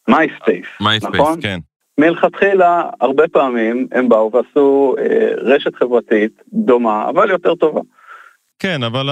מייספייס, 0.08 0.67
מייספייס, 0.82 1.15
נכון? 1.15 1.41
כן. 1.41 1.60
מלכתחילה, 2.02 2.84
הרבה 3.02 3.28
פעמים 3.28 3.88
הם 3.92 4.10
באו 4.10 4.32
ועשו 4.34 4.96
אה, 5.00 5.30
רשת 5.38 5.76
חברתית 5.76 6.42
דומה, 6.54 7.10
אבל 7.10 7.30
יותר 7.30 7.56
טובה. 7.56 7.82
כן, 8.60 8.84
אבל 8.84 9.10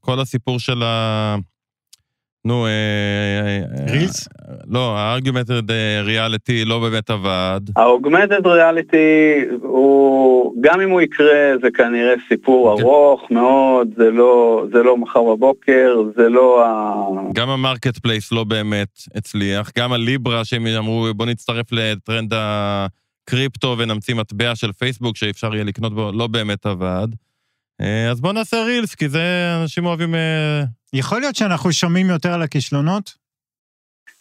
כל 0.00 0.20
הסיפור 0.20 0.58
של 0.58 0.82
ה... 0.82 1.36
נו, 2.46 2.66
אה, 2.66 2.70
אה, 2.70 3.92
Reels? 3.92 4.28
לא, 4.66 4.98
ה-augmented 4.98 5.70
reality 6.06 6.66
לא 6.66 6.80
באמת 6.80 7.10
עבד. 7.10 7.60
ה-augmented 7.76 8.44
reality 8.44 9.54
הוא, 9.62 10.54
גם 10.60 10.80
אם 10.80 10.90
הוא 10.90 11.00
יקרה, 11.00 11.52
זה 11.62 11.68
כנראה 11.74 12.14
סיפור 12.28 12.76
כן. 12.76 12.82
ארוך 12.82 13.30
מאוד, 13.30 13.88
זה 13.96 14.10
לא, 14.10 14.64
זה 14.72 14.82
לא 14.82 14.96
מחר 14.96 15.22
בבוקר, 15.22 15.96
זה 16.16 16.28
לא 16.28 16.64
ה... 16.64 16.94
גם 17.32 17.48
ה-Marketplace 17.48 18.32
לא 18.32 18.44
באמת 18.44 18.98
הצליח, 19.14 19.70
גם 19.78 19.92
הליברה 19.92 20.44
שהם 20.44 20.66
אמרו 20.66 21.06
בוא 21.16 21.26
נצטרף 21.26 21.72
לטרנד 21.72 22.34
הקריפטו 22.36 23.76
ונמציא 23.78 24.14
מטבע 24.14 24.54
של 24.54 24.72
פייסבוק 24.72 25.16
שאפשר 25.16 25.54
יהיה 25.54 25.64
לקנות 25.64 25.94
בו, 25.94 26.10
לא 26.12 26.26
באמת 26.26 26.66
עבד. 26.66 27.08
אה, 27.80 28.10
אז 28.10 28.20
בוא 28.20 28.32
נעשה 28.32 28.62
רילס, 28.62 28.94
כי 28.94 29.08
זה 29.08 29.20
אנשים 29.62 29.86
אוהבים... 29.86 30.14
אה, 30.14 30.62
יכול 30.92 31.20
להיות 31.20 31.36
שאנחנו 31.36 31.72
שומעים 31.72 32.06
יותר 32.10 32.32
על 32.32 32.42
הכישלונות? 32.42 33.14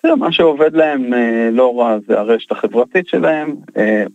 תראה, 0.01 0.15
מה 0.15 0.31
שעובד 0.31 0.75
להם 0.75 1.13
אה, 1.13 1.49
לא 1.51 1.79
רע 1.79 1.97
זה 2.07 2.19
הרשת 2.19 2.51
החברתית 2.51 3.07
שלהם. 3.07 3.55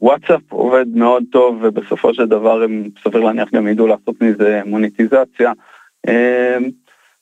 וואטסאפ 0.00 0.40
עובד 0.48 0.86
מאוד 0.94 1.22
טוב 1.32 1.58
ובסופו 1.62 2.14
של 2.14 2.26
דבר 2.26 2.62
הם 2.62 2.88
סביר 3.04 3.20
להניח 3.20 3.48
גם 3.54 3.68
ידעו 3.68 3.86
לעשות 3.86 4.22
מזה 4.22 4.60
מוניטיזציה. 4.66 5.52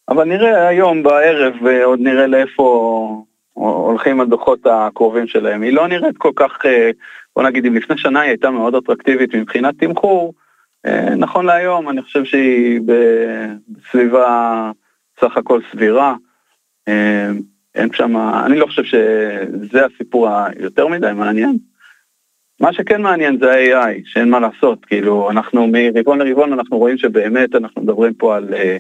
אבל 0.09 0.25
נראה 0.25 0.69
היום 0.69 1.03
בערב 1.03 1.55
ועוד 1.65 2.01
נראה 2.01 2.27
לאיפה 2.27 3.23
הולכים 3.53 4.21
הדוחות 4.21 4.67
הקרובים 4.67 5.27
שלהם. 5.27 5.63
היא 5.63 5.73
לא 5.73 5.89
נראית 5.89 6.19
כל 6.19 6.33
כך, 6.37 6.59
בוא 7.37 7.43
נגיד 7.43 7.67
אם 7.67 7.75
לפני 7.75 7.99
שנה 7.99 8.21
היא 8.21 8.29
הייתה 8.29 8.51
מאוד 8.51 8.75
אטרקטיבית 8.75 9.35
מבחינת 9.35 9.75
תמחור, 9.79 10.35
נכון 11.17 11.47
להיום 11.47 11.89
אני 11.89 12.03
חושב 12.03 12.25
שהיא 12.25 12.81
בסביבה 13.69 14.71
סך 15.21 15.37
הכל 15.37 15.61
סבירה. 15.73 16.15
אה, 16.89 17.31
אין 17.75 17.93
שם, 17.93 18.17
אני 18.17 18.59
לא 18.59 18.67
חושב 18.67 18.85
שזה 18.85 19.87
הסיפור 19.87 20.29
היותר 20.29 20.89
מדי 20.89 21.13
מעניין. 21.15 21.59
מה 22.61 22.73
שכן 22.73 23.03
מעניין 23.03 23.39
זה 23.39 23.53
ה-AI, 23.53 24.01
שאין 24.05 24.31
מה 24.31 24.41
לעשות, 24.41 24.85
כאילו 24.85 25.31
אנחנו 25.31 25.69
מרבעון 25.73 26.19
לרבעון 26.19 26.53
אנחנו 26.53 26.79
רואים 26.79 26.99
שבאמת 26.99 27.55
אנחנו 27.55 27.83
מדברים 27.83 28.15
פה 28.15 28.37
על 28.37 28.55
אה, 28.55 28.77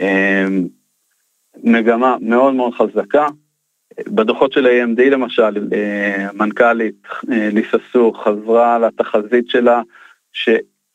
אה, 0.00 0.46
מגמה 1.64 2.16
מאוד 2.20 2.54
מאוד 2.54 2.74
חזקה. 2.74 3.26
בדוחות 4.08 4.52
של 4.52 4.66
AMD 4.66 5.02
למשל, 5.02 5.68
אה, 5.72 6.26
מנכ"לית 6.34 7.06
אה, 7.32 7.48
ליסה 7.52 7.76
סור 7.92 8.24
חזרה 8.24 8.78
לתחזית 8.78 9.48
שלה 9.48 9.82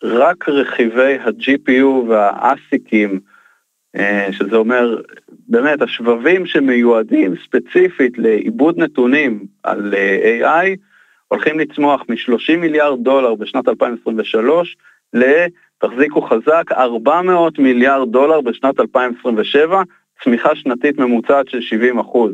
שרק 0.04 0.50
רכיבי 0.50 1.18
ה-GPU 1.18 2.10
וה-ASICים, 2.10 3.20
אה, 3.96 4.28
שזה 4.32 4.56
אומר 4.56 5.02
באמת 5.48 5.82
השבבים 5.82 6.46
שמיועדים 6.46 7.36
ספציפית 7.44 8.18
לעיבוד 8.18 8.78
נתונים 8.78 9.46
על 9.64 9.94
אה, 9.94 10.64
AI 10.64 10.78
הולכים 11.28 11.60
לצמוח 11.60 12.02
מ-30 12.10 12.58
מיליארד 12.58 13.04
דולר 13.04 13.36
בשנת 13.36 13.68
2023 13.68 14.78
ל... 15.14 15.24
תחזיקו 15.80 16.22
חזק, 16.22 16.72
400 16.72 17.60
מיליארד 17.60 18.12
דולר 18.12 18.42
בשנת 18.42 18.80
2027, 18.80 19.84
צמיחה 20.24 20.56
שנתית 20.56 20.98
ממוצעת 20.98 21.50
של 21.50 21.62
70 21.62 22.00
אחוז. 22.00 22.32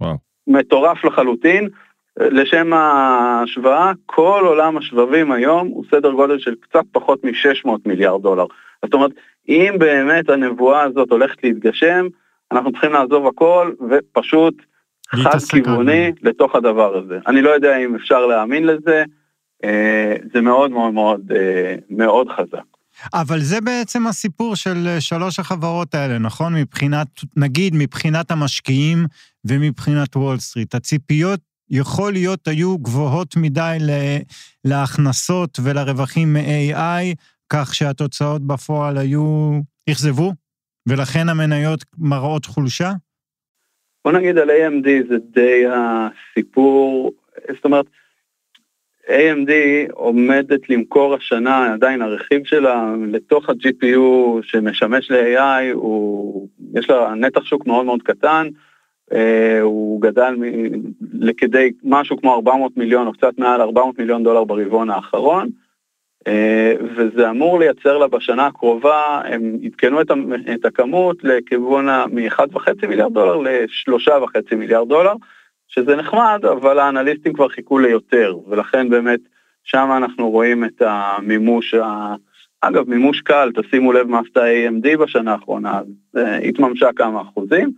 וואו. 0.00 0.16
מטורף 0.46 1.04
לחלוטין. 1.04 1.68
לשם 2.20 2.72
ההשוואה, 2.72 3.92
כל 4.06 4.42
עולם 4.46 4.76
השבבים 4.76 5.32
היום 5.32 5.68
הוא 5.68 5.84
סדר 5.90 6.10
גודל 6.10 6.38
של 6.38 6.54
קצת 6.60 6.84
פחות 6.92 7.24
מ-600 7.24 7.70
מיליארד 7.86 8.22
דולר. 8.22 8.46
זאת 8.84 8.94
אומרת, 8.94 9.10
אם 9.48 9.74
באמת 9.78 10.28
הנבואה 10.30 10.82
הזאת 10.82 11.10
הולכת 11.10 11.44
להתגשם, 11.44 12.06
אנחנו 12.52 12.72
צריכים 12.72 12.92
לעזוב 12.92 13.26
הכל 13.26 13.72
ופשוט 13.90 14.54
חד 15.08 15.38
כיווני 15.50 16.12
לתוך 16.22 16.54
הדבר 16.54 16.96
הזה. 16.96 17.18
אני 17.26 17.42
לא 17.42 17.50
יודע 17.50 17.76
אם 17.76 17.94
אפשר 17.94 18.26
להאמין 18.26 18.66
לזה, 18.66 19.04
אה, 19.64 20.14
זה 20.32 20.40
מאוד 20.40 20.70
מאוד 20.70 20.92
מאוד 20.92 21.32
אה, 21.36 21.74
מאוד 21.90 22.28
חזק. 22.28 22.64
אבל 23.14 23.40
זה 23.40 23.60
בעצם 23.60 24.06
הסיפור 24.06 24.56
של 24.56 24.96
שלוש 25.00 25.38
החברות 25.38 25.94
האלה, 25.94 26.18
נכון? 26.18 26.54
מבחינת, 26.54 27.06
נגיד, 27.36 27.74
מבחינת 27.76 28.30
המשקיעים 28.30 29.06
ומבחינת 29.44 30.16
וול 30.16 30.38
סטריט. 30.38 30.74
הציפיות 30.74 31.40
יכול 31.70 32.12
להיות 32.12 32.48
היו 32.48 32.78
גבוהות 32.78 33.36
מדי 33.36 33.76
להכנסות 34.64 35.58
ולרווחים 35.62 36.32
מ-AI, 36.32 37.14
כך 37.52 37.74
שהתוצאות 37.74 38.46
בפועל 38.46 38.98
היו, 38.98 39.60
אכזבו, 39.90 40.32
ולכן 40.88 41.28
המניות 41.28 41.84
מראות 41.98 42.46
חולשה? 42.46 42.92
בוא 44.04 44.12
נגיד 44.12 44.38
על 44.38 44.50
AMD 44.50 44.88
זה 45.08 45.16
די 45.34 45.64
הסיפור, 45.66 47.12
זאת 47.54 47.64
אומרת, 47.64 47.86
AMD 49.06 49.50
עומדת 49.92 50.70
למכור 50.70 51.14
השנה, 51.14 51.72
עדיין 51.74 52.02
הרכיב 52.02 52.44
שלה 52.44 52.94
לתוך 53.12 53.48
ה-GPU 53.48 54.42
שמשמש 54.42 55.10
ל-AI, 55.10 55.72
הוא, 55.72 56.48
יש 56.74 56.90
לה 56.90 57.14
נתח 57.14 57.44
שוק 57.44 57.66
מאוד 57.66 57.86
מאוד 57.86 58.02
קטן, 58.02 58.46
הוא 59.62 60.00
גדל 60.00 60.34
לכדי 61.12 61.70
משהו 61.84 62.16
כמו 62.16 62.34
400 62.34 62.76
מיליון 62.76 63.06
או 63.06 63.12
קצת 63.12 63.38
מעל 63.38 63.60
400 63.60 63.98
מיליון 63.98 64.24
דולר 64.24 64.44
ברבעון 64.44 64.90
האחרון, 64.90 65.48
אה, 66.26 66.74
וזה 66.96 67.30
אמור 67.30 67.58
לייצר 67.58 67.98
לה 67.98 68.08
בשנה 68.08 68.46
הקרובה, 68.46 69.20
הם 69.24 69.56
עדכנו 69.64 70.00
את, 70.00 70.10
את 70.54 70.64
הכמות 70.64 71.16
לכיוון 71.24 71.86
מ-1.5 71.86 72.86
מיליארד 72.88 73.12
דולר 73.14 73.36
ל-3.5 73.36 74.56
מיליארד 74.56 74.88
דולר. 74.88 75.14
שזה 75.68 75.96
נחמד, 75.96 76.40
אבל 76.52 76.78
האנליסטים 76.78 77.32
כבר 77.32 77.48
חיכו 77.48 77.78
ליותר, 77.78 78.36
ולכן 78.48 78.88
באמת 78.88 79.20
שם 79.64 79.88
אנחנו 79.96 80.30
רואים 80.30 80.64
את 80.64 80.82
המימוש, 80.86 81.74
ה... 81.74 82.14
אגב, 82.60 82.88
מימוש 82.88 83.20
קל, 83.20 83.52
תשימו 83.54 83.92
לב 83.92 84.08
מה 84.08 84.20
עשתה 84.20 84.40
AMD 84.40 84.98
בשנה 84.98 85.32
האחרונה, 85.32 85.80
התממשה 86.48 86.88
כמה 86.96 87.20
אחוזים. 87.20 87.70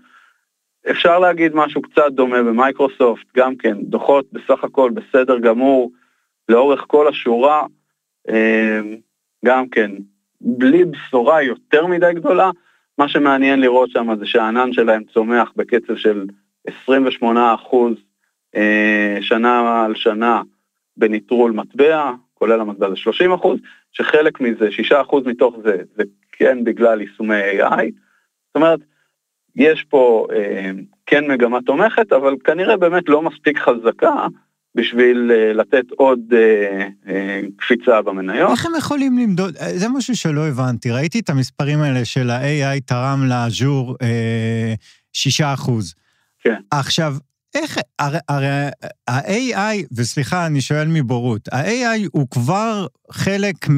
אפשר 0.90 1.18
להגיד 1.18 1.54
משהו 1.54 1.82
קצת 1.82 2.12
דומה 2.12 2.42
במייקרוסופט, 2.42 3.26
גם 3.36 3.56
כן, 3.56 3.76
דוחות 3.82 4.26
בסך 4.32 4.64
הכל 4.64 4.90
בסדר 4.90 5.38
גמור, 5.38 5.90
לאורך 6.48 6.84
כל 6.86 7.08
השורה, 7.08 7.66
אה, 8.28 8.80
גם 9.44 9.68
כן, 9.68 9.90
בלי 10.40 10.84
בשורה 10.84 11.42
יותר 11.42 11.86
מדי 11.86 12.12
גדולה, 12.14 12.50
מה 12.98 13.08
שמעניין 13.08 13.60
לראות 13.60 13.90
שם 13.90 14.08
זה 14.18 14.26
שהענן 14.26 14.72
שלהם 14.72 15.04
צומח 15.04 15.52
בקצב 15.56 15.96
של 15.96 16.26
28 16.66 17.54
אחוז 17.54 17.94
אה, 18.54 19.18
שנה 19.20 19.84
על 19.84 19.94
שנה 19.94 20.42
בניטרול 20.96 21.52
מטבע, 21.52 22.12
כולל 22.34 22.60
המטבע 22.60 22.90
זה 22.90 22.96
30 22.96 23.32
אחוז, 23.32 23.58
שחלק 23.92 24.40
מזה, 24.40 24.72
6 24.72 24.92
אחוז 24.92 25.26
מתוך 25.26 25.56
זה, 25.64 25.76
זה 25.96 26.02
כן 26.32 26.64
בגלל 26.64 27.00
יישומי 27.00 27.60
AI. 27.60 27.84
זאת 28.46 28.56
אומרת, 28.56 28.80
יש 29.58 29.84
פה 29.88 30.26
אה, 30.32 30.70
כן 31.06 31.30
מגמה 31.30 31.58
תומכת, 31.66 32.12
אבל 32.12 32.34
כנראה 32.44 32.76
באמת 32.76 33.08
לא 33.08 33.22
מספיק 33.22 33.58
חזקה 33.58 34.26
בשביל 34.74 35.32
אה, 35.34 35.52
לתת 35.52 35.90
עוד 35.96 36.20
אה, 36.32 36.88
אה, 37.08 37.40
קפיצה 37.56 38.02
במניות. 38.02 38.50
איך 38.50 38.66
הם 38.66 38.72
יכולים 38.78 39.18
למדוד? 39.18 39.56
אה, 39.56 39.78
זה 39.78 39.88
משהו 39.88 40.16
שלא 40.16 40.48
הבנתי. 40.48 40.90
ראיתי 40.90 41.18
את 41.18 41.30
המספרים 41.30 41.80
האלה 41.80 42.04
של 42.04 42.30
ה-AI 42.30 42.80
תרם 42.86 43.24
לאז'ור 43.28 43.96
אה, 44.02 44.74
6 45.12 45.40
אחוז. 45.40 45.94
כן. 46.42 46.60
עכשיו, 46.70 47.14
איך, 47.54 47.78
הרי, 47.98 48.18
הרי 48.28 48.68
ה-AI, 49.08 49.86
וסליחה, 49.96 50.46
אני 50.46 50.60
שואל 50.60 50.88
מבורות, 50.88 51.48
ה-AI 51.52 52.08
הוא 52.12 52.26
כבר 52.30 52.86
חלק 53.10 53.68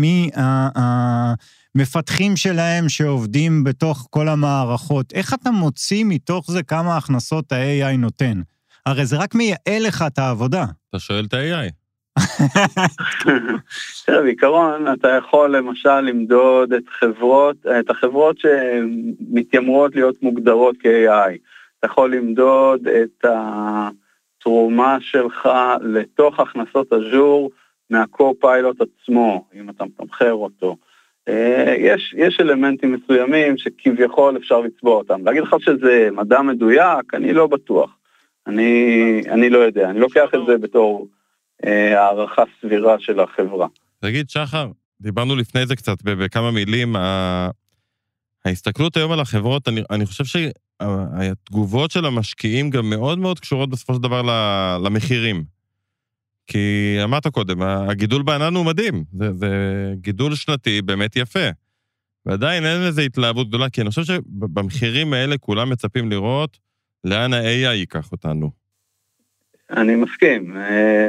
מהמפתחים 1.74 2.36
שלהם 2.36 2.88
שעובדים 2.88 3.64
בתוך 3.64 4.06
כל 4.10 4.28
המערכות. 4.28 5.12
איך 5.12 5.34
אתה 5.34 5.50
מוציא 5.50 6.04
מתוך 6.08 6.50
זה 6.50 6.62
כמה 6.62 6.96
הכנסות 6.96 7.52
ה-AI 7.52 7.96
נותן? 7.96 8.40
הרי 8.86 9.06
זה 9.06 9.16
רק 9.16 9.34
מייעל 9.34 9.82
לך 9.86 10.04
את 10.06 10.18
העבודה. 10.18 10.64
אתה 10.90 10.98
שואל 10.98 11.24
את 11.24 11.34
ה-AI. 11.34 11.70
תראה, 14.06 14.22
בעיקרון 14.22 14.92
אתה 14.92 15.08
יכול 15.08 15.56
למשל 15.56 16.00
למדוד 16.00 16.72
את 16.72 16.82
חברות, 16.88 17.56
את 17.80 17.90
החברות 17.90 18.36
שמתיימרות 18.38 19.94
להיות 19.94 20.22
מוגדרות 20.22 20.76
כ-AI. 20.80 21.36
אתה 21.78 21.86
יכול 21.86 22.14
למדוד 22.14 22.88
את 22.88 23.24
התרומה 23.24 24.96
שלך 25.00 25.48
לתוך 25.80 26.40
הכנסות 26.40 26.92
אג'ור 26.92 27.50
מהקו-פיילוט 27.90 28.76
עצמו, 28.80 29.44
אם 29.54 29.70
אתה 29.70 29.84
מתמחר 29.84 30.32
אותו. 30.32 30.76
אה, 31.28 31.74
יש, 31.78 32.14
יש 32.18 32.40
אלמנטים 32.40 32.92
מסוימים 32.92 33.58
שכביכול 33.58 34.36
אפשר 34.36 34.60
לצבוע 34.60 34.94
אותם. 34.94 35.24
להגיד 35.24 35.42
לך 35.42 35.56
שזה 35.60 36.08
מדע 36.12 36.42
מדויק, 36.42 37.14
אני 37.14 37.32
לא 37.32 37.46
בטוח. 37.46 37.90
אני, 38.46 39.22
אני 39.28 39.50
לא 39.50 39.58
יודע, 39.58 39.90
אני 39.90 40.00
לוקח 40.00 40.28
את 40.34 40.40
זה 40.46 40.58
בתור 40.58 41.06
אה, 41.64 42.02
הערכה 42.02 42.42
סבירה 42.60 42.96
של 42.98 43.20
החברה. 43.20 43.66
תגיד, 44.00 44.30
שחר, 44.30 44.70
דיברנו 45.00 45.36
לפני 45.36 45.66
זה 45.66 45.76
קצת 45.76 46.02
בכמה 46.02 46.50
מילים, 46.50 46.96
ההסתכלות 48.44 48.96
היום 48.96 49.12
על 49.12 49.20
החברות, 49.20 49.68
אני, 49.68 49.82
אני 49.90 50.06
חושב 50.06 50.24
שהתגובות 50.24 51.90
של 51.90 52.04
המשקיעים 52.04 52.70
גם 52.70 52.90
מאוד 52.90 53.18
מאוד 53.18 53.40
קשורות 53.40 53.70
בסופו 53.70 53.94
של 53.94 54.02
דבר 54.02 54.22
למחירים. 54.84 55.59
כי 56.50 56.98
אמרת 57.04 57.26
קודם, 57.26 57.62
הגידול 57.62 58.22
בענן 58.22 58.54
הוא 58.54 58.66
מדהים, 58.66 59.04
זה, 59.12 59.32
זה 59.32 59.48
גידול 59.94 60.34
שנתי 60.34 60.82
באמת 60.82 61.16
יפה. 61.16 61.48
ועדיין 62.26 62.64
אין 62.64 62.80
לזה 62.88 63.02
התלהבות 63.02 63.48
גדולה, 63.48 63.70
כי 63.70 63.80
אני 63.80 63.90
חושב 63.90 64.02
שבמחירים 64.02 65.12
האלה 65.12 65.38
כולם 65.38 65.70
מצפים 65.70 66.10
לראות 66.10 66.58
לאן 67.04 67.32
ה-AI 67.32 67.74
ייקח 67.74 68.12
אותנו. 68.12 68.50
אני 69.70 69.94
מסכים. 69.94 70.56
אה, 70.56 71.08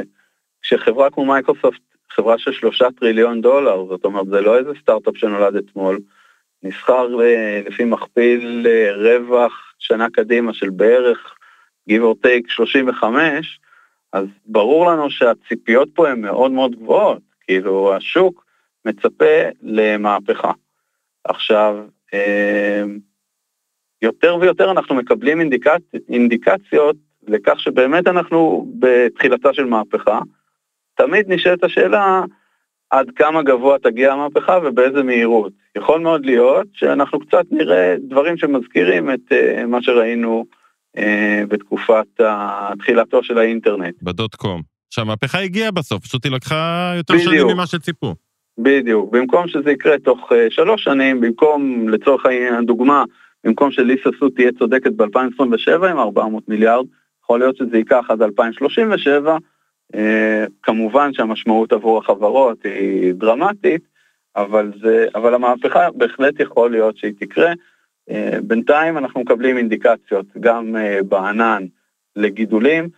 כשחברה 0.62 1.10
כמו 1.10 1.24
מייקרוסופט, 1.24 1.80
חברה 2.10 2.38
של 2.38 2.52
שלושה 2.52 2.86
טריליון 3.00 3.40
דולר, 3.40 3.86
זאת 3.88 4.04
אומרת, 4.04 4.26
זה 4.26 4.40
לא 4.40 4.58
איזה 4.58 4.70
סטארט-אפ 4.80 5.16
שנולד 5.16 5.56
אתמול, 5.56 5.98
נסחר 6.62 7.22
אה, 7.22 7.62
לפי 7.66 7.84
מכפיל 7.84 8.66
אה, 8.70 8.92
רווח 8.96 9.74
שנה 9.78 10.06
קדימה 10.12 10.54
של 10.54 10.70
בערך 10.70 11.34
give 11.90 12.02
or 12.02 12.26
take 12.26 12.48
35, 12.48 13.60
אז 14.12 14.26
ברור 14.46 14.90
לנו 14.90 15.10
שהציפיות 15.10 15.88
פה 15.94 16.08
הן 16.08 16.20
מאוד 16.20 16.50
מאוד 16.50 16.76
גבוהות, 16.76 17.22
כאילו 17.40 17.94
השוק 17.94 18.44
מצפה 18.84 19.48
למהפכה. 19.62 20.52
עכשיו, 21.24 21.76
אה, 22.14 22.82
יותר 24.02 24.38
ויותר 24.40 24.70
אנחנו 24.70 24.94
מקבלים 24.94 25.40
אינדיקצ... 25.40 25.82
אינדיקציות 26.08 26.96
לכך 27.28 27.60
שבאמת 27.60 28.06
אנחנו 28.06 28.68
בתחילתה 28.78 29.52
של 29.52 29.64
מהפכה. 29.64 30.20
תמיד 30.94 31.32
נשאלת 31.32 31.64
השאלה, 31.64 32.22
עד 32.90 33.10
כמה 33.16 33.42
גבוה 33.42 33.78
תגיע 33.78 34.12
המהפכה 34.12 34.58
ובאיזה 34.64 35.02
מהירות. 35.02 35.52
יכול 35.76 36.00
מאוד 36.00 36.26
להיות 36.26 36.66
שאנחנו 36.72 37.20
קצת 37.20 37.44
נראה 37.50 37.94
דברים 38.08 38.36
שמזכירים 38.36 39.10
את 39.10 39.20
uh, 39.30 39.66
מה 39.66 39.82
שראינו 39.82 40.44
בתקופת 41.48 42.20
תחילתו 42.78 43.22
של 43.22 43.38
האינטרנט. 43.38 43.94
בדוט 44.02 44.34
קום. 44.34 44.62
שהמהפכה 44.90 45.38
הגיעה 45.38 45.70
בסוף, 45.70 46.02
פשוט 46.02 46.24
היא 46.24 46.32
לקחה 46.32 46.92
יותר 46.96 47.14
בדיוק. 47.14 47.32
שנים 47.32 47.46
ממה 47.46 47.66
שציפו. 47.66 48.14
בדיוק. 48.58 49.12
במקום 49.12 49.48
שזה 49.48 49.70
יקרה 49.70 49.98
תוך 49.98 50.32
uh, 50.32 50.34
שלוש 50.50 50.84
שנים, 50.84 51.20
במקום, 51.20 51.88
לצורך 51.88 52.22
הדוגמה, 52.58 53.04
במקום 53.44 53.70
שליסה 53.70 54.10
סו 54.18 54.28
תהיה 54.28 54.50
צודקת 54.58 54.92
ב-2027 54.92 55.86
עם 55.86 55.98
400 55.98 56.48
מיליארד, 56.48 56.86
יכול 57.24 57.38
להיות 57.38 57.56
שזה 57.56 57.76
ייקח 57.76 58.04
עד 58.08 58.22
2037, 58.22 59.36
אה, 59.94 60.44
כמובן 60.62 61.12
שהמשמעות 61.12 61.72
עבור 61.72 61.98
החברות 61.98 62.64
היא 62.64 63.14
דרמטית, 63.14 63.82
אבל, 64.36 64.72
זה, 64.82 65.06
אבל 65.14 65.34
המהפכה 65.34 65.90
בהחלט 65.94 66.40
יכול 66.40 66.70
להיות 66.70 66.96
שהיא 66.96 67.12
תקרה. 67.18 67.52
אה, 68.10 68.38
בינתיים 68.42 68.98
אנחנו 68.98 69.20
מקבלים 69.20 69.56
אינדיקציות 69.56 70.26
גם 70.40 70.76
אה, 70.76 71.02
בענן 71.08 71.66
לגידולים. 72.16 72.88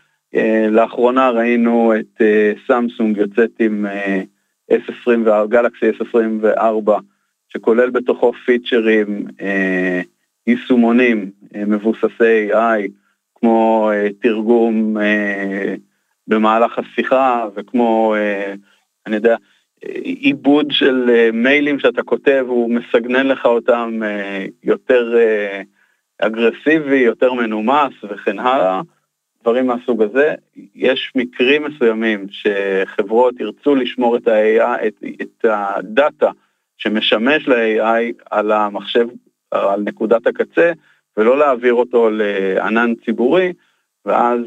לאחרונה 0.70 1.30
ראינו 1.30 1.92
את 2.00 2.22
סמסונג 2.66 3.16
יוצאת 3.16 3.50
עם 3.58 3.86
S24, 4.72 5.46
גלקסי 5.48 5.90
S24, 5.90 6.90
שכולל 7.48 7.90
בתוכו 7.90 8.32
פיצ'רים, 8.32 9.26
יישומונים 10.46 11.30
מבוססי 11.66 12.52
AI, 12.52 12.88
כמו 13.34 13.90
תרגום 14.22 14.96
במהלך 16.28 16.78
השיחה 16.78 17.46
וכמו, 17.56 18.14
אני 19.06 19.16
יודע, 19.16 19.36
עיבוד 20.02 20.66
של 20.70 21.10
אה, 21.10 21.30
מיילים 21.32 21.78
שאתה 21.78 22.02
כותב, 22.02 22.44
הוא 22.48 22.70
מסגנן 22.70 23.26
לך 23.26 23.44
אותם 23.46 24.00
אה, 24.02 24.46
יותר 24.62 25.16
אה, 25.18 25.62
אגרסיבי, 26.18 26.96
יותר 26.96 27.32
מנומס 27.32 27.92
וכן 28.10 28.38
הלאה, 28.38 28.80
דברים 29.42 29.66
מהסוג 29.66 30.02
הזה. 30.02 30.34
יש 30.74 31.12
מקרים 31.14 31.64
מסוימים 31.64 32.26
שחברות 32.30 33.40
ירצו 33.40 33.74
לשמור 33.74 34.16
את, 34.16 34.28
ה-AI, 34.28 34.86
את, 34.86 35.04
את 35.22 35.44
הדאטה 35.44 36.30
שמשמש 36.78 37.48
ל-AI 37.48 38.24
על 38.30 38.52
המחשב, 38.52 39.06
על 39.50 39.80
נקודת 39.80 40.26
הקצה, 40.26 40.72
ולא 41.16 41.38
להעביר 41.38 41.74
אותו 41.74 42.10
לענן 42.10 42.92
ציבורי, 43.04 43.52
ואז 44.04 44.38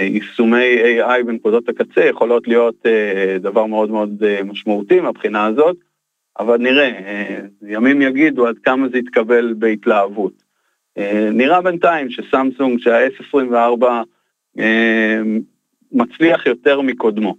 יישומי 0.00 1.00
AI 1.00 1.22
בנקודות 1.26 1.68
הקצה 1.68 2.04
יכולות 2.04 2.48
להיות 2.48 2.86
אה, 2.86 3.36
דבר 3.40 3.66
מאוד 3.66 3.90
מאוד 3.90 4.22
אה, 4.24 4.42
משמעותי 4.44 5.00
מהבחינה 5.00 5.46
הזאת, 5.46 5.76
אבל 6.38 6.56
נראה, 6.56 6.90
ימים 7.62 8.02
יגידו 8.02 8.46
עד 8.46 8.56
כמה 8.64 8.88
זה 8.88 8.98
יתקבל 8.98 9.54
בהתלהבות. 9.58 10.32
נראה 11.32 11.62
בינתיים 11.62 12.10
שסמסונג, 12.10 12.80
שה-S24 12.80 13.84
מצליח 15.92 16.46
יותר 16.46 16.80
מקודמו, 16.80 17.36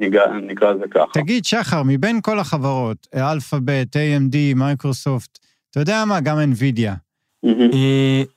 נקרא 0.00 0.72
לזה 0.72 0.84
ככה. 0.90 1.12
תגיד, 1.14 1.44
שחר, 1.44 1.82
מבין 1.86 2.20
כל 2.22 2.38
החברות, 2.38 3.06
אלפאבית, 3.14 3.96
AMD, 3.96 4.36
מייקרוסופט, 4.56 5.38
אתה 5.70 5.80
יודע 5.80 6.04
מה, 6.08 6.20
גם 6.20 6.36
NVIDIA, 6.36 6.88
אה, 6.88 6.94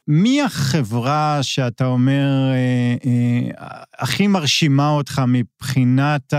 מי 0.08 0.42
החברה 0.42 1.40
שאתה 1.42 1.86
אומר 1.86 2.28
אה, 2.52 2.96
אה, 3.06 3.82
הכי 4.00 4.28
מרשימה 4.28 4.90
אותך 4.90 5.22
מבחינת 5.28 6.34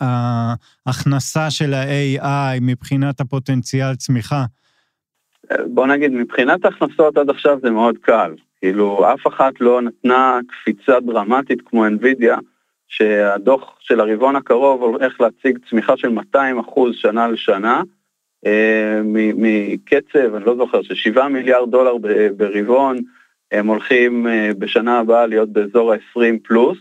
ההכנסה 0.00 1.50
של 1.50 1.74
ה-AI, 1.74 2.60
מבחינת 2.60 3.20
הפוטנציאל 3.20 3.94
צמיחה? 3.94 4.44
בוא 5.66 5.86
נגיד, 5.86 6.12
מבחינת 6.12 6.64
הכנסות 6.64 7.16
עד 7.16 7.30
עכשיו 7.30 7.58
זה 7.62 7.70
מאוד 7.70 7.98
קל. 7.98 8.34
כאילו, 8.60 9.12
אף 9.14 9.26
אחת 9.26 9.60
לא 9.60 9.82
נתנה 9.82 10.38
קפיצה 10.48 11.00
דרמטית 11.00 11.58
כמו 11.64 11.86
NVIDIA, 11.86 12.40
שהדוח 12.88 13.76
של 13.80 14.00
הרבעון 14.00 14.36
הקרוב 14.36 14.82
הולך 14.82 15.20
להציג 15.20 15.58
צמיחה 15.70 15.96
של 15.96 16.08
200 16.08 16.58
אחוז 16.58 16.94
שנה 16.94 17.28
לשנה, 17.28 17.76
אה, 17.76 17.82
מקצב, 19.34 20.34
אני 20.34 20.44
לא 20.44 20.56
זוכר, 20.56 20.82
של 20.82 20.94
7 20.94 21.28
מיליארד 21.28 21.70
דולר 21.70 21.96
ברבעון, 22.36 22.98
הם 23.52 23.66
הולכים 23.66 24.26
אה, 24.26 24.50
בשנה 24.58 24.98
הבאה 24.98 25.26
להיות 25.26 25.48
באזור 25.52 25.92
ה-20 25.92 26.38
פלוס, 26.42 26.78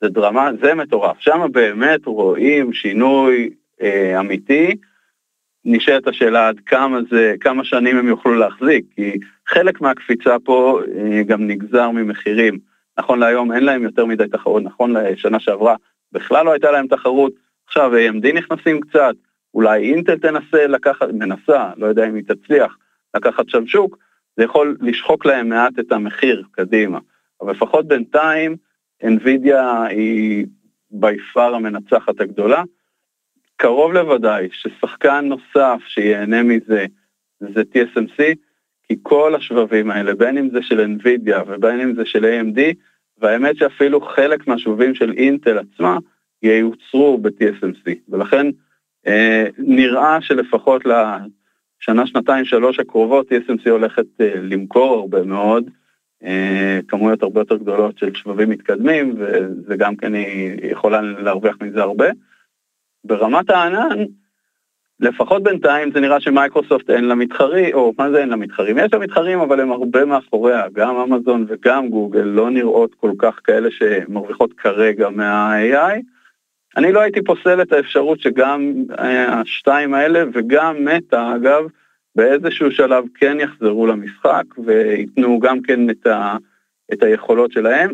זה 0.00 0.08
דרמה, 0.08 0.50
זה 0.62 0.74
מטורף. 0.74 1.16
שם 1.20 1.46
באמת 1.52 2.06
רואים 2.06 2.72
שינוי 2.72 3.50
אה, 3.82 4.20
אמיתי. 4.20 4.76
נשאלת 5.64 6.06
השאלה 6.06 6.48
עד 6.48 6.60
כמה 6.66 6.98
זה, 7.10 7.34
כמה 7.40 7.64
שנים 7.64 7.96
הם 7.96 8.08
יוכלו 8.08 8.34
להחזיק, 8.34 8.84
כי 8.94 9.18
חלק 9.48 9.80
מהקפיצה 9.80 10.36
פה 10.44 10.80
אה, 10.96 11.22
גם 11.22 11.46
נגזר 11.46 11.90
ממחירים. 11.90 12.58
נכון 12.98 13.18
להיום 13.18 13.52
אין 13.52 13.64
להם 13.64 13.82
יותר 13.82 14.06
מדי 14.06 14.28
תחרות, 14.32 14.62
נכון 14.62 14.92
לשנה 14.96 15.40
שעברה 15.40 15.74
בכלל 16.12 16.46
לא 16.46 16.52
הייתה 16.52 16.70
להם 16.70 16.86
תחרות, 16.86 17.32
עכשיו 17.66 17.92
AMD 17.94 18.32
נכנסים 18.32 18.80
קצת, 18.80 19.14
אולי 19.54 19.92
אינטל 19.92 20.18
תנסה 20.18 20.66
לקחת, 20.66 21.08
מנסה, 21.12 21.70
לא 21.76 21.86
יודע 21.86 22.08
אם 22.08 22.14
היא 22.14 22.24
תצליח, 22.24 22.76
לקחת 23.14 23.48
שם 23.48 23.66
שוק, 23.66 23.98
זה 24.36 24.44
יכול 24.44 24.76
לשחוק 24.80 25.26
להם 25.26 25.48
מעט 25.48 25.78
את 25.78 25.92
המחיר 25.92 26.42
קדימה. 26.50 26.98
אבל 27.40 27.52
לפחות 27.52 27.88
בינתיים, 27.88 28.56
NVIDIA 29.02 29.88
היא 29.88 30.46
בי 30.90 31.18
פאר 31.32 31.54
המנצחת 31.54 32.20
הגדולה. 32.20 32.62
קרוב 33.56 33.92
לוודאי 33.92 34.48
ששחקן 34.52 35.24
נוסף 35.24 35.80
שיהנה 35.86 36.42
מזה 36.42 36.86
זה 37.40 37.62
TSMC, 37.74 38.34
כי 38.82 38.96
כל 39.02 39.34
השבבים 39.34 39.90
האלה, 39.90 40.14
בין 40.14 40.38
אם 40.38 40.50
זה 40.50 40.62
של 40.62 40.80
NVIDIA 40.80 41.42
ובין 41.46 41.80
אם 41.80 41.94
זה 41.94 42.04
של 42.04 42.24
AMD, 42.24 42.60
והאמת 43.18 43.56
שאפילו 43.56 44.00
חלק 44.00 44.46
מהשבבים 44.46 44.94
של 44.94 45.12
אינטל 45.12 45.58
עצמה, 45.58 45.98
ייוצרו 46.42 47.18
ב-TSMC, 47.18 47.90
ולכן 48.08 48.46
נראה 49.58 50.18
שלפחות 50.20 50.82
לשנה, 50.84 52.06
שנתיים, 52.06 52.44
שלוש 52.44 52.78
הקרובות 52.78 53.32
TSMC 53.32 53.70
הולכת 53.70 54.20
אה, 54.20 54.32
למכור 54.36 54.94
הרבה 54.94 55.22
מאוד, 55.22 55.70
אה, 56.24 56.80
כמויות 56.88 57.22
הרבה 57.22 57.40
יותר 57.40 57.56
גדולות 57.56 57.98
של 57.98 58.14
שבבים 58.14 58.50
מתקדמים, 58.50 59.14
וזה 59.18 59.76
גם 59.76 59.96
כן 59.96 60.14
היא 60.14 60.70
יכולה 60.72 61.00
להרוויח 61.00 61.56
מזה 61.62 61.82
הרבה. 61.82 62.06
ברמת 63.04 63.50
הענן, 63.50 64.04
לפחות 65.00 65.42
בינתיים 65.42 65.92
זה 65.92 66.00
נראה 66.00 66.20
שמייקרוסופט 66.20 66.90
אין 66.90 67.04
לה 67.04 67.14
מתחרים, 67.14 67.74
או 67.74 67.92
מה 67.98 68.10
זה 68.10 68.18
אין 68.18 68.28
לה 68.28 68.36
מתחרים? 68.36 68.78
יש 68.78 68.92
לה 68.92 68.98
מתחרים 68.98 69.40
אבל 69.40 69.60
הם 69.60 69.72
הרבה 69.72 70.04
מאחוריה, 70.04 70.62
גם 70.72 70.96
אמזון 70.96 71.46
וגם 71.48 71.88
גוגל 71.88 72.20
לא 72.20 72.50
נראות 72.50 72.94
כל 72.94 73.12
כך 73.18 73.40
כאלה 73.44 73.68
שמרוויחות 73.70 74.52
כרגע 74.52 75.08
מה-AI. 75.08 76.00
אני 76.76 76.92
לא 76.92 77.00
הייתי 77.00 77.22
פוסל 77.22 77.62
את 77.62 77.72
האפשרות 77.72 78.20
שגם 78.20 78.74
אה, 78.98 79.40
השתיים 79.40 79.94
האלה 79.94 80.24
וגם 80.32 80.84
מטא, 80.84 81.36
אגב, 81.36 81.64
באיזשהו 82.14 82.70
שלב 82.70 83.04
כן 83.14 83.36
יחזרו 83.40 83.86
למשחק 83.86 84.44
וייתנו 84.64 85.38
גם 85.38 85.62
כן 85.62 85.90
את, 85.90 86.06
ה, 86.06 86.36
את 86.92 87.02
היכולות 87.02 87.52
שלהם. 87.52 87.92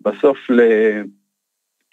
בסוף 0.00 0.38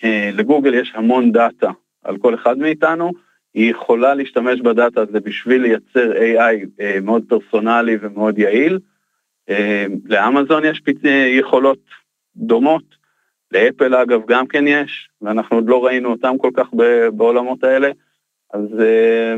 אה, 0.03 0.29
לגוגל 0.33 0.73
יש 0.73 0.91
המון 0.95 1.31
דאטה 1.31 1.71
על 2.03 2.17
כל 2.17 2.35
אחד 2.35 2.57
מאיתנו, 2.57 3.11
היא 3.53 3.71
יכולה 3.71 4.13
להשתמש 4.13 4.61
בדאטה 4.61 5.01
הזה 5.01 5.19
בשביל 5.19 5.61
לייצר 5.61 6.11
AI 6.11 6.65
אה, 6.79 6.97
מאוד 7.01 7.23
פרסונלי 7.27 7.97
ומאוד 8.01 8.39
יעיל. 8.39 8.79
לאמזון 10.05 10.65
יש 10.65 10.81
יכולות 11.39 11.79
דומות, 12.35 12.96
לאפל 13.51 13.95
אגב 13.95 14.21
גם 14.27 14.47
כן 14.47 14.67
יש, 14.67 15.09
ואנחנו 15.21 15.57
עוד 15.57 15.69
לא 15.69 15.85
ראינו 15.85 16.11
אותם 16.11 16.37
כל 16.37 16.51
כך 16.53 16.67
בעולמות 17.13 17.63
האלה, 17.63 17.91
אז 18.53 18.79
אה, 18.79 19.35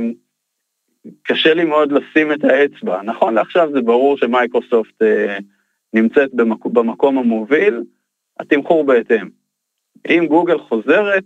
קשה 1.23 1.53
לי 1.53 1.63
מאוד 1.63 1.91
לשים 1.91 2.31
את 2.31 2.43
האצבע. 2.43 3.01
נכון 3.01 3.33
לעכשיו 3.33 3.69
זה 3.73 3.81
ברור 3.81 4.17
שמייקרוסופט 4.17 5.01
אה, 5.01 5.37
נמצאת 5.93 6.29
במקום, 6.33 6.73
במקום 6.73 7.17
המוביל, 7.17 7.83
התמחור 8.39 8.85
בהתאם. 8.85 9.29
אם 10.09 10.25
גוגל 10.27 10.59
חוזרת, 10.59 11.23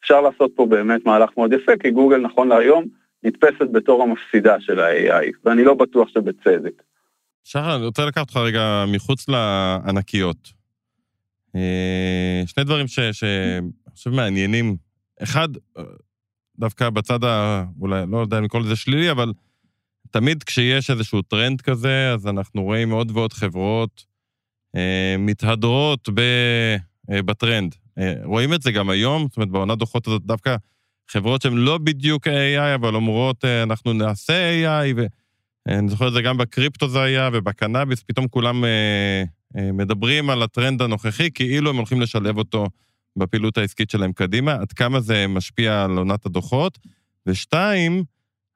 אפשר 0.00 0.20
לעשות 0.20 0.52
פה 0.56 0.66
באמת 0.66 1.06
מהלך 1.06 1.30
מאוד 1.36 1.52
יפה, 1.52 1.72
כי 1.80 1.90
גוגל 1.90 2.16
נכון 2.16 2.48
להיום 2.48 2.84
נתפסת 3.22 3.68
בתור 3.72 4.02
המפסידה 4.02 4.60
של 4.60 4.80
ה-AI, 4.80 5.30
ואני 5.44 5.64
לא 5.64 5.74
בטוח 5.74 6.08
שבצדק. 6.08 6.82
שחר, 7.44 7.76
אני 7.76 7.86
רוצה 7.86 8.06
לקחת 8.06 8.20
אותך 8.20 8.36
רגע 8.36 8.84
מחוץ 8.88 9.28
לענקיות. 9.28 10.61
אה, 11.56 12.42
שני 12.46 12.64
דברים 12.64 12.88
שאני 12.88 13.60
חושב 13.94 14.10
מעניינים. 14.10 14.76
אחד, 15.22 15.48
דווקא 16.58 16.90
בצד 16.90 17.24
ה... 17.24 17.64
אולי, 17.80 18.02
לא 18.10 18.18
יודע 18.18 18.38
אם 18.38 18.44
לקרוא 18.44 18.62
לזה 18.62 18.76
שלילי, 18.76 19.10
אבל 19.10 19.32
תמיד 20.10 20.42
כשיש 20.42 20.90
איזשהו 20.90 21.22
טרנד 21.22 21.60
כזה, 21.60 22.12
אז 22.14 22.26
אנחנו 22.26 22.62
רואים 22.62 22.90
עוד 22.90 23.10
ועוד 23.10 23.32
חברות 23.32 24.04
אה, 24.76 25.16
מתהדרות 25.18 26.08
ב, 26.14 26.20
אה, 27.10 27.22
בטרנד. 27.22 27.74
אה, 27.98 28.14
רואים 28.24 28.54
את 28.54 28.62
זה 28.62 28.72
גם 28.72 28.90
היום, 28.90 29.26
זאת 29.28 29.36
אומרת, 29.36 29.48
בעונת 29.50 29.78
דוחות 29.78 30.06
הזאת 30.06 30.22
דווקא 30.22 30.56
חברות 31.10 31.42
שהן 31.42 31.54
לא 31.54 31.78
בדיוק 31.78 32.26
AI, 32.26 32.74
אבל 32.74 32.94
אומרות, 32.94 33.44
אה, 33.44 33.62
אנחנו 33.62 33.92
נעשה 33.92 34.62
AI, 34.62 34.94
ואני 35.66 35.88
זוכר 35.88 36.08
את 36.08 36.12
זה 36.12 36.22
גם 36.22 36.36
בקריפטו 36.36 36.88
זה 36.88 37.02
היה, 37.02 37.30
ובקנאביס, 37.32 38.02
פתאום 38.02 38.28
כולם... 38.28 38.64
אה, 38.64 39.24
אה, 39.56 39.72
מדברים 39.72 40.30
על 40.30 40.42
הטרנד 40.42 40.82
הנוכחי 40.82 41.30
כאילו 41.30 41.70
הם 41.70 41.76
הולכים 41.76 42.00
לשלב 42.00 42.38
אותו 42.38 42.66
בפעילות 43.16 43.58
העסקית 43.58 43.90
שלהם 43.90 44.12
קדימה, 44.12 44.52
עד 44.52 44.72
כמה 44.72 45.00
זה 45.00 45.26
משפיע 45.26 45.84
על 45.84 45.98
עונת 45.98 46.26
הדוחות, 46.26 46.78
ושתיים, 47.26 48.04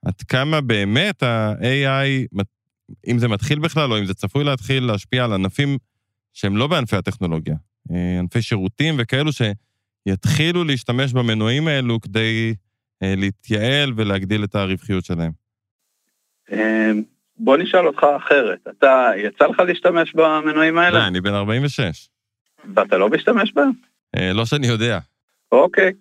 עד 0.06 0.22
כמה 0.28 0.60
באמת 0.60 1.22
ה-AI, 1.22 2.40
אם 3.06 3.18
זה 3.18 3.28
מתחיל 3.28 3.58
בכלל 3.58 3.92
או 3.92 3.98
אם 3.98 4.04
זה 4.04 4.14
צפוי 4.14 4.44
להתחיל 4.44 4.84
להשפיע 4.84 5.24
על 5.24 5.32
ענפים 5.32 5.78
שהם 6.32 6.56
לא 6.56 6.66
בענפי 6.66 6.96
הטכנולוגיה, 6.96 7.56
אה, 7.92 8.18
ענפי 8.18 8.42
שירותים 8.42 8.94
וכאלו 8.98 9.30
שיתחילו 9.32 10.64
להשתמש 10.64 11.12
במנועים 11.12 11.68
האלו 11.68 12.00
כדי 12.00 12.54
אה, 13.02 13.14
להתייעל 13.16 13.92
ולהגדיל 13.96 14.44
את 14.44 14.54
הרווחיות 14.54 15.04
שלהם. 15.04 15.45
בוא 17.38 17.56
נשאל 17.56 17.86
אותך 17.86 18.06
אחרת, 18.16 18.58
אתה, 18.68 19.10
יצא 19.16 19.46
לך 19.46 19.60
להשתמש 19.60 20.14
במנועים 20.14 20.78
האלה? 20.78 20.98
לא, 20.98 21.06
אני 21.06 21.20
בן 21.20 21.34
46. 21.34 22.08
ואתה 22.74 22.98
לא 22.98 23.08
משתמש 23.08 23.52
בהם? 23.52 23.70
אה, 24.16 24.32
לא 24.32 24.44
שאני 24.44 24.66
יודע. 24.66 24.98
אוקיי. 25.52 25.92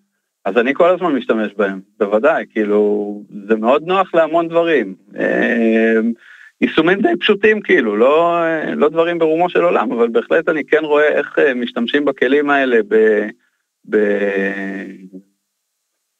אז 0.45 0.57
אני 0.57 0.73
כל 0.73 0.89
הזמן 0.89 1.15
משתמש 1.15 1.53
בהם, 1.57 1.81
בוודאי, 1.99 2.45
כאילו, 2.51 3.21
זה 3.47 3.55
מאוד 3.55 3.83
נוח 3.83 4.15
להמון 4.15 4.47
דברים. 4.47 4.95
אה, 5.19 5.99
יישומים 6.61 7.01
די 7.01 7.17
פשוטים 7.19 7.61
כאילו, 7.61 7.97
לא, 7.97 8.41
לא 8.75 8.89
דברים 8.89 9.19
ברומו 9.19 9.49
של 9.49 9.61
עולם, 9.61 9.91
אבל 9.91 10.07
בהחלט 10.07 10.49
אני 10.49 10.65
כן 10.65 10.83
רואה 10.83 11.07
איך 11.07 11.39
אה, 11.39 11.53
משתמשים 11.53 12.05
בכלים 12.05 12.49
האלה 12.49 12.77
ב... 12.87 12.95
ב... 13.89 13.97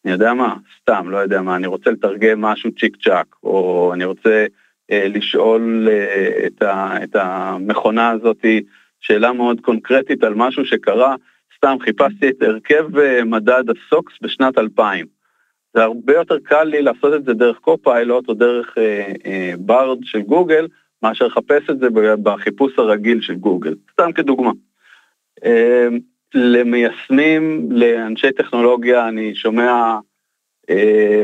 אני 0.06 0.14
יודע 0.14 0.34
מה, 0.34 0.56
סתם, 0.82 1.10
לא 1.10 1.18
יודע 1.18 1.42
מה, 1.42 1.56
אני 1.56 1.68
רוצה 1.68 1.92
לתרגם 1.92 2.42
משהו 2.42 2.72
צ'יק 2.80 2.98
צ'אק, 3.04 3.36
או 3.44 3.92
אני 3.94 4.06
רוצה 4.06 4.46
אה, 4.92 5.08
לשאול 5.08 5.88
אה, 5.92 6.48
את, 6.48 6.62
ה, 6.62 7.04
את 7.04 7.16
המכונה 7.16 8.10
הזאת 8.10 8.46
שאלה 9.00 9.34
מאוד 9.34 9.62
קונקרטית 9.62 10.24
על 10.24 10.34
משהו 10.34 10.66
שקרה, 10.66 11.16
סתם 11.58 11.78
חיפשתי 11.82 12.30
את 12.30 12.42
הרכב 12.42 12.98
אה, 12.98 13.24
מדד 13.24 13.64
הסוקס 13.70 14.14
בשנת 14.22 14.58
2000. 14.58 15.06
זה 15.76 15.84
הרבה 15.84 16.14
יותר 16.14 16.38
קל 16.44 16.64
לי 16.64 16.82
לעשות 16.82 17.14
את 17.14 17.26
זה 17.26 17.34
דרך 17.34 17.58
קו-פיילוט 17.58 18.30
או 18.30 18.34
דרך 18.34 18.78
אה, 18.78 19.12
אה, 19.26 19.54
ברד 19.60 19.98
של 20.04 20.22
גוגל, 20.22 20.68
מאשר 21.04 21.26
לחפש 21.26 21.70
את 21.70 21.80
זה 21.80 21.88
בחיפוש 22.24 22.74
הרגיל 22.78 23.22
של 23.22 23.36
גוגל, 23.36 23.76
סתם 23.92 24.12
כדוגמה. 24.12 24.52
אה, 25.46 25.88
למיישמים, 26.36 27.68
לאנשי 27.72 28.32
טכנולוגיה, 28.32 29.08
אני 29.08 29.36
שומע 29.36 29.98
אה, 30.70 31.24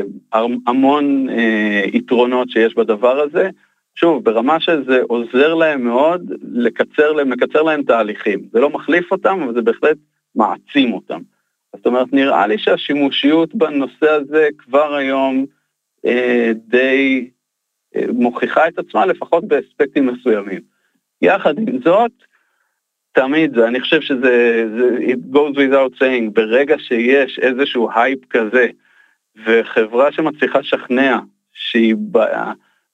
המון 0.66 1.28
אה, 1.30 1.82
יתרונות 1.92 2.50
שיש 2.50 2.74
בדבר 2.74 3.20
הזה. 3.20 3.50
שוב, 3.94 4.24
ברמה 4.24 4.60
שזה 4.60 5.00
עוזר 5.08 5.54
להם 5.54 5.84
מאוד 5.84 6.32
לקצר 6.42 7.12
להם, 7.12 7.30
מקצר 7.30 7.62
להם 7.62 7.82
תהליכים. 7.82 8.40
זה 8.52 8.60
לא 8.60 8.70
מחליף 8.70 9.12
אותם, 9.12 9.40
אבל 9.42 9.54
זה 9.54 9.62
בהחלט 9.62 9.96
מעצים 10.34 10.92
אותם. 10.92 11.20
זאת 11.76 11.86
אומרת, 11.86 12.12
נראה 12.12 12.46
לי 12.46 12.58
שהשימושיות 12.58 13.54
בנושא 13.54 14.10
הזה 14.10 14.48
כבר 14.58 14.94
היום 14.94 15.46
אה, 16.06 16.52
די 16.54 17.30
אה, 17.96 18.04
מוכיחה 18.12 18.68
את 18.68 18.78
עצמה, 18.78 19.06
לפחות 19.06 19.44
באספקטים 19.44 20.06
מסוימים. 20.06 20.60
יחד 21.22 21.58
עם 21.58 21.78
זאת, 21.84 22.12
תמיד 23.12 23.58
אני 23.58 23.80
חושב 23.80 24.00
שזה, 24.00 24.64
זה, 24.76 24.98
it 24.98 25.34
goes 25.36 25.56
without 25.56 26.00
saying, 26.00 26.30
ברגע 26.32 26.78
שיש 26.78 27.38
איזשהו 27.38 27.88
הייפ 27.94 28.18
כזה, 28.30 28.66
וחברה 29.46 30.12
שמצליחה 30.12 30.58
לשכנע 30.58 31.18
שהיא 31.52 31.94
ב, 32.12 32.18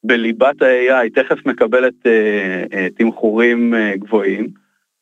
בליבת 0.04 0.62
ה-AI 0.62 1.10
תכף 1.14 1.46
מקבלת 1.46 2.06
אה, 2.06 2.64
אה, 2.72 2.88
תמחורים 2.96 3.74
אה, 3.74 3.96
גבוהים, 3.96 4.48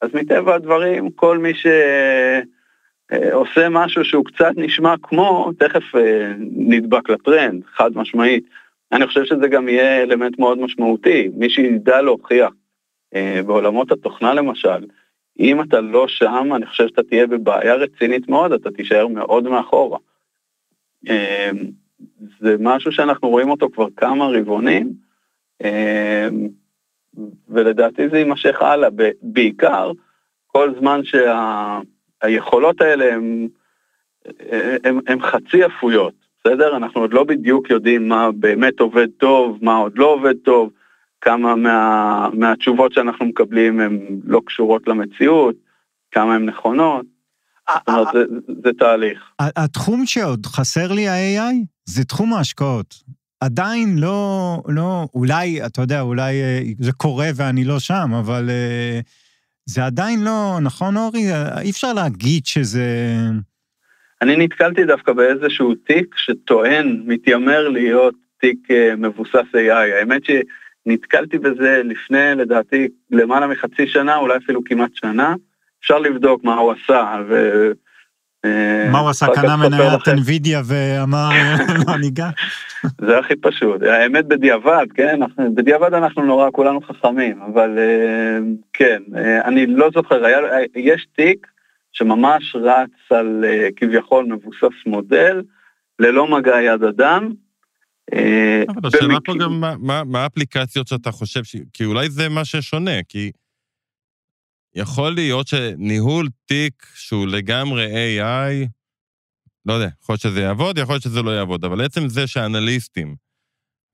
אז 0.03 0.11
מטבע 0.14 0.55
הדברים, 0.55 1.11
כל 1.11 1.39
מי 1.39 1.55
ש... 1.55 1.67
אה, 3.12 3.69
משהו 3.71 4.05
שהוא 4.05 4.25
קצת 4.25 4.53
נשמע 4.57 4.95
כמו, 5.03 5.53
תכף 5.59 5.95
אה, 5.97 6.33
נדבק 6.39 7.11
לטרנד, 7.11 7.62
חד 7.75 7.91
משמעית. 7.95 8.45
אני 8.93 9.07
חושב 9.07 9.25
שזה 9.25 9.49
גם 9.49 9.69
יהיה 9.69 10.03
אלמנט 10.03 10.39
מאוד 10.39 10.59
משמעותי, 10.59 11.29
מי 11.37 11.51
שידע 11.51 12.03
להוכיח 12.03 12.51
אה, 13.14 13.41
בעולמות 13.47 13.93
התוכנה 13.93 14.35
למשל, 14.35 14.85
אם 15.39 15.61
אתה 15.62 15.80
לא 15.80 16.09
שם, 16.09 16.49
אני 16.57 16.66
חושב 16.66 16.89
שאתה 16.89 17.03
תהיה 17.03 17.26
בבעיה 17.26 17.74
רצינית 17.74 18.28
מאוד, 18.28 18.53
אתה 18.53 18.70
תישאר 18.70 19.07
מאוד 19.07 19.45
מאחורה. 19.45 19.99
זה 22.41 22.57
משהו 22.61 22.93
שאנחנו 22.93 23.28
רואים 23.28 23.51
אותו 23.51 23.68
כבר 23.70 23.87
כמה 23.97 24.26
רבעונים, 24.26 24.93
ולדעתי 27.49 28.09
זה 28.09 28.18
יימשך 28.18 28.62
הלאה, 28.62 28.89
בעיקר 29.22 29.93
כל 30.47 30.74
זמן 30.80 31.05
שה... 31.05 31.80
היכולות 32.22 32.80
האלה 32.80 33.16
הן 35.07 35.20
חצי 35.20 35.66
אפויות, 35.66 36.14
בסדר? 36.41 36.76
אנחנו 36.76 37.01
עוד 37.01 37.12
לא 37.12 37.24
בדיוק 37.24 37.70
יודעים 37.70 38.09
מה 38.09 38.32
באמת 38.32 38.80
עובד 38.80 39.09
טוב, 39.16 39.59
מה 39.62 39.76
עוד 39.76 39.99
לא 39.99 40.07
עובד 40.07 40.34
טוב, 40.37 40.70
כמה 41.27 41.57
מה, 41.57 42.29
מהתשובות 42.33 42.93
שאנחנו 42.93 43.27
מקבלים 43.27 43.81
הן 43.81 43.99
לא 44.24 44.41
קשורות 44.47 44.89
למציאות, 44.89 45.55
כמה 46.11 46.35
הן 46.35 46.45
נכונות. 46.45 47.07
זאת 47.70 47.89
אומרת, 47.89 48.09
זה, 48.12 48.24
זה 48.64 48.70
תהליך. 48.79 49.31
התחום 49.39 50.07
שעוד 50.07 50.47
חסר 50.47 50.93
לי 50.93 51.09
ה-AI 51.09 51.55
זה 51.85 52.05
תחום 52.05 52.33
ההשקעות. 52.33 52.95
עדיין 53.41 53.99
לא, 53.99 54.57
לא, 54.68 55.09
אולי, 55.14 55.66
אתה 55.66 55.83
יודע, 55.83 56.01
אולי 56.01 56.43
אה, 56.43 56.61
זה 56.79 56.93
קורה 56.93 57.29
ואני 57.37 57.64
לא 57.64 57.79
שם, 57.79 58.11
אבל 58.18 58.49
uh, 58.49 59.03
זה 59.66 59.85
עדיין 59.85 60.24
לא, 60.24 60.59
נכון 60.62 60.97
אורי? 60.97 61.22
אי 61.61 61.70
אפשר 61.70 61.93
להגיד 61.93 62.47
שזה... 62.47 62.87
אני 64.22 64.37
נתקלתי 64.37 64.85
דווקא 64.85 65.12
באיזשהו 65.12 65.74
תיק 65.74 66.14
שטוען, 66.16 67.03
מתיימר 67.07 67.68
להיות 67.68 68.14
תיק 68.41 68.59
אה, 68.70 68.97
מבוסס 68.97 69.55
AI. 69.55 69.99
האמת 70.01 70.22
שנתקלתי 70.87 71.39
בזה 71.39 71.82
לפני, 71.84 72.34
לדעתי, 72.37 72.89
למעלה 73.11 73.47
מחצי 73.47 73.87
שנה, 73.87 74.16
אולי 74.16 74.37
אפילו 74.37 74.61
כמעט 74.64 74.91
שנה. 74.95 75.34
אפשר 75.80 75.99
לבדוק 75.99 76.45
מה 76.45 76.55
הוא 76.55 76.72
עשה, 76.72 77.16
ו... 77.28 77.70
אה, 78.45 78.91
מה 78.93 78.99
הוא 78.99 79.11
עשה? 79.11 79.26
קנה 79.34 79.57
מניית 79.57 80.09
NVIDIA 80.09 80.57
ואמר, 80.64 81.28
לא 81.87 81.99
ניגע? 81.99 82.28
זה 83.01 83.18
הכי 83.18 83.37
פשוט. 83.37 83.82
האמת 83.82 84.26
בדיעבד, 84.26 84.87
כן? 84.95 85.20
בדיעבד 85.55 85.95
אנחנו 85.95 86.24
נורא 86.24 86.51
כולנו 86.53 86.80
חכמים, 86.80 87.43
אבל 87.43 87.78
אה, 87.78 88.39
כן, 88.72 89.03
אה, 89.16 89.45
אני 89.45 89.66
לא 89.66 89.91
זוכר, 89.95 90.22
יש 90.76 91.07
תיק 91.16 91.47
שממש 91.93 92.57
רץ 92.57 92.91
על 93.11 93.45
כביכול 93.76 94.24
מבוסס 94.24 94.76
מודל, 94.87 95.43
ללא 95.99 96.26
מגע 96.26 96.61
יד 96.61 96.84
אדם. 96.84 97.32
אבל 98.69 98.89
השאלה 98.89 99.19
פה 99.25 99.33
גם 99.41 99.61
מה 100.11 100.23
האפליקציות 100.23 100.89
שאתה 100.89 101.11
חושב, 101.11 101.41
כי 101.73 101.85
אולי 101.85 102.11
זה 102.11 102.29
מה 102.29 102.45
ששונה, 102.45 103.03
כי... 103.09 103.31
יכול 104.77 105.15
להיות 105.15 105.47
שניהול 105.47 106.29
תיק 106.47 106.87
שהוא 106.95 107.27
לגמרי 107.27 107.87
AI, 107.87 108.69
לא 109.67 109.73
יודע, 109.73 109.89
יכול 110.03 110.13
להיות 110.13 110.21
שזה 110.21 110.41
יעבוד, 110.41 110.79
יכול 110.79 110.95
להיות 110.95 111.03
שזה 111.03 111.23
לא 111.23 111.31
יעבוד, 111.31 111.65
אבל 111.65 111.85
עצם 111.85 112.09
זה 112.09 112.27
שאנליסטים 112.27 113.17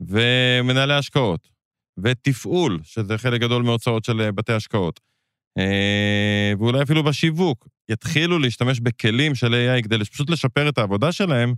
ומנהלי 0.01 0.95
השקעות 0.95 1.49
ותפעול, 1.99 2.81
שזה 2.83 3.19
חלק 3.19 3.41
גדול 3.41 3.63
מהוצאות 3.63 4.05
של 4.05 4.21
אה, 4.21 4.33
בתי 4.33 4.53
השקעות, 4.53 5.01
אה, 5.59 6.53
ואולי 6.59 6.83
אפילו 6.83 7.03
בשיווק, 7.03 7.69
יתחילו 7.89 8.39
להשתמש 8.39 8.81
בכלים 8.81 9.35
של 9.35 9.55
AI 9.55 9.83
כדי 9.83 10.05
פשוט 10.05 10.31
לשפר 10.31 10.69
את 10.69 10.79
העבודה 10.79 11.13
שלהם, 11.13 11.55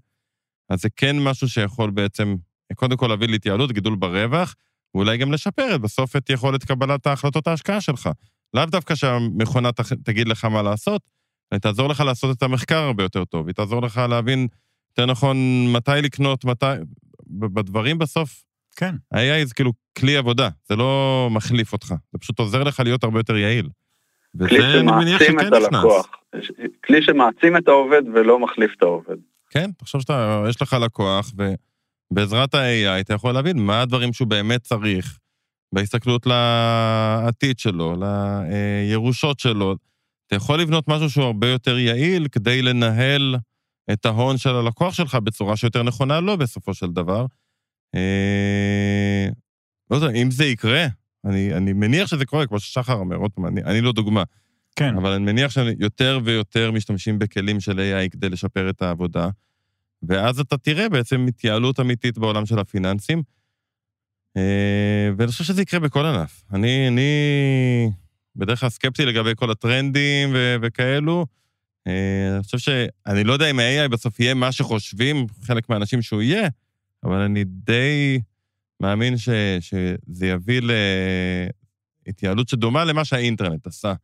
אז 0.69 0.81
זה 0.83 0.89
כן 0.97 1.17
משהו 1.19 1.49
שיכול 1.49 1.91
בעצם, 1.91 2.35
קודם 2.75 2.97
כל 2.97 3.07
להביא 3.07 3.29
להתייעלות, 3.29 3.73
גידול 3.73 3.95
ברווח, 3.95 4.55
ואולי 4.95 5.19
גם 5.19 5.33
לשפר 5.33 5.79
בסוף 5.79 6.17
את 6.17 6.31
יכולת 6.31 6.65
קבלת 6.65 7.07
ההחלטות 7.07 7.47
ההשקעה 7.47 7.81
שלך. 7.81 8.09
לאו 8.55 8.65
דווקא 8.67 8.95
שהמכונה 8.95 9.71
תגיד 10.05 10.29
לך 10.29 10.45
מה 10.45 10.63
לעשות, 10.63 11.03
היא 11.53 11.61
תעזור 11.61 11.89
לך 11.89 12.01
לעשות 12.01 12.37
את 12.37 12.43
המחקר 12.43 12.79
הרבה 12.79 13.03
יותר 13.03 13.25
טוב, 13.25 13.47
היא 13.47 13.55
תעזור 13.55 13.83
לך 13.83 13.99
להבין 14.09 14.49
יותר 14.91 15.11
נכון 15.11 15.37
מתי 15.73 15.91
לקנות, 16.03 16.45
מתי... 16.45 16.67
בדברים 17.27 17.99
בסוף, 17.99 18.45
כן. 18.77 18.95
ה-AI 19.13 19.45
זה 19.45 19.55
כאילו 19.55 19.73
כלי 19.99 20.17
עבודה, 20.17 20.49
זה 20.69 20.77
לא 20.77 21.29
מחליף 21.31 21.73
אותך, 21.73 21.95
זה 22.13 22.19
פשוט 22.19 22.39
עוזר 22.39 22.63
לך 22.63 22.81
להיות 22.81 23.05
הרבה 23.05 23.19
יותר 23.19 23.37
יעיל. 23.37 23.69
וזה 24.35 24.81
אני 24.81 24.93
מניח 24.93 25.23
שכן 25.23 25.37
נכנס. 25.37 25.85
כלי 26.85 27.03
שמעצים 27.03 27.57
את 27.57 27.69
העובד 27.69 28.03
ולא 28.15 28.39
מחליף 28.39 28.71
את 28.77 28.83
העובד. 28.83 29.17
כן, 29.55 29.71
תחשוב 29.73 30.01
שיש 30.01 30.63
לך 30.63 30.73
לקוח, 30.73 31.33
ובעזרת 32.11 32.55
ה-AI 32.55 33.01
אתה 33.01 33.15
יכול 33.15 33.33
להבין 33.33 33.59
מה 33.59 33.83
הדברים 33.83 34.13
שהוא 34.13 34.29
באמת 34.29 34.63
צריך, 34.63 35.19
בהסתכלות 35.75 36.27
לעתיד 36.27 37.59
שלו, 37.59 37.97
לירושות 38.89 39.39
שלו. 39.39 39.77
אתה 40.27 40.37
יכול 40.37 40.61
לבנות 40.61 40.89
משהו 40.89 41.11
שהוא 41.11 41.25
הרבה 41.25 41.49
יותר 41.49 41.79
יעיל 41.79 42.29
כדי 42.29 42.63
לנהל 42.63 43.37
את 43.93 44.07
ההון 44.07 44.39
של 44.39 44.55
הלקוח 44.55 44.95
שלך 44.95 45.15
בצורה 45.15 45.57
שיותר 45.57 45.83
נכונה 45.83 46.21
לו 46.21 46.39
בסופו 46.39 46.75
של 46.75 46.87
דבר. 46.87 47.27
אה, 47.95 49.29
לא 49.91 49.97
יודע, 49.97 50.11
אם 50.11 50.31
זה 50.31 50.45
יקרה, 50.45 50.87
אני, 51.25 51.55
אני 51.55 51.73
מניח 51.73 52.07
שזה 52.09 52.27
קורה, 52.27 52.47
כמו 52.47 52.61
ששחר 52.61 52.95
אומר, 52.95 53.17
עוד 53.17 53.31
פעם, 53.31 53.47
אני, 53.47 53.63
אני 53.63 53.81
לא 53.81 53.93
דוגמה. 53.93 54.23
כן. 54.77 54.97
אבל 54.97 55.11
אני 55.13 55.25
מניח 55.25 55.51
שיותר 55.51 56.21
ויותר 56.25 56.71
משתמשים 56.73 57.19
בכלים 57.19 57.61
של 57.61 57.79
AI 57.79 58.09
כדי 58.11 58.29
לשפר 58.29 58.71
את 58.71 58.83
העבודה, 58.83 59.29
ואז 60.03 60.41
אתה 60.41 60.57
תראה 60.57 60.89
בעצם 60.89 61.27
התייעלות 61.29 61.81
אמיתית 61.81 62.19
בעולם 62.19 62.47
של 62.47 62.59
הפיננסים. 62.59 63.23
אה, 64.37 65.11
ואני 65.17 65.31
חושב 65.31 65.45
שזה 65.45 65.63
יקרה 65.63 65.81
בכל 65.81 66.07
ענף. 66.07 66.43
אני, 66.53 66.89
אני 66.89 67.91
בדרך 68.37 68.61
כלל 68.61 68.69
סקפטי 68.69 69.05
לגבי 69.05 69.33
כל 69.37 69.51
הטרנדים 69.51 70.31
ו- 70.33 70.57
וכאלו. 70.63 71.27
אה, 71.87 72.35
אני 72.35 72.43
חושב 72.43 72.59
שאני 72.59 73.25
לא 73.25 73.33
יודע 73.33 73.51
אם 73.51 73.59
ה-AI 73.59 73.89
בסוף 73.89 74.21
יהיה 74.21 74.35
מה 74.35 74.53
שחושבים 74.53 75.27
חלק 75.43 75.69
מהאנשים 75.69 76.03
שהוא 76.03 76.23
יהיה, 76.23 76.49
אבל 77.05 77.21
אני 77.21 77.45
די 77.45 78.21
מאמין 78.81 79.19
ש, 79.19 79.29
שזה 79.61 80.27
יביא 80.27 80.61
להתייעלות 82.07 82.49
שדומה 82.49 82.85
למה 82.85 83.05
שהאינטרנט 83.05 83.67
עשה 83.67 83.95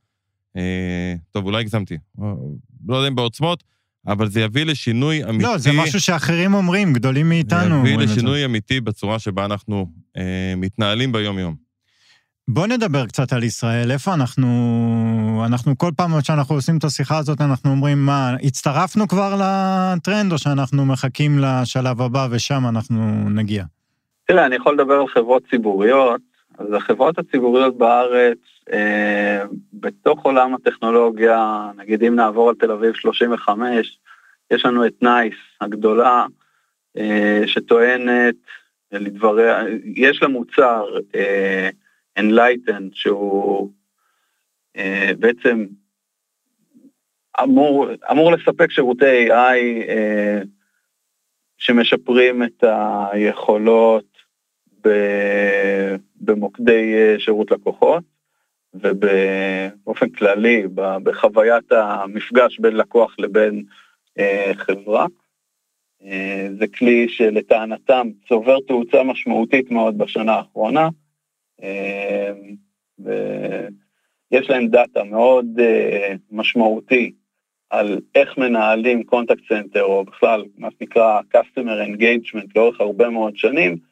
טוב, 1.30 1.44
אולי 1.46 1.60
הגזמתי, 1.60 1.96
לא 2.88 2.96
יודע 2.96 3.08
אם 3.08 3.14
בעוצמות, 3.14 3.64
אבל 4.06 4.28
זה 4.28 4.40
יביא 4.40 4.64
לשינוי 4.64 5.24
אמיתי. 5.24 5.44
לא, 5.44 5.58
זה 5.58 5.70
משהו 5.72 6.00
שאחרים 6.00 6.54
אומרים, 6.54 6.92
גדולים 6.92 7.28
מאיתנו 7.28 7.82
זה. 7.84 7.90
יביא 7.90 8.04
לשינוי 8.04 8.44
אמיתי 8.44 8.80
בצורה 8.80 9.18
שבה 9.18 9.44
אנחנו 9.44 9.86
אה, 10.16 10.54
מתנהלים 10.56 11.12
ביום-יום. 11.12 11.54
בוא 12.48 12.66
נדבר 12.66 13.06
קצת 13.06 13.32
על 13.32 13.42
ישראל, 13.42 13.90
איפה 13.90 14.14
אנחנו... 14.14 15.42
אנחנו 15.46 15.78
כל 15.78 15.90
פעם 15.96 16.20
שאנחנו 16.22 16.54
עושים 16.54 16.78
את 16.78 16.84
השיחה 16.84 17.18
הזאת, 17.18 17.40
אנחנו 17.40 17.70
אומרים, 17.70 18.06
מה, 18.06 18.34
הצטרפנו 18.42 19.08
כבר 19.08 19.40
לטרנד, 19.42 20.32
או 20.32 20.38
שאנחנו 20.38 20.86
מחכים 20.86 21.38
לשלב 21.38 22.02
הבא 22.02 22.28
ושם 22.30 22.66
אנחנו 22.68 23.30
נגיע? 23.30 23.64
תראה, 24.28 24.46
אני 24.46 24.56
יכול 24.56 24.74
לדבר 24.74 24.94
על 24.94 25.08
חברות 25.14 25.42
ציבוריות. 25.50 26.20
אז 26.60 26.72
החברות 26.72 27.18
הציבוריות 27.18 27.78
בארץ, 27.78 28.38
אה, 28.72 29.44
בתוך 29.72 30.24
עולם 30.24 30.54
הטכנולוגיה, 30.54 31.70
נגיד 31.76 32.04
אם 32.04 32.14
נעבור 32.14 32.48
על 32.48 32.54
תל 32.54 32.72
אביב 32.72 32.94
35, 32.94 33.98
יש 34.50 34.64
לנו 34.64 34.86
את 34.86 35.02
נייס 35.02 35.34
הגדולה, 35.60 36.26
אה, 36.96 37.42
שטוענת 37.46 38.34
לדבריה, 38.92 39.62
יש 39.96 40.22
לה 40.22 40.28
מוצר, 40.28 40.84
אה, 41.14 41.70
Enlighten, 42.18 42.82
שהוא 42.92 43.70
אה, 44.76 45.10
בעצם 45.18 45.66
אמור, 47.42 47.86
אמור 48.10 48.32
לספק 48.32 48.70
שירותי 48.70 49.28
AI 49.30 49.88
אה, 49.88 50.40
שמשפרים 51.58 52.42
את 52.42 52.64
היכולות 53.12 54.09
במוקדי 56.20 56.94
אה, 56.94 57.16
שירות 57.18 57.50
לקוחות 57.50 58.04
ובאופן 58.74 60.10
כללי 60.10 60.62
בחוויית 60.74 61.72
המפגש 61.72 62.60
בין 62.60 62.76
לקוח 62.76 63.16
לבין 63.18 63.62
אה, 64.18 64.52
חברה. 64.54 65.06
אה, 66.02 66.48
זה 66.58 66.66
כלי 66.68 67.08
שלטענתם 67.08 68.08
צובר 68.28 68.56
תאוצה 68.68 69.02
משמעותית 69.02 69.70
מאוד 69.70 69.98
בשנה 69.98 70.32
האחרונה. 70.32 70.88
ויש 72.98 74.50
להם 74.50 74.68
דאטה 74.68 75.04
מאוד 75.04 75.46
משמעותי 76.30 77.12
על 77.70 78.00
איך 78.14 78.38
מנהלים 78.38 79.02
contact 79.02 79.42
center, 79.48 79.82
או 79.82 80.04
בכלל 80.04 80.44
מה 80.58 80.68
שנקרא 80.78 81.20
Customer 81.34 81.88
Engagement 81.88 82.46
לאורך 82.56 82.80
הרבה 82.80 83.08
מאוד 83.08 83.36
שנים, 83.36 83.89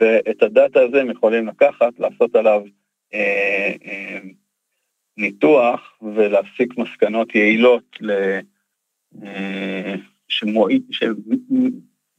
ואת 0.00 0.42
הדאטה 0.42 0.80
הזה 0.80 1.00
הם 1.00 1.10
יכולים 1.10 1.46
לקחת, 1.46 1.98
לעשות 1.98 2.36
עליו 2.36 2.62
אה, 3.14 3.72
אה, 3.84 4.18
ניתוח 5.16 5.98
ולהסיק 6.02 6.78
מסקנות 6.78 7.34
יעילות 7.34 7.84
ל, 8.00 8.38
אה, 9.24 9.94
שמועיד, 10.28 10.82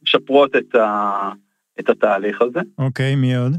שמשפרות 0.02 0.56
את, 0.56 0.74
ה, 0.74 1.32
את 1.80 1.88
התהליך 1.88 2.42
הזה. 2.42 2.60
אוקיי, 2.78 3.12
okay, 3.12 3.16
מי 3.16 3.36
עוד? 3.36 3.52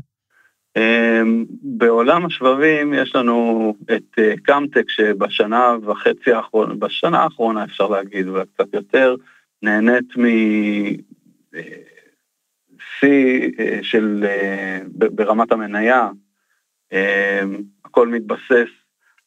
אה, 0.78 1.22
בעולם 1.62 2.26
השבבים 2.26 2.94
יש 2.94 3.16
לנו 3.16 3.74
את 3.96 4.20
אה, 4.20 4.34
קמטק 4.44 4.90
שבשנה 4.90 5.76
וחצי 5.84 6.32
האחרונה, 6.32 6.74
בשנה 6.76 7.20
האחרונה 7.20 7.64
אפשר 7.64 7.88
להגיד, 7.88 8.28
וקצת 8.28 8.74
יותר, 8.74 9.16
נהנית 9.62 10.18
מ... 10.18 10.26
אה, 11.56 11.91
שיא 13.02 13.50
אה, 13.60 13.80
של, 13.82 14.26
אה, 14.28 14.80
ברמת 14.94 15.52
המניה, 15.52 16.10
אה, 16.94 17.42
הכל 17.86 18.08
מתבסס 18.08 18.70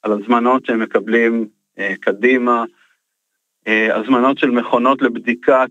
על 0.02 0.12
הזמנות 0.12 0.66
שהם 0.66 0.80
מקבלים 0.80 1.48
קדימה, 2.00 2.64
הזמנות 3.66 4.38
של 4.38 4.50
מכונות 4.50 5.02
לבדיקת 5.02 5.70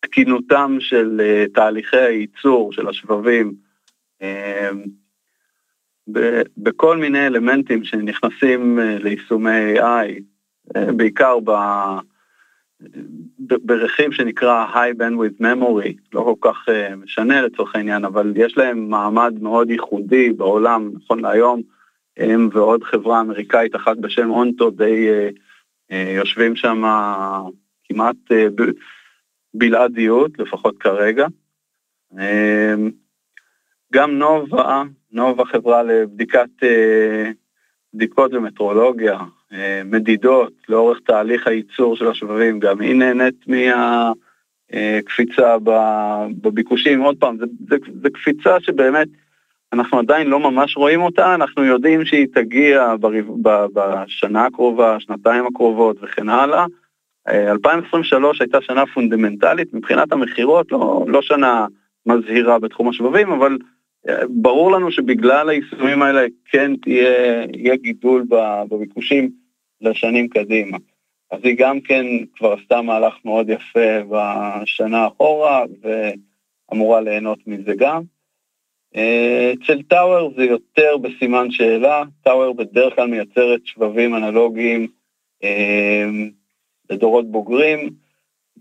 תקינותם 0.00 0.76
של 0.80 1.20
תהליכי 1.54 1.96
הייצור 1.96 2.72
של 2.72 2.88
השבבים, 2.88 3.54
בכל 6.56 6.96
מיני 6.96 7.26
אלמנטים 7.26 7.84
שנכנסים 7.84 8.78
ליישומי 8.78 9.78
AI, 9.78 10.20
בעיקר 10.96 11.38
ב... 11.44 11.50
ברכיב 13.38 14.12
שנקרא 14.12 14.66
High 14.72 15.00
Bandwidth 15.00 15.40
Memory, 15.40 15.92
לא 16.12 16.20
כל 16.20 16.48
כך 16.48 16.68
uh, 16.68 16.96
משנה 16.96 17.42
לצורך 17.42 17.74
העניין, 17.74 18.04
אבל 18.04 18.32
יש 18.36 18.58
להם 18.58 18.90
מעמד 18.90 19.34
מאוד 19.40 19.70
ייחודי 19.70 20.32
בעולם, 20.32 20.90
נכון 20.94 21.20
להיום, 21.20 21.62
הם 22.16 22.48
ועוד 22.52 22.84
חברה 22.84 23.20
אמריקאית 23.20 23.76
אחת 23.76 23.96
בשם 23.96 24.30
אונטו 24.30 24.70
די 24.70 25.08
uh, 25.08 25.34
uh, 25.92 25.94
יושבים 25.94 26.56
שם 26.56 26.82
כמעט 27.84 28.16
בלעדיות, 29.54 30.38
לפחות 30.38 30.78
כרגע. 30.78 31.26
גם 33.92 34.18
נובה, 34.18 34.82
נובה 35.12 35.44
חברה 35.44 35.82
לבדיקת 35.82 36.48
בדיקות 37.94 38.34
ומטרולוגיה, 38.34 39.12
אה, 39.14 39.24
מדידות 39.84 40.52
לאורך 40.68 41.00
תהליך 41.06 41.46
הייצור 41.46 41.96
של 41.96 42.08
השבבים, 42.08 42.58
גם 42.58 42.80
היא 42.80 42.94
נהנית 42.94 43.44
מהקפיצה 44.72 45.56
בביקושים. 46.42 47.00
עוד 47.00 47.16
פעם, 47.18 47.36
זו 48.02 48.10
קפיצה 48.12 48.60
שבאמת 48.60 49.08
אנחנו 49.72 49.98
עדיין 49.98 50.26
לא 50.26 50.40
ממש 50.40 50.76
רואים 50.76 51.02
אותה, 51.02 51.34
אנחנו 51.34 51.64
יודעים 51.64 52.04
שהיא 52.04 52.26
תגיע 52.34 52.94
בשנה 53.72 54.46
הקרובה, 54.46 55.00
שנתיים 55.00 55.46
הקרובות 55.46 55.96
וכן 56.02 56.28
הלאה. 56.28 56.66
2023 57.28 58.40
אה, 58.40 58.44
הייתה 58.44 58.58
שנה 58.60 58.84
פונדמנטלית 58.94 59.74
מבחינת 59.74 60.12
המכירות, 60.12 60.72
לא, 60.72 61.04
לא 61.08 61.22
שנה 61.22 61.66
מזהירה 62.06 62.58
בתחום 62.58 62.88
השבבים, 62.88 63.32
אבל 63.32 63.58
ברור 64.28 64.72
לנו 64.72 64.92
שבגלל 64.92 65.48
היישומים 65.48 66.02
האלה 66.02 66.26
כן 66.50 66.76
תהיה, 66.76 67.44
יהיה 67.54 67.76
גידול 67.76 68.26
בביקושים 68.68 69.30
לשנים 69.80 70.28
קדימה. 70.28 70.78
אז 71.30 71.40
היא 71.44 71.56
גם 71.58 71.80
כן 71.80 72.06
כבר 72.36 72.52
עשתה 72.52 72.82
מהלך 72.82 73.14
מאוד 73.24 73.48
יפה 73.50 73.98
בשנה 74.10 75.06
אחורה 75.06 75.64
ואמורה 75.82 77.00
ליהנות 77.00 77.38
מזה 77.46 77.72
גם. 77.78 78.02
אה, 78.96 79.52
אצל 79.52 79.82
טאוור 79.82 80.32
זה 80.36 80.44
יותר 80.44 80.96
בסימן 80.96 81.50
שאלה, 81.50 82.02
טאוור 82.22 82.54
בדרך 82.54 82.94
כלל 82.94 83.08
מייצרת 83.08 83.60
שבבים 83.64 84.14
אנלוגיים 84.14 84.86
אה, 85.44 86.04
לדורות 86.90 87.30
בוגרים, 87.30 87.90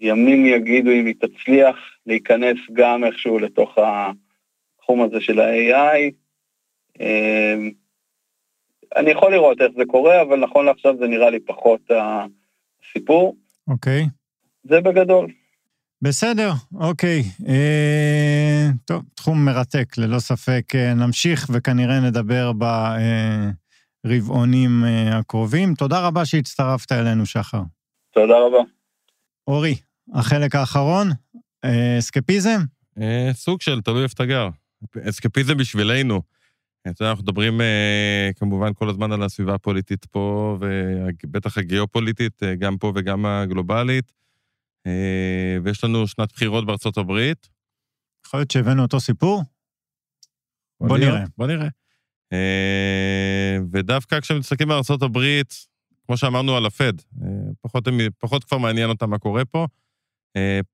ימים 0.02 0.46
יגידו 0.46 0.92
אם 0.92 1.06
היא 1.06 1.16
תצליח 1.20 1.76
להיכנס 2.06 2.58
גם 2.74 3.04
איכשהו 3.04 3.40
לתוך 3.40 3.78
ה... 3.78 4.12
התחום 4.88 5.04
הזה 5.04 5.22
של 5.22 5.40
ה-AI. 5.40 6.12
אמ, 7.00 7.72
אני 8.96 9.12
יכול 9.12 9.32
לראות 9.32 9.62
איך 9.62 9.72
זה 9.78 9.84
קורה, 9.88 10.22
אבל 10.22 10.40
נכון 10.40 10.66
לעכשיו 10.66 10.98
זה 11.00 11.08
נראה 11.08 11.30
לי 11.30 11.40
פחות 11.40 11.82
הסיפור. 11.92 13.36
אוקיי. 13.68 14.04
Okay. 14.04 14.08
זה 14.64 14.82
בגדול. 14.82 15.28
בסדר, 16.02 16.52
אוקיי. 16.76 17.24
אה, 17.48 18.68
טוב, 18.86 19.04
תחום 19.16 19.46
מרתק, 19.46 19.98
ללא 19.98 20.20
ספק. 20.20 20.76
אה, 20.76 20.94
נמשיך 20.94 21.48
וכנראה 21.54 22.00
נדבר 22.00 22.52
ברבעונים 24.04 24.84
אה, 24.86 25.18
הקרובים. 25.18 25.74
תודה 25.74 26.08
רבה 26.08 26.26
שהצטרפת 26.26 26.92
אלינו, 26.92 27.26
שחר. 27.26 27.62
תודה 28.14 28.34
רבה. 28.48 28.64
אורי, 29.48 29.76
החלק 30.14 30.56
האחרון, 30.56 31.08
אה, 31.66 31.96
אסקפיזם? 32.00 32.60
אה, 33.02 33.30
סוג 33.34 33.62
של, 33.62 33.82
תלוי 33.82 34.04
איפה 34.04 34.14
אתה 34.14 34.26
גר. 34.26 34.50
אסקפיזם 35.10 35.58
בשבילנו. 35.58 36.22
אתה 36.92 37.04
יודע, 37.04 37.12
אנחנו 37.12 37.24
מדברים 37.24 37.62
אה, 37.62 38.30
כמובן 38.36 38.74
כל 38.74 38.90
הזמן 38.90 39.12
על 39.12 39.24
הסביבה 39.24 39.56
הפוליטית 39.56 40.06
פה, 40.06 40.58
ובטח 40.60 41.58
הגיאופוליטית, 41.58 42.44
אה, 42.44 42.56
גם 42.56 42.78
פה 42.78 42.92
וגם 42.96 43.26
הגלובלית. 43.26 44.14
אה, 44.88 45.58
ויש 45.64 45.84
לנו 45.84 46.08
שנת 46.08 46.34
בחירות 46.34 46.66
בארצות 46.66 46.98
הברית. 46.98 47.50
יכול 48.26 48.40
להיות 48.40 48.52
שהבאנו 48.52 48.82
אותו 48.82 49.00
סיפור? 49.00 49.44
בוא, 50.80 50.88
בוא 50.88 50.98
נראה. 50.98 51.24
בוא 51.38 51.48
נראה. 51.48 51.68
ודווקא 53.72 54.20
כשמסתכלים 54.20 54.72
על 54.72 54.78
ארצות 54.78 55.02
הברית, 55.02 55.54
כמו 56.06 56.18
שאמרנו 56.18 56.58
על 56.58 56.66
הפד, 56.66 56.94
פחות, 57.62 57.88
פחות 58.20 58.44
כבר 58.44 58.58
מעניין 58.58 58.90
אותם 58.90 59.10
מה 59.10 59.18
קורה 59.18 59.46
פה. 59.46 59.68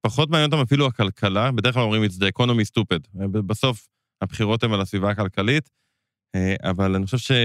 פחות 0.01 0.29
מעניין 0.29 0.51
אותם 0.51 0.61
אפילו 0.61 0.87
הכלכלה, 0.87 1.51
בדרך 1.51 1.73
כלל 1.73 1.83
אומרים 1.83 2.03
it's 2.03 2.13
the 2.13 2.39
economy 2.39 2.71
stupid. 2.71 3.17
בסוף 3.31 3.87
הבחירות 4.23 4.63
הן 4.63 4.73
על 4.73 4.81
הסביבה 4.81 5.09
הכלכלית, 5.09 5.69
אה, 6.35 6.55
אבל 6.63 6.95
אני 6.95 7.05
חושב 7.05 7.35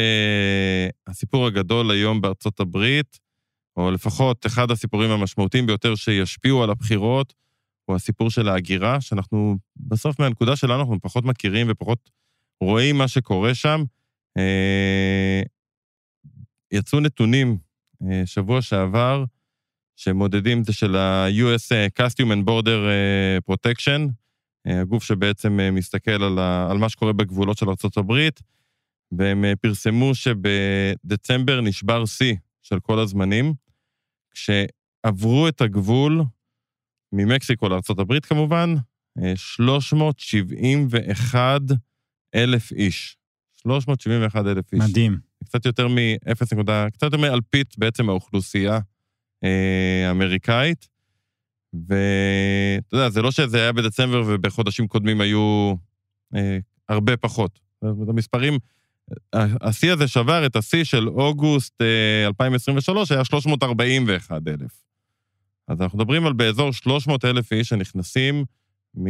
שהסיפור 1.08 1.46
הגדול 1.46 1.90
היום 1.90 2.20
בארצות 2.20 2.60
הברית, 2.60 3.18
או 3.76 3.90
לפחות 3.90 4.46
אחד 4.46 4.70
הסיפורים 4.70 5.10
המשמעותיים 5.10 5.66
ביותר 5.66 5.94
שישפיעו 5.94 6.62
על 6.62 6.70
הבחירות, 6.70 7.34
הוא 7.84 7.96
הסיפור 7.96 8.30
של 8.30 8.48
ההגירה, 8.48 9.00
שאנחנו 9.00 9.56
בסוף 9.76 10.20
מהנקודה 10.20 10.56
שלנו 10.56 10.80
אנחנו 10.80 11.00
פחות 11.00 11.24
מכירים 11.24 11.66
ופחות 11.70 12.10
רואים 12.60 12.98
מה 12.98 13.08
שקורה 13.08 13.54
שם. 13.54 13.84
אה, 14.38 15.42
יצאו 16.72 17.00
נתונים 17.00 17.58
אה, 18.02 18.22
שבוע 18.26 18.62
שעבר, 18.62 19.24
שמודדים 19.96 20.64
זה 20.64 20.72
של 20.72 20.96
ה-US 20.96 21.72
Costume 21.98 22.32
and 22.32 22.48
Border 22.48 22.80
Protection, 23.50 24.10
הגוף 24.66 25.04
שבעצם 25.04 25.59
מסתכל 25.72 26.22
על, 26.22 26.38
ה, 26.38 26.70
על 26.70 26.78
מה 26.78 26.88
שקורה 26.88 27.12
בגבולות 27.12 27.59
של 27.59 27.66
ארה"ב, 27.68 28.12
והם 29.12 29.44
פרסמו 29.61 30.14
שבדצמבר 30.14 31.61
נשבר 31.61 32.06
שיא 32.06 32.34
של 32.62 32.80
כל 32.80 32.98
הזמנים, 32.98 33.54
כשעברו 34.30 35.48
את 35.48 35.61
הגבול 35.61 36.22
ממקסיקו 37.12 37.68
לארה"ב 37.68 38.20
כמובן, 38.20 38.74
371 39.34 41.61
אלף 42.34 42.72
איש. 42.72 43.16
371 43.56 44.46
אלף 44.46 44.72
איש. 44.72 44.80
מדהים. 44.90 45.18
קצת 45.44 45.66
יותר 45.66 45.88
מ-0. 45.88 46.34
קצת 46.92 47.02
יותר 47.02 47.16
מאלפית 47.16 47.78
בעצם 47.78 48.09
האוכלוסייה 48.09 48.78
אה, 49.44 50.04
האמריקאית. 50.09 50.88
ואתה 51.72 52.96
יודע, 52.96 53.10
זה 53.10 53.22
לא 53.22 53.30
שזה 53.30 53.56
היה 53.56 53.72
בדצמבר 53.72 54.22
ובחודשים 54.26 54.88
קודמים 54.88 55.20
היו 55.20 55.74
אה, 56.34 56.58
הרבה 56.88 57.16
פחות. 57.16 57.60
המספרים, 57.82 58.58
השיא 59.32 59.92
הזה 59.92 60.08
שבר 60.08 60.46
את 60.46 60.56
השיא 60.56 60.84
של 60.84 61.08
אוגוסט 61.08 61.82
אה, 61.82 62.26
2023, 62.26 63.12
היה 63.12 63.24
341 63.24 64.42
אלף. 64.48 64.82
אז 65.68 65.82
אנחנו 65.82 65.98
מדברים 65.98 66.26
על 66.26 66.32
באזור 66.32 66.72
300 66.72 67.24
אלף 67.24 67.52
איש 67.52 67.68
שנכנסים, 67.68 68.44
מ... 68.98 69.06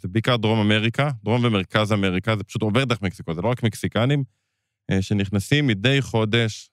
זה 0.00 0.08
בעיקר 0.08 0.36
דרום 0.36 0.58
אמריקה, 0.60 1.10
דרום 1.24 1.44
ומרכז 1.44 1.92
אמריקה, 1.92 2.36
זה 2.36 2.44
פשוט 2.44 2.62
עובר 2.62 2.84
דרך 2.84 3.02
מקסיקו, 3.02 3.34
זה 3.34 3.42
לא 3.42 3.48
רק 3.48 3.62
מקסיקנים, 3.62 4.24
אה, 4.90 5.02
שנכנסים 5.02 5.66
מדי 5.66 6.02
חודש 6.02 6.70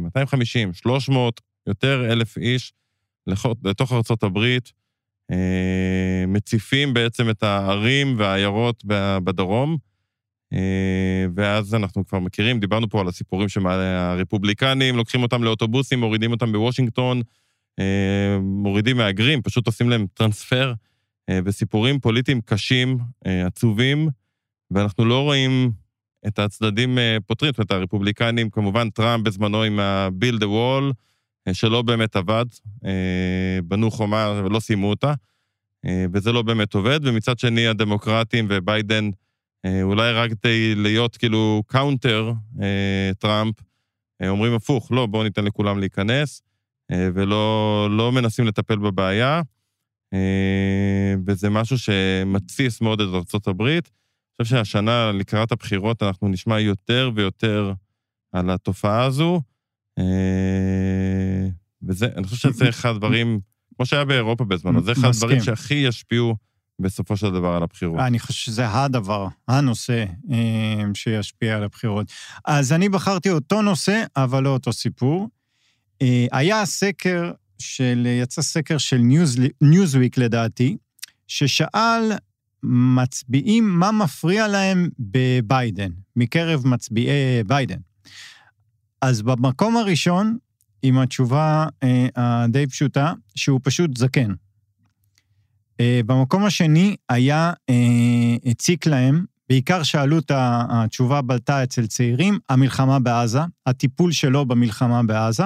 250, 0.00 0.68
אה, 0.68 0.74
300, 0.74 1.40
יותר 1.66 2.12
אלף 2.12 2.38
איש 2.38 2.72
לתוך 3.26 3.92
הברית, 4.22 4.72
אה, 5.30 6.24
מציפים 6.28 6.94
בעצם 6.94 7.30
את 7.30 7.42
הערים 7.42 8.14
והעיירות 8.18 8.84
בדרום, 9.24 9.76
ואז 11.34 11.74
אנחנו 11.74 12.06
כבר 12.06 12.18
מכירים, 12.18 12.60
דיברנו 12.60 12.88
פה 12.88 13.00
על 13.00 13.08
הסיפורים 13.08 13.48
שהרפובליקנים 13.48 14.96
לוקחים 14.96 15.22
אותם 15.22 15.44
לאוטובוסים, 15.44 16.00
מורידים 16.00 16.32
אותם 16.32 16.52
בוושינגטון, 16.52 17.22
מורידים 18.40 18.96
מהגרים, 18.96 19.42
פשוט 19.42 19.66
עושים 19.66 19.90
להם 19.90 20.06
טרנספר, 20.14 20.72
וסיפורים 21.44 22.00
פוליטיים 22.00 22.40
קשים, 22.40 22.98
עצובים, 23.24 24.08
ואנחנו 24.70 25.04
לא 25.04 25.22
רואים 25.22 25.72
את 26.26 26.38
הצדדים 26.38 26.98
אה, 26.98 27.16
פותרים, 27.26 27.52
זאת 27.52 27.58
אומרת, 27.58 27.70
הרפובליקנים, 27.70 28.50
כמובן 28.50 28.90
טראמפ 28.90 29.26
בזמנו 29.26 29.62
עם 29.62 29.80
ה-Build 29.80 30.38
the 30.38 30.46
Wall, 30.46 30.84
אה, 30.84 30.90
שלא 31.52 31.82
באמת 31.82 32.16
עבד, 32.16 32.44
אה, 32.84 33.58
בנו 33.64 33.90
חומה 33.90 34.40
ולא 34.44 34.60
סיימו 34.60 34.90
אותה, 34.90 35.14
וזה 36.12 36.32
לא 36.32 36.42
באמת 36.42 36.74
עובד, 36.74 37.00
ומצד 37.02 37.38
שני 37.38 37.66
הדמוקרטים 37.66 38.46
וביידן, 38.50 39.10
אולי 39.82 40.12
רק 40.12 40.30
כדי 40.30 40.74
להיות 40.74 41.16
כאילו 41.16 41.62
counter 41.66 42.32
טראמפ, 43.18 43.54
אומרים 44.28 44.54
הפוך, 44.54 44.92
לא, 44.92 45.06
בואו 45.06 45.22
ניתן 45.22 45.44
לכולם 45.44 45.78
להיכנס, 45.78 46.42
ולא 46.92 47.88
לא 47.90 48.12
מנסים 48.12 48.46
לטפל 48.46 48.76
בבעיה, 48.76 49.42
וזה 51.26 51.50
משהו 51.50 51.78
שמתסיס 51.78 52.80
מאוד 52.80 53.00
את 53.00 53.46
הברית. 53.46 53.90
אני 54.40 54.44
חושב 54.44 54.56
שהשנה, 54.56 55.12
לקראת 55.12 55.52
הבחירות, 55.52 56.02
אנחנו 56.02 56.28
נשמע 56.28 56.60
יותר 56.60 57.10
ויותר 57.14 57.72
על 58.32 58.50
התופעה 58.50 59.04
הזו, 59.04 59.40
אה, 59.98 60.04
וזה, 61.88 62.06
אני 62.16 62.26
חושב 62.26 62.52
שזה 62.52 62.68
אחד 62.68 62.90
הדברים, 62.90 63.40
כמו 63.76 63.86
שהיה 63.86 64.04
באירופה 64.04 64.44
בזמנו, 64.44 64.82
זה 64.82 64.92
אחד 64.92 65.08
הדברים 65.08 65.40
שהכי 65.40 65.74
ישפיעו 65.74 66.36
בסופו 66.78 67.16
של 67.16 67.30
דבר 67.30 67.48
על 67.48 67.62
הבחירות. 67.62 68.00
אני 68.00 68.18
חושב 68.18 68.40
שזה 68.40 68.68
הדבר, 68.68 69.28
הנושא 69.48 70.04
אה, 70.32 70.82
שישפיע 70.94 71.56
על 71.56 71.64
הבחירות. 71.64 72.12
אז 72.44 72.72
אני 72.72 72.88
בחרתי 72.88 73.30
אותו 73.30 73.62
נושא, 73.62 74.04
אבל 74.16 74.42
לא 74.42 74.48
אותו 74.48 74.72
סיפור. 74.72 75.28
אה, 76.02 76.26
היה 76.32 76.66
סקר 76.66 77.32
של, 77.58 78.06
יצא 78.22 78.42
סקר 78.42 78.78
של 78.78 79.00
ניוזוויק 79.60 80.18
לדעתי, 80.18 80.76
ששאל 81.28 82.12
מצביעים 82.62 83.78
מה 83.78 83.92
מפריע 83.92 84.48
להם 84.48 84.88
בביידן, 84.98 85.90
מקרב 86.16 86.66
מצביעי 86.66 87.44
ביידן. 87.46 87.78
אז 89.00 89.22
במקום 89.22 89.76
הראשון, 89.76 90.36
עם 90.82 90.98
התשובה 90.98 91.66
אה, 91.82 92.06
הדי 92.16 92.66
פשוטה, 92.66 93.12
שהוא 93.34 93.60
פשוט 93.62 93.96
זקן. 93.96 94.32
אה, 95.80 96.00
במקום 96.06 96.44
השני 96.44 96.96
היה, 97.08 97.52
אה, 97.70 98.36
הציק 98.50 98.86
להם, 98.86 99.24
בעיקר 99.48 99.82
שאלו 99.82 100.18
את 100.18 100.32
התשובה 100.34 101.22
בלטה 101.22 101.62
אצל 101.62 101.86
צעירים, 101.86 102.38
המלחמה 102.48 102.98
בעזה, 102.98 103.40
הטיפול 103.66 104.12
שלו 104.12 104.46
במלחמה 104.46 105.02
בעזה. 105.02 105.44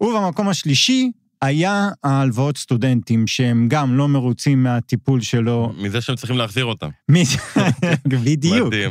ובמקום 0.00 0.48
השלישי, 0.48 1.10
היה 1.44 1.88
ההלוואות 2.04 2.58
סטודנטים, 2.58 3.26
שהם 3.26 3.68
גם 3.68 3.96
לא 3.96 4.08
מרוצים 4.08 4.62
מהטיפול 4.62 5.20
שלו. 5.20 5.72
מזה 5.76 6.00
שהם 6.00 6.16
צריכים 6.16 6.36
להחזיר 6.36 6.64
אותם. 6.64 6.88
בדיוק. 8.24 8.66
מדהים. 8.66 8.90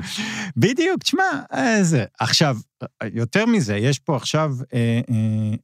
בדיוק, 0.57 1.03
תשמע, 1.03 1.23
איזה... 1.53 2.05
עכשיו, 2.19 2.57
יותר 3.13 3.45
מזה, 3.45 3.77
יש 3.77 3.99
פה 3.99 4.15
עכשיו, 4.15 4.51
אה, 4.73 5.01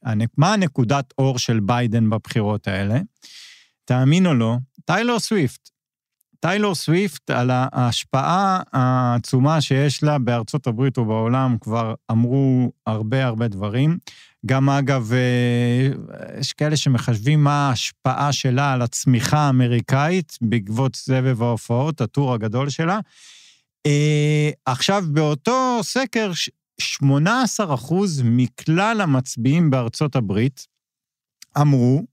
אה, 0.06 0.26
מה 0.38 0.54
הנקודת 0.54 1.14
אור 1.18 1.40
של 1.40 1.60
ביידן 1.60 2.10
בבחירות 2.10 2.68
האלה? 2.68 3.00
תאמין 3.86 4.26
או 4.26 4.34
לא, 4.34 4.58
טיילור 4.86 5.20
סוויפט. 5.20 5.70
טיילור 6.40 6.76
סוויפט, 6.76 7.30
על 7.30 7.50
ההשפעה 7.54 8.62
העצומה 8.74 9.62
שיש 9.62 10.04
לה 10.04 10.20
בארצות 10.20 10.68
הברית 10.68 10.98
ובעולם, 10.98 11.58
כבר 11.62 11.94
אמרו 12.12 12.72
הרבה 12.88 13.26
הרבה 13.26 13.48
דברים. 13.48 13.98
גם 14.46 14.70
אגב, 14.70 15.14
אה, 15.14 15.90
יש 16.40 16.54
כאלה 16.54 16.78
שמחשבים 16.78 17.44
מה 17.44 17.70
ההשפעה 17.70 18.34
שלה 18.34 18.74
על 18.74 18.82
הצמיחה 18.82 19.38
האמריקאית 19.38 20.38
בעקבות 20.42 20.96
סבב 20.96 21.42
ההופעות, 21.42 22.02
ה 22.02 22.08
tour 22.08 22.34
הגדול 22.34 22.70
שלה. 22.70 23.00
אה, 23.86 24.50
עכשיו, 24.66 25.04
באותו 25.12 25.80
סקר, 25.82 26.32
18 26.80 27.74
אחוז 27.74 28.22
מכלל 28.26 29.02
המצביעים 29.02 29.70
בארצות 29.70 30.16
הברית 30.16 30.68
אמרו, 31.62 32.06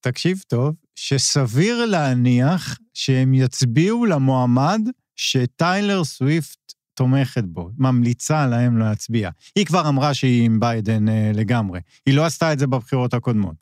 תקשיב 0.00 0.42
טוב, 0.48 0.74
שסביר 0.94 1.86
להניח 1.86 2.78
שהם 2.94 3.34
יצביעו 3.34 4.06
למועמד 4.06 4.80
שטיילר 5.16 6.04
סוויפט 6.04 6.72
תומכת 7.02 7.44
בו, 7.44 7.70
ממליצה 7.78 8.46
להם 8.46 8.78
להצביע. 8.78 9.30
היא 9.56 9.66
כבר 9.66 9.88
אמרה 9.88 10.14
שהיא 10.14 10.44
עם 10.44 10.60
ביידן 10.60 11.08
אה, 11.08 11.30
לגמרי. 11.34 11.80
היא 12.06 12.14
לא 12.14 12.24
עשתה 12.24 12.52
את 12.52 12.58
זה 12.58 12.66
בבחירות 12.66 13.14
הקודמות. 13.14 13.54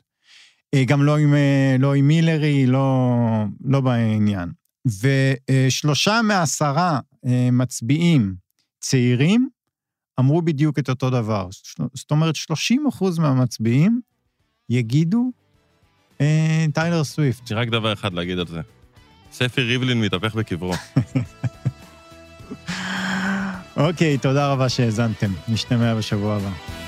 אה, 0.73 0.83
גם 0.85 1.03
לא 1.03 1.17
עם, 1.17 1.33
אה, 1.33 1.75
לא 1.79 1.93
עם 1.93 2.07
מילרי, 2.07 2.65
לא, 2.65 3.15
לא 3.63 3.81
בעניין. 3.81 4.51
ושלושה 4.85 6.21
מעשרה 6.23 6.99
אה, 7.25 7.49
מצביעים 7.51 8.35
צעירים 8.79 9.49
אמרו 10.19 10.41
בדיוק 10.41 10.79
את 10.79 10.89
אותו 10.89 11.09
דבר. 11.09 11.47
זאת 11.93 12.11
אומרת, 12.11 12.35
30 12.35 12.87
אחוז 12.87 13.19
מהמצביעים 13.19 14.01
יגידו 14.69 15.31
אה, 16.21 16.65
טיילר 16.73 17.03
סוויפט. 17.03 17.45
יש 17.45 17.51
רק 17.51 17.67
דבר 17.67 17.93
אחד 17.93 18.13
להגיד 18.13 18.39
על 18.39 18.47
זה. 18.47 18.61
ספי 19.31 19.61
ריבלין 19.61 20.01
מתהפך 20.01 20.35
בקברו. 20.35 20.73
אוקיי, 23.77 24.17
תודה 24.17 24.51
רבה 24.51 24.69
שהאזנתם. 24.69 25.31
נשתמע 25.47 25.95
בשבוע 25.95 26.35
הבא. 26.35 26.80